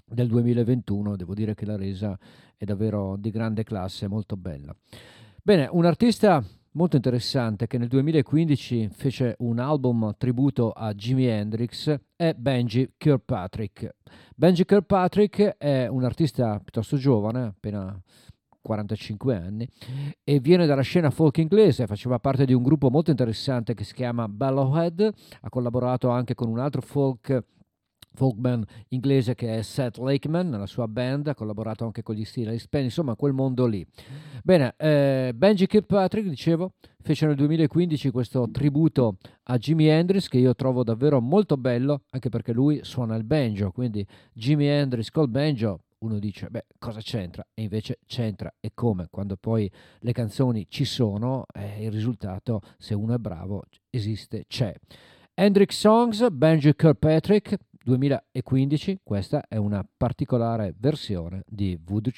del 0.04 0.28
2021. 0.28 1.16
Devo 1.16 1.32
dire 1.32 1.54
che 1.54 1.64
la 1.64 1.76
resa 1.76 2.14
è 2.58 2.66
davvero 2.66 3.16
di 3.18 3.30
grande 3.30 3.64
classe, 3.64 4.06
molto 4.06 4.36
bella. 4.36 4.76
Bene, 5.42 5.66
un 5.72 5.86
artista 5.86 6.44
molto 6.76 6.96
interessante 6.96 7.66
che 7.66 7.78
nel 7.78 7.88
2015 7.88 8.90
fece 8.92 9.34
un 9.38 9.58
album 9.58 10.14
tributo 10.16 10.70
a 10.70 10.92
Jimi 10.92 11.24
Hendrix 11.24 11.98
è 12.14 12.34
Benji 12.34 12.92
Kirkpatrick. 12.98 13.94
Benji 14.36 14.64
Kirkpatrick 14.64 15.56
è 15.56 15.86
un 15.86 16.04
artista 16.04 16.60
piuttosto 16.60 16.98
giovane, 16.98 17.44
appena 17.44 17.98
45 18.60 19.36
anni, 19.36 19.68
e 20.22 20.38
viene 20.38 20.66
dalla 20.66 20.82
scena 20.82 21.10
folk 21.10 21.38
inglese, 21.38 21.86
faceva 21.86 22.18
parte 22.18 22.44
di 22.44 22.52
un 22.52 22.62
gruppo 22.62 22.90
molto 22.90 23.10
interessante 23.10 23.74
che 23.74 23.84
si 23.84 23.94
chiama 23.94 24.28
Bellowhead, 24.28 25.12
ha 25.40 25.48
collaborato 25.48 26.10
anche 26.10 26.34
con 26.34 26.48
un 26.48 26.58
altro 26.58 26.82
folk 26.82 27.44
folkman 28.16 28.64
inglese 28.88 29.34
che 29.34 29.58
è 29.58 29.62
Seth 29.62 29.98
Lakeman, 29.98 30.48
nella 30.48 30.66
sua 30.66 30.88
band, 30.88 31.28
ha 31.28 31.34
collaborato 31.34 31.84
anche 31.84 32.02
con 32.02 32.14
gli 32.14 32.24
Steelers 32.24 32.62
Span, 32.62 32.82
insomma 32.82 33.14
quel 33.14 33.32
mondo 33.32 33.66
lì. 33.66 33.86
Bene, 34.42 34.74
eh, 34.78 35.32
Benji 35.34 35.66
Kirkpatrick, 35.66 36.28
dicevo, 36.28 36.72
fece 37.02 37.26
nel 37.26 37.36
2015 37.36 38.10
questo 38.10 38.48
tributo 38.50 39.18
a 39.44 39.58
Jimi 39.58 39.86
Hendrix 39.86 40.28
che 40.28 40.38
io 40.38 40.54
trovo 40.54 40.82
davvero 40.82 41.20
molto 41.20 41.56
bello, 41.56 42.02
anche 42.10 42.30
perché 42.30 42.52
lui 42.52 42.80
suona 42.82 43.14
il 43.14 43.24
banjo, 43.24 43.70
quindi 43.70 44.04
Jimi 44.32 44.66
Hendrix 44.66 45.10
col 45.10 45.28
banjo, 45.28 45.82
uno 45.98 46.18
dice, 46.18 46.48
beh, 46.48 46.66
cosa 46.78 47.00
c'entra? 47.00 47.46
E 47.54 47.62
invece 47.62 48.00
c'entra 48.06 48.52
e 48.60 48.70
come? 48.74 49.08
Quando 49.10 49.36
poi 49.36 49.70
le 50.00 50.12
canzoni 50.12 50.66
ci 50.68 50.84
sono, 50.84 51.46
eh, 51.54 51.84
il 51.84 51.90
risultato, 51.90 52.60
se 52.78 52.94
uno 52.94 53.14
è 53.14 53.18
bravo, 53.18 53.64
esiste, 53.90 54.44
c'è. 54.46 54.74
Hendrix 55.34 55.76
Songs, 55.76 56.28
Benji 56.30 56.74
Kirkpatrick, 56.74 57.56
2015, 57.86 58.98
questa 59.04 59.44
è 59.46 59.54
una 59.54 59.86
particolare 59.96 60.74
versione 60.76 61.44
di 61.46 61.78
Voodoo 61.80 62.10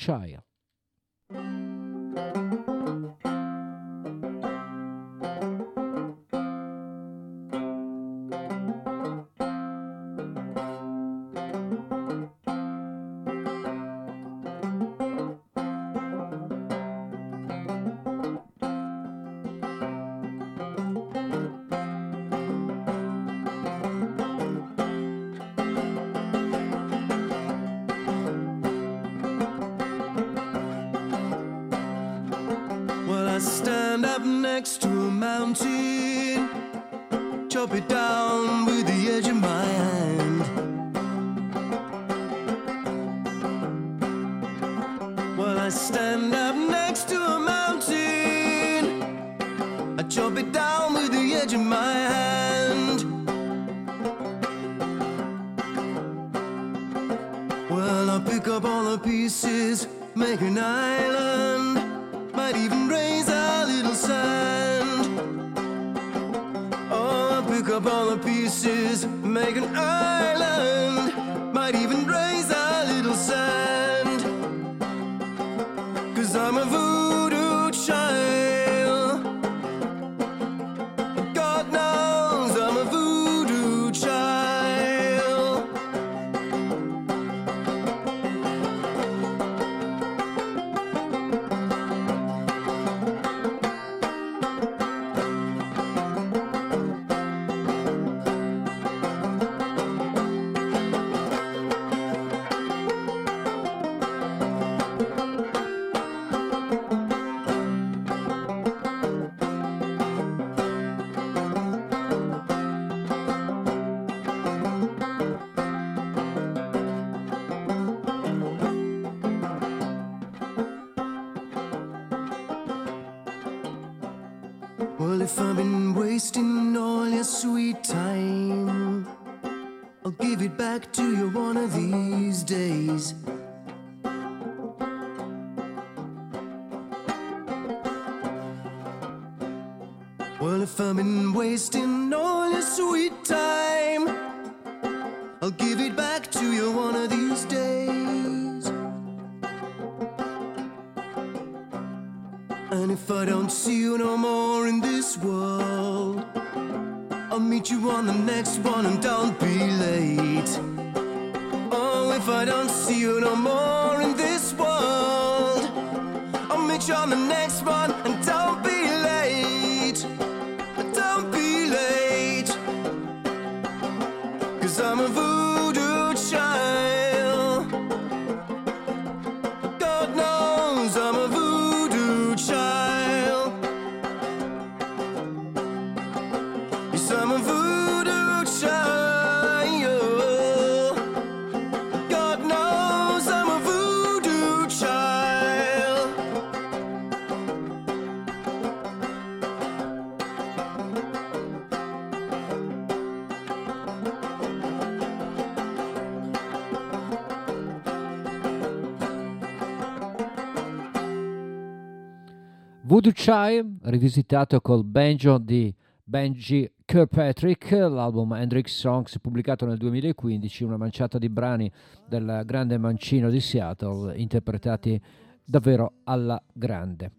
Voodoo 212.98 213.12
Child, 213.12 213.78
rivisitato 213.82 214.60
col 214.60 214.82
banjo 214.82 215.38
di 215.38 215.72
Benji 216.02 216.68
Kirkpatrick, 216.84 217.70
l'album 217.70 218.32
Hendrix 218.32 218.76
Songs 218.76 219.20
pubblicato 219.20 219.64
nel 219.66 219.76
2015, 219.76 220.64
una 220.64 220.76
manciata 220.76 221.16
di 221.16 221.28
brani 221.28 221.70
del 222.08 222.42
grande 222.44 222.76
mancino 222.76 223.30
di 223.30 223.38
Seattle, 223.38 224.16
interpretati 224.16 225.00
davvero 225.44 225.98
alla 226.02 226.42
grande. 226.52 227.12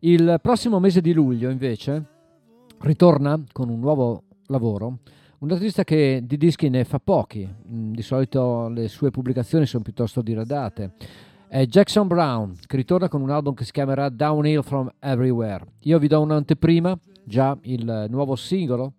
Il 0.00 0.40
prossimo 0.42 0.80
mese 0.80 1.00
di 1.00 1.12
luglio, 1.12 1.50
invece, 1.50 2.04
ritorna 2.80 3.40
con 3.52 3.68
un 3.68 3.78
nuovo 3.78 4.24
lavoro, 4.46 4.98
un 5.38 5.52
artista 5.52 5.84
che 5.84 6.24
di 6.24 6.36
dischi 6.36 6.68
ne 6.68 6.82
fa 6.82 6.98
pochi, 6.98 7.48
mm, 7.48 7.92
di 7.92 8.02
solito 8.02 8.68
le 8.70 8.88
sue 8.88 9.12
pubblicazioni 9.12 9.66
sono 9.66 9.84
piuttosto 9.84 10.20
diradate. 10.20 10.94
È 11.52 11.66
Jackson 11.66 12.06
Brown 12.06 12.56
che 12.66 12.76
ritorna 12.76 13.10
con 13.10 13.20
un 13.20 13.28
album 13.28 13.52
che 13.52 13.64
si 13.64 13.72
chiamerà 13.72 14.08
Downhill 14.08 14.62
from 14.62 14.90
Everywhere. 14.98 15.62
Io 15.80 15.98
vi 15.98 16.08
do 16.08 16.18
un'anteprima, 16.22 16.98
già 17.26 17.54
il 17.64 18.06
nuovo 18.08 18.36
singolo 18.36 18.94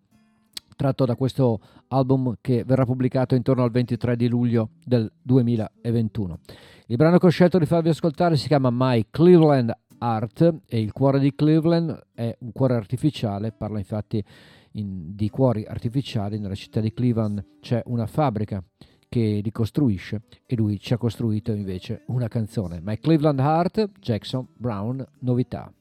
tratto 0.76 1.04
da 1.06 1.16
questo 1.16 1.60
album 1.88 2.36
che 2.42 2.64
verrà 2.64 2.86
pubblicato 2.86 3.34
intorno 3.34 3.64
al 3.64 3.72
23 3.72 4.16
di 4.16 4.28
luglio 4.28 4.70
del 4.86 5.12
2021. 5.20 6.40
Il 6.86 6.96
brano 6.96 7.18
che 7.18 7.26
ho 7.26 7.30
scelto 7.30 7.58
di 7.58 7.66
farvi 7.66 7.90
ascoltare 7.90 8.38
si 8.38 8.46
chiama 8.46 8.70
My 8.72 9.08
Cleveland 9.10 9.76
Art 9.98 10.58
e 10.68 10.80
il 10.80 10.92
cuore 10.92 11.18
di 11.18 11.34
Cleveland 11.34 12.10
è 12.14 12.36
un 12.42 12.52
cuore 12.52 12.76
artificiale, 12.76 13.52
parla 13.52 13.80
infatti 13.80 14.24
in- 14.74 15.16
di 15.16 15.28
cuori 15.32 15.66
artificiali, 15.66 16.38
nella 16.38 16.54
città 16.54 16.80
di 16.80 16.94
Cleveland 16.94 17.44
c'è 17.62 17.82
una 17.86 18.06
fabbrica 18.06 18.64
che 19.14 19.42
li 19.44 19.52
costruisce 19.52 20.24
e 20.44 20.56
lui 20.56 20.80
ci 20.80 20.92
ha 20.92 20.98
costruito 20.98 21.52
invece 21.52 22.02
una 22.08 22.28
canzone. 22.28 22.80
My 22.82 22.98
Cleveland 22.98 23.38
Heart, 23.38 23.92
Jackson 24.00 24.48
Brown, 24.58 25.06
novità. 25.20 25.72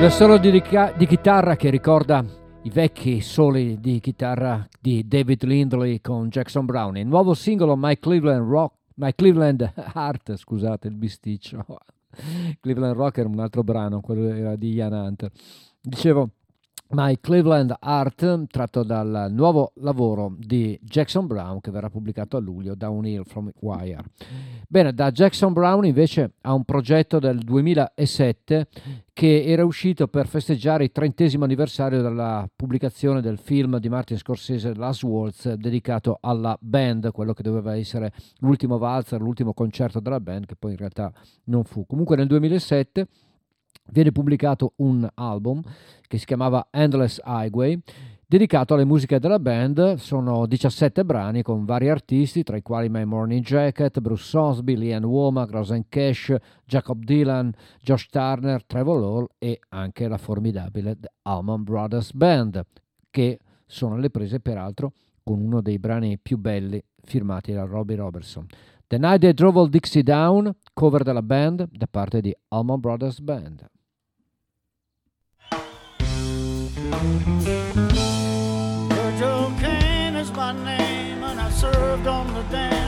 Un 0.00 0.10
solo 0.10 0.38
di, 0.38 0.62
di 0.96 1.06
chitarra 1.06 1.56
che 1.56 1.70
ricorda 1.70 2.24
i 2.62 2.70
vecchi 2.70 3.20
soli 3.20 3.80
di 3.80 3.98
chitarra 3.98 4.64
di 4.80 5.06
David 5.06 5.42
Lindley 5.42 6.00
con 6.00 6.28
Jackson 6.28 6.64
Brown. 6.66 6.96
Il 6.96 7.08
nuovo 7.08 7.34
singolo 7.34 7.74
My 7.76 7.98
Cleveland 7.98 8.48
Rock, 8.48 8.76
My 8.94 9.12
Cleveland 9.12 9.72
Heart, 9.94 10.36
scusate 10.36 10.86
il 10.86 10.94
bisticcio. 10.94 11.64
Cleveland 12.60 12.94
Rock 12.94 13.18
era 13.18 13.28
un 13.28 13.40
altro 13.40 13.64
brano, 13.64 14.00
quello 14.00 14.28
era 14.28 14.54
di 14.54 14.72
Ian 14.72 14.92
Hunter. 14.92 15.32
Dicevo, 15.80 16.30
My 16.90 17.18
Cleveland 17.20 17.74
Art, 17.80 18.46
tratto 18.46 18.82
dal 18.82 19.26
nuovo 19.30 19.72
lavoro 19.76 20.34
di 20.38 20.78
Jackson 20.82 21.26
Brown 21.26 21.60
che 21.60 21.70
verrà 21.70 21.90
pubblicato 21.90 22.38
a 22.38 22.40
luglio 22.40 22.74
da 22.74 22.90
O'Neill 22.90 23.24
from 23.24 23.50
Wire. 23.60 24.04
Bene, 24.66 24.94
da 24.94 25.10
Jackson 25.10 25.52
Brown 25.52 25.84
invece 25.84 26.32
ha 26.40 26.54
un 26.54 26.64
progetto 26.64 27.18
del 27.18 27.40
2007 27.40 28.68
che 29.12 29.44
era 29.44 29.66
uscito 29.66 30.08
per 30.08 30.26
festeggiare 30.26 30.84
il 30.84 30.92
trentesimo 30.92 31.44
anniversario 31.44 32.00
della 32.00 32.48
pubblicazione 32.56 33.20
del 33.20 33.36
film 33.36 33.78
di 33.78 33.90
Martin 33.90 34.16
Scorsese 34.16 34.74
Last 34.74 35.02
Waltz 35.02 35.52
dedicato 35.54 36.16
alla 36.22 36.56
band, 36.58 37.10
quello 37.12 37.34
che 37.34 37.42
doveva 37.42 37.76
essere 37.76 38.12
l'ultimo 38.38 38.78
valzer, 38.78 39.20
l'ultimo 39.20 39.52
concerto 39.52 40.00
della 40.00 40.20
band 40.20 40.46
che 40.46 40.56
poi 40.56 40.70
in 40.70 40.78
realtà 40.78 41.12
non 41.44 41.64
fu. 41.64 41.84
Comunque 41.84 42.16
nel 42.16 42.28
2007 42.28 43.06
viene 43.90 44.12
pubblicato 44.12 44.72
un 44.76 45.08
album 45.14 45.62
che 46.06 46.18
si 46.18 46.24
chiamava 46.26 46.68
Endless 46.70 47.20
Highway 47.24 47.80
dedicato 48.28 48.74
alle 48.74 48.84
musiche 48.84 49.18
della 49.18 49.38
band. 49.38 49.94
Sono 49.94 50.46
17 50.46 51.04
brani 51.04 51.42
con 51.42 51.64
vari 51.64 51.88
artisti, 51.88 52.42
tra 52.42 52.56
i 52.56 52.62
quali 52.62 52.90
My 52.90 53.04
Morning 53.04 53.42
Jacket, 53.42 54.00
Bruce 54.00 54.24
Sosby, 54.24 54.76
Leanne 54.76 55.06
Womack, 55.06 55.50
Rosen 55.50 55.86
Cash, 55.88 56.34
Jacob 56.64 57.02
Dylan, 57.02 57.50
Josh 57.80 58.08
Turner, 58.08 58.64
Trevor 58.64 59.02
Hall 59.02 59.26
e 59.38 59.58
anche 59.70 60.06
la 60.06 60.18
formidabile 60.18 60.98
The 61.00 61.12
Allman 61.22 61.64
Brothers 61.64 62.12
Band, 62.12 62.62
che 63.10 63.38
sono 63.66 63.94
alle 63.94 64.10
prese 64.10 64.40
peraltro 64.40 64.92
con 65.24 65.40
uno 65.40 65.60
dei 65.62 65.78
brani 65.78 66.18
più 66.18 66.36
belli 66.38 66.82
firmati 67.02 67.52
da 67.52 67.64
Robbie 67.64 67.96
Robertson. 67.96 68.46
The 68.90 68.98
Night 68.98 69.20
They 69.20 69.34
Drove 69.34 69.58
All 69.58 69.68
Dixie 69.68 70.02
Down, 70.02 70.50
cover 70.72 71.02
della 71.02 71.20
band 71.20 71.68
da 71.70 71.86
parte 71.86 72.22
di 72.22 72.34
Allman 72.48 72.80
Brothers 72.80 73.20
Band. 73.20 73.68
The. 82.48 82.78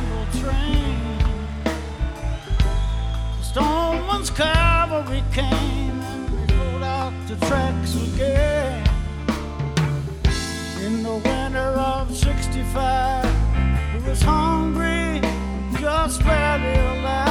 The 3.36 3.42
Stoneman's 3.42 4.30
cavalry 4.30 5.22
came, 5.32 6.00
and 6.00 6.30
we 6.30 6.46
out 6.82 7.12
the 7.26 7.36
tracks 7.44 7.94
again. 7.94 8.88
In 10.82 11.02
the 11.02 11.20
winter 11.22 11.76
of 11.76 12.16
'65, 12.16 13.28
we 13.92 14.08
was 14.08 14.22
hungry, 14.22 14.99
spreading 16.08 17.04
out. 17.04 17.29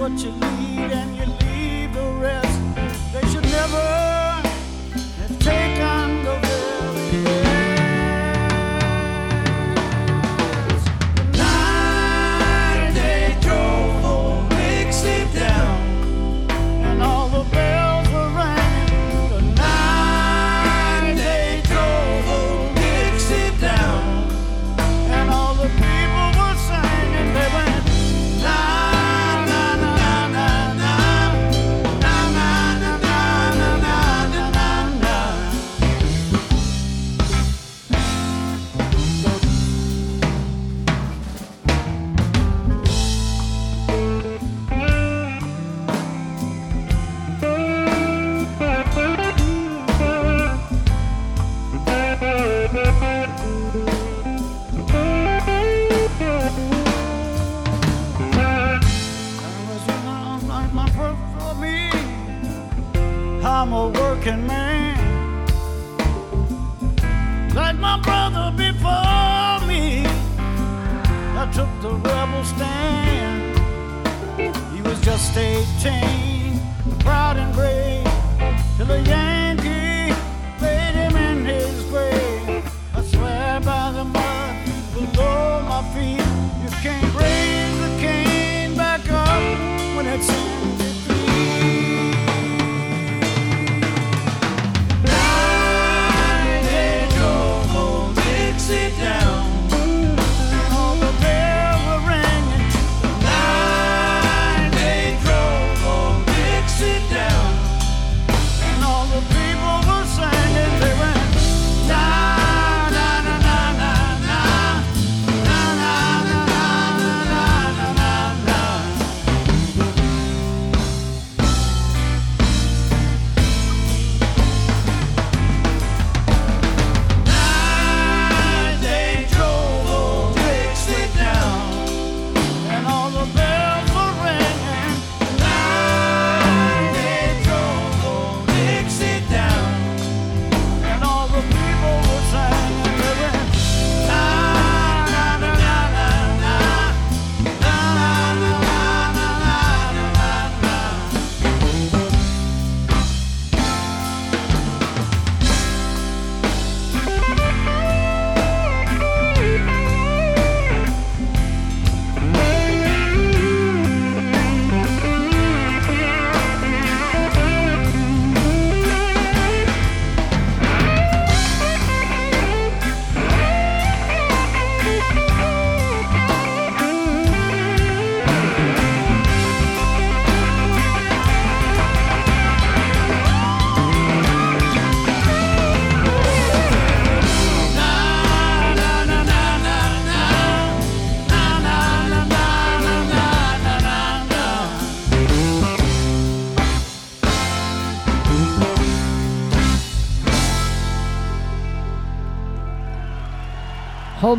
What 0.00 0.12
you 0.12 0.30
lead 0.30 0.92
and 0.92 1.14
you 1.14 1.26
leave 1.46 1.92
the 1.92 2.10
rest. 2.22 2.58
They 3.12 3.20
should 3.28 3.44
never 3.44 3.76
have 5.18 5.38
taken 5.40 5.99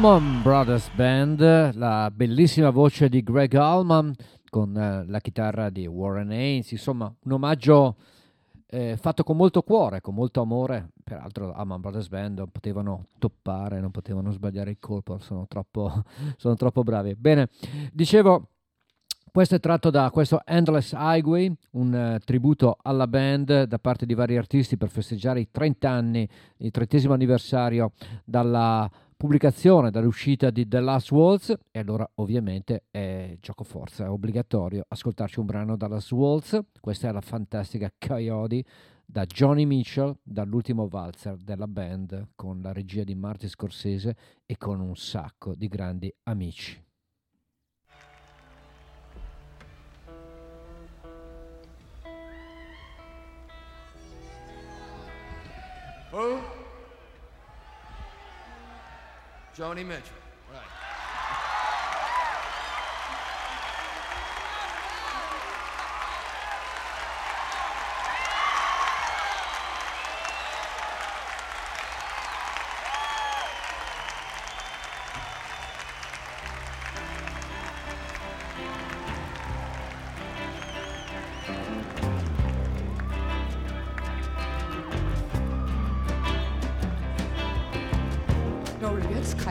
Allman 0.03 0.41
Brothers 0.41 0.89
Band, 0.95 1.75
la 1.75 2.09
bellissima 2.11 2.71
voce 2.71 3.07
di 3.07 3.21
Greg 3.21 3.53
Allman 3.53 4.11
con 4.49 4.75
eh, 4.75 5.05
la 5.05 5.19
chitarra 5.19 5.69
di 5.69 5.85
Warren 5.85 6.31
Haynes, 6.31 6.71
insomma 6.71 7.13
un 7.25 7.31
omaggio 7.31 7.97
eh, 8.65 8.97
fatto 8.97 9.21
con 9.21 9.37
molto 9.37 9.61
cuore, 9.61 10.01
con 10.01 10.15
molto 10.15 10.41
amore, 10.41 10.89
peraltro 11.03 11.53
Allman 11.53 11.81
Brothers 11.81 12.07
Band 12.07 12.39
non 12.39 12.49
potevano 12.49 13.05
toppare, 13.19 13.79
non 13.79 13.91
potevano 13.91 14.31
sbagliare 14.31 14.71
il 14.71 14.79
colpo, 14.79 15.19
sono 15.19 15.45
troppo, 15.47 16.03
sono 16.35 16.55
troppo 16.55 16.81
bravi. 16.81 17.13
Bene, 17.13 17.49
dicevo... 17.93 18.47
Questo 19.33 19.55
è 19.55 19.61
tratto 19.61 19.89
da 19.89 20.09
questo 20.09 20.41
Endless 20.43 20.91
Highway, 20.91 21.49
un 21.71 21.95
eh, 21.95 22.19
tributo 22.25 22.75
alla 22.81 23.07
band 23.07 23.63
da 23.63 23.79
parte 23.79 24.05
di 24.05 24.13
vari 24.13 24.35
artisti 24.35 24.75
per 24.75 24.89
festeggiare 24.89 25.39
i 25.39 25.47
30 25.49 25.89
anni, 25.89 26.27
il 26.57 26.69
trentesimo 26.69 27.13
anniversario 27.13 27.93
dalla 28.25 28.91
pubblicazione, 29.21 29.91
dall'uscita 29.91 30.49
di 30.49 30.67
The 30.67 30.79
Last 30.79 31.11
Waltz 31.11 31.53
e 31.69 31.77
allora 31.77 32.09
ovviamente 32.15 32.85
è 32.89 33.37
gioco 33.39 33.63
forza, 33.63 34.05
è 34.05 34.09
obbligatorio 34.09 34.83
ascoltarci 34.87 35.39
un 35.39 35.45
brano 35.45 35.77
da 35.77 35.87
Last 35.87 36.11
Waltz, 36.11 36.59
questa 36.79 37.07
è 37.07 37.11
la 37.11 37.21
fantastica 37.21 37.93
Coyote 37.99 38.63
da 39.05 39.23
Johnny 39.27 39.65
Mitchell, 39.65 40.17
dall'ultimo 40.23 40.87
valzer 40.87 41.35
della 41.35 41.67
band 41.67 42.29
con 42.33 42.61
la 42.63 42.73
regia 42.73 43.03
di 43.03 43.13
Marty 43.13 43.47
Scorsese 43.47 44.15
e 44.43 44.57
con 44.57 44.79
un 44.79 44.95
sacco 44.95 45.53
di 45.53 45.67
grandi 45.67 46.11
amici. 46.23 46.83
Who? 56.11 56.60
Joni 59.57 59.83
Mitchell. 59.85 60.20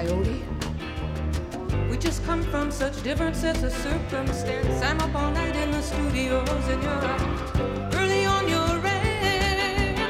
Coyote. 0.01 0.43
We 1.91 1.99
just 1.99 2.25
come 2.25 2.43
from 2.45 2.71
such 2.71 3.03
different 3.03 3.37
sets 3.37 3.63
of 3.63 3.71
circumstance. 3.71 4.83
I'm 4.83 4.99
up 4.99 5.15
all 5.15 5.31
night 5.31 5.55
in 5.55 5.71
the 5.73 5.83
studios, 5.83 6.49
and 6.69 6.83
you're 6.83 8.01
early 8.01 8.25
on 8.25 8.49
your 8.49 8.79
ranch. 8.79 10.01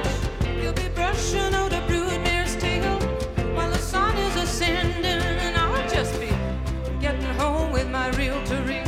You'll 0.63 0.75
be 0.75 0.89
brushing 0.95 1.55
out 1.55 1.73
a 1.73 1.81
broodmare's 1.89 2.55
tail 2.57 3.01
while 3.57 3.69
the 3.69 3.79
sun 3.79 4.17
is 4.17 4.37
ascending, 4.37 5.23
and 5.47 5.57
I'll 5.57 5.89
just 5.89 6.21
be 6.21 6.31
getting 7.01 7.35
home 7.43 7.73
with 7.73 7.89
my 7.91 8.11
reel 8.11 8.41
to 8.45 8.57
reel. 8.63 8.85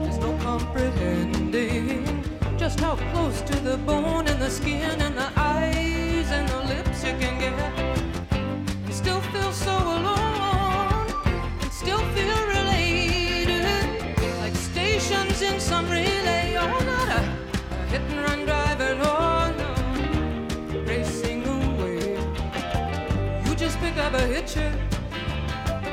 There's 0.00 0.18
no 0.18 0.34
comprehending 0.38 2.24
just 2.56 2.80
how 2.80 2.96
close 3.12 3.42
to 3.42 3.56
the 3.56 3.76
bone 3.76 4.26
and 4.28 4.40
the 4.40 4.48
skin 4.48 4.98
and 4.98 5.14
the 5.14 5.30
eyes 5.36 6.30
and 6.30 6.48
the 6.48 6.74
lips 6.74 7.04
you 7.04 7.12
can 7.18 7.38
get. 7.38 7.85
Some 15.76 15.90
relay. 15.90 16.52
You're 16.52 16.84
not 16.92 17.08
a, 17.18 17.22
a 17.76 17.80
hit 17.90 18.00
and 18.12 18.20
run 18.26 18.40
driver, 18.46 18.94
no, 19.02 19.12
no, 19.60 20.80
racing 20.90 21.40
away. 21.56 22.16
You 23.44 23.52
just 23.54 23.76
pick 23.80 23.96
up 23.98 24.14
a 24.14 24.26
hitcher, 24.34 24.70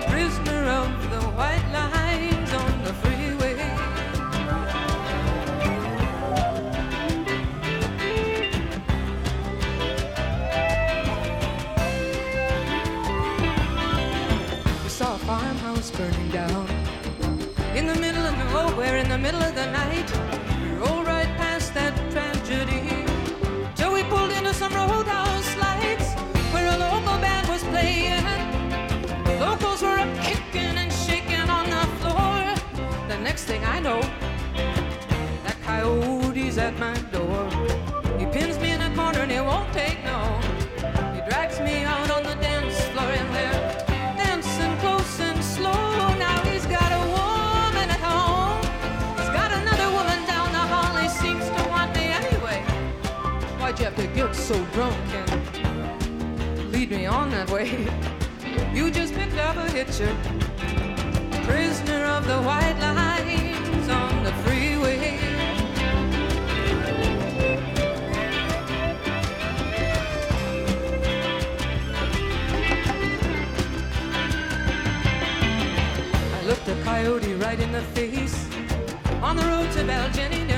prisoner 0.08 0.64
of 0.80 0.92
the 1.14 1.22
white 1.38 1.68
lines 1.80 2.52
on 2.62 2.74
the 2.86 2.94
freeway. 3.02 3.56
We 14.84 14.90
saw 15.00 15.16
a 15.16 15.20
farmhouse 15.28 15.92
burning 15.92 16.30
down 16.30 16.68
in 17.76 17.88
the 17.88 17.96
middle 17.96 18.24
of 18.24 18.36
nowhere, 18.54 18.98
in 18.98 19.10
the 19.10 19.18
middle 19.18 19.33
the 19.56 19.66
night. 19.68 20.10
We 20.64 20.72
rolled 20.78 21.06
right 21.06 21.28
past 21.38 21.74
that 21.76 21.94
tragedy 22.12 23.06
till 23.76 23.94
we 23.94 24.04
pulled 24.04 24.32
into 24.32 24.54
some 24.54 24.74
roadhouse 24.74 25.56
lights 25.58 26.14
where 26.54 26.68
a 26.68 26.78
local 26.78 27.18
band 27.20 27.48
was 27.48 27.64
playing. 27.66 28.26
The 29.26 29.38
locals 29.40 29.82
were 29.82 30.00
up 30.00 30.12
kicking 30.24 30.78
and 30.78 30.92
shaking 30.92 31.48
on 31.50 31.70
the 31.70 31.86
floor. 32.00 32.40
The 33.08 33.18
next 33.20 33.44
thing 33.46 33.64
I 33.64 33.80
know, 33.80 34.02
that 35.44 35.58
coyote's 35.64 36.58
at 36.58 36.78
my 36.80 36.96
door. 37.12 37.73
You 53.84 53.90
have 53.90 53.98
to 53.98 54.08
get 54.16 54.34
so 54.34 54.56
drunk 54.68 54.96
and 55.14 56.72
lead 56.72 56.90
me 56.90 57.06
on 57.06 57.30
that 57.32 57.50
way? 57.50 57.86
You 58.74 58.90
just 58.90 59.14
picked 59.14 59.38
up 59.38 59.58
a 59.58 59.70
hitcher, 59.72 60.16
prisoner 61.44 62.06
of 62.06 62.26
the 62.26 62.40
white 62.42 62.80
lines 62.80 63.90
on 63.90 64.24
the 64.24 64.32
freeway. 64.44 65.20
I 76.32 76.46
looked 76.46 76.68
a 76.70 76.76
coyote 76.84 77.34
right 77.34 77.60
in 77.60 77.72
the 77.74 77.82
face 77.98 78.48
on 79.22 79.36
the 79.36 79.44
road 79.44 79.70
to 79.74 79.84
Belgeny 79.84 80.53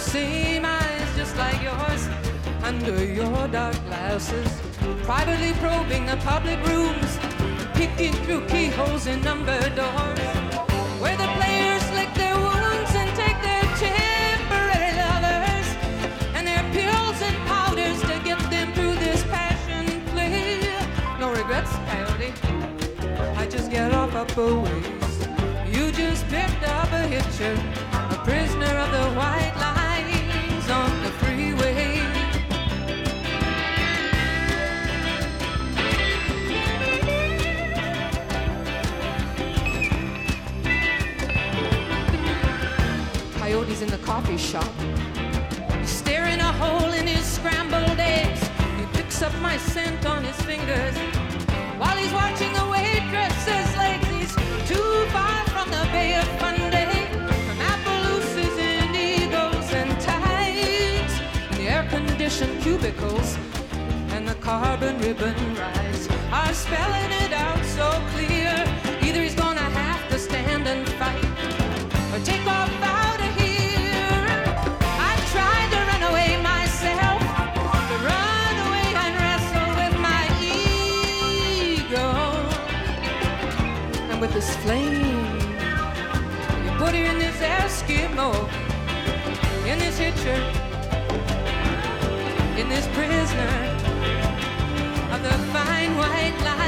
same 0.00 0.64
eyes 0.64 1.16
just 1.16 1.36
like 1.36 1.62
yours 1.62 2.08
under 2.64 3.04
your 3.04 3.46
dark 3.48 3.76
glasses, 3.84 4.48
privately 5.04 5.52
probing 5.60 6.06
the 6.06 6.16
public 6.24 6.58
rooms, 6.66 7.18
peeking 7.74 8.14
through 8.24 8.44
keyholes 8.46 9.06
in 9.06 9.20
number 9.22 9.60
doors. 9.76 10.39
Get 23.70 23.92
off 23.92 24.12
up 24.16 24.36
a 24.36 24.60
ways. 24.60 25.28
You 25.68 25.92
just 25.92 26.26
picked 26.26 26.64
up 26.64 26.90
a 26.90 27.06
hitcher, 27.06 27.54
a 27.92 28.20
prisoner 28.24 28.66
of 28.66 28.90
the 28.90 29.06
white 29.14 29.54
lines 29.60 30.68
on 30.68 30.90
the 31.04 31.10
freeway. 31.20 32.02
Coyote's 43.38 43.82
in 43.82 43.88
the 43.88 43.98
coffee 43.98 44.36
shop. 44.36 44.72
Staring 45.84 46.40
a 46.40 46.52
hole 46.54 46.92
in 46.92 47.06
his 47.06 47.24
scrambled 47.24 48.00
eggs. 48.00 48.42
He 48.78 48.84
picks 48.94 49.22
up 49.22 49.32
my 49.40 49.56
scent 49.58 50.06
on 50.06 50.24
his 50.24 50.40
fingers 50.42 51.09
he's 52.00 52.12
watching 52.12 52.52
the 52.52 52.66
waitress's 52.74 53.76
legs. 53.76 54.06
He's 54.08 54.34
too 54.68 54.92
far 55.14 55.44
from 55.52 55.70
the 55.70 55.84
Bay 55.92 56.16
of 56.16 56.28
Fundy, 56.40 56.88
from 57.46 57.58
Appaloosas 57.72 58.58
and 58.58 58.96
eagles 58.96 59.68
and 59.72 59.90
tides, 60.00 61.14
the 61.56 61.68
air-conditioned 61.68 62.62
cubicles 62.62 63.36
and 64.14 64.26
the 64.26 64.34
carbon 64.36 64.98
ribbon 64.98 65.36
rides 65.54 66.08
are 66.32 66.54
spelling 66.54 67.12
it 67.24 67.32
out 67.32 67.64
so 67.64 67.88
clear. 68.12 68.39
In 90.26 90.42
this 92.68 92.86
prisoner 92.88 93.48
of 95.12 95.22
the 95.22 95.32
fine 95.50 95.96
white 95.96 96.38
lines 96.44 96.59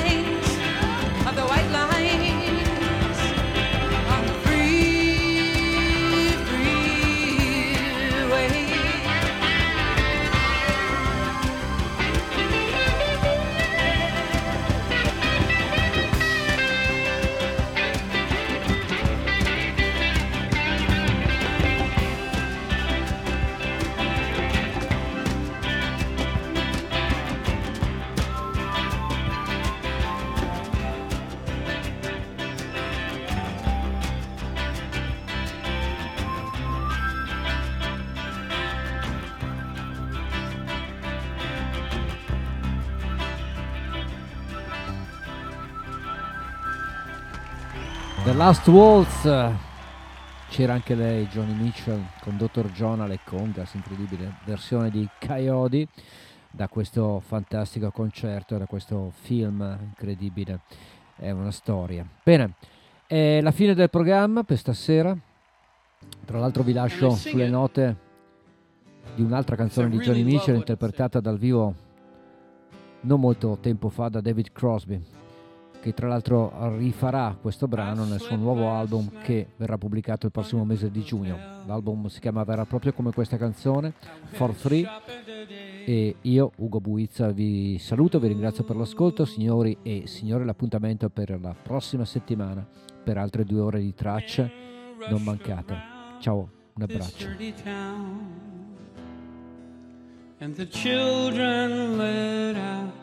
Last 48.53 48.69
Waltz. 48.69 49.23
C'era 50.51 50.75
anche 50.75 50.95
lei, 50.95 51.25
Johnny 51.29 51.55
Mitchell, 51.55 52.05
con 52.21 52.37
Dr. 52.37 52.71
John 52.73 53.01
alle 53.01 53.19
congas, 53.25 53.73
incredibile 53.73 54.41
versione 54.45 54.91
di 54.91 55.09
Coyote 55.19 55.89
da 56.51 56.69
questo 56.69 57.21
fantastico 57.21 57.91
concerto, 57.91 58.59
da 58.59 58.67
questo 58.67 59.11
film 59.23 59.79
incredibile. 59.83 60.61
È 61.17 61.31
una 61.31 61.51
storia. 61.51 62.07
Bene, 62.23 62.57
è 63.07 63.41
la 63.41 63.53
fine 63.53 63.73
del 63.73 63.89
programma 63.89 64.43
per 64.43 64.59
stasera. 64.59 65.17
Tra 66.27 66.39
l'altro 66.39 66.63
vi 66.63 66.75
lascio 66.75 67.09
sulle 67.09 67.49
note 67.49 67.97
di 69.15 69.23
un'altra 69.23 69.57
canzone 69.57 69.89
di 69.89 69.97
Johnny 69.97 70.25
Mitchell 70.25 70.57
interpretata 70.57 71.21
dal 71.21 71.39
vivo 71.39 71.75
non 73.01 73.19
molto 73.19 73.57
tempo 73.63 73.89
fa 73.89 74.11
da 74.11 74.21
David 74.21 74.53
Crosby 74.53 75.22
che 75.83 75.93
tra 75.93 76.07
l'altro 76.07 76.77
rifarà 76.77 77.37
questo 77.41 77.67
brano 77.67 78.05
nel 78.05 78.21
suo 78.21 78.37
nuovo 78.37 78.71
album 78.71 79.11
che 79.21 79.49
verrà 79.57 79.77
pubblicato 79.77 80.27
il 80.27 80.33
prossimo 80.33 80.65
mese 80.65 80.93
di 80.93 81.03
giugno. 81.03 81.37
L'album 81.67 82.07
si 82.07 82.21
chiamerà 82.21 82.65
proprio 82.65 82.93
come 82.93 83.13
questa 83.13 83.37
canzone, 83.37 83.93
For 84.27 84.55
Free. 84.55 84.89
E 85.85 86.17
io, 86.21 86.53
Ugo 86.59 86.81
Buizza, 86.81 87.33
vi 87.33 87.77
saluto, 87.79 88.21
vi 88.21 88.29
ringrazio 88.29 88.63
per 88.63 88.77
l'ascolto, 88.77 89.25
signori 89.25 89.77
e 89.83 90.05
signore, 90.07 90.45
l'appuntamento 90.45 91.09
per 91.09 91.37
la 91.41 91.55
prossima 91.61 92.05
settimana 92.05 92.65
per 93.03 93.19
altre 93.19 93.45
due 93.45 93.61
ore 93.61 93.81
di 93.81 93.93
tracce. 93.93 94.51
Non 95.09 95.25
mancate. 95.25 95.75
Ciao, 96.21 96.49
un 96.75 96.83
abbraccio. 96.83 97.27
and 100.43 100.57
the 100.57 100.67
children 100.67 101.97
let 101.99 102.57
out 102.57 103.02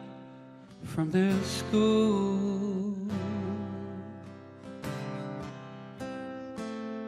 from 0.89 1.11
their 1.11 1.39
school. 1.43 2.95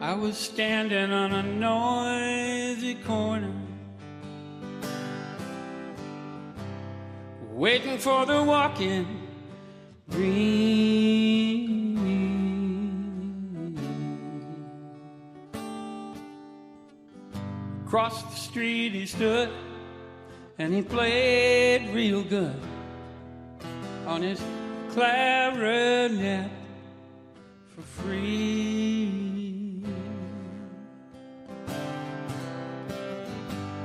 I 0.00 0.14
was 0.14 0.36
standing 0.36 1.10
on 1.12 1.32
a 1.32 1.42
noisy 1.42 2.94
corner, 2.94 3.52
waiting 7.50 7.98
for 7.98 8.24
the 8.24 8.42
walking 8.42 9.06
dream. 10.08 11.72
Across 17.86 18.22
the 18.22 18.36
street 18.36 18.92
he 18.92 19.06
stood, 19.06 19.50
and 20.58 20.72
he 20.72 20.82
played 20.82 21.92
real 21.92 22.22
good 22.22 22.71
on 24.06 24.22
his 24.22 24.40
clarinet 24.90 26.50
for 27.74 27.82
free. 27.82 29.32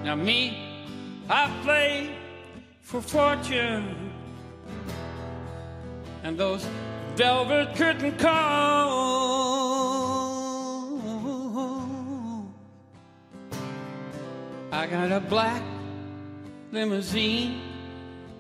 Now, 0.04 0.16
me, 0.16 0.58
I 1.30 1.52
play 1.64 2.16
for 2.82 3.02
fortune, 3.02 4.14
and 6.24 6.38
those 6.38 6.66
velvet 7.16 7.76
curtain 7.76 8.18
calls. 8.18 9.18
I 14.72 14.88
got 14.88 15.12
a 15.12 15.20
black 15.20 15.64
limousine 16.72 17.67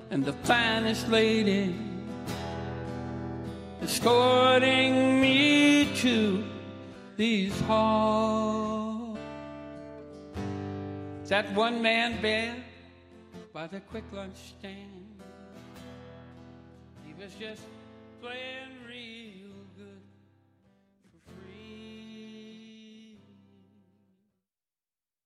and 0.09 0.23
the 0.23 0.33
finest 0.33 1.07
lady 1.09 1.75
escorting 3.81 5.21
me 5.21 5.93
to 5.95 6.43
these 7.15 7.59
halls. 7.61 9.17
That 11.27 11.53
one 11.53 11.81
man 11.81 12.21
bed 12.21 12.63
by 13.51 13.67
the 13.67 13.81
quick 13.81 14.05
lunch 14.13 14.37
stand, 14.57 15.21
he 17.05 17.13
was 17.21 17.33
just 17.33 17.63
playing. 18.21 18.76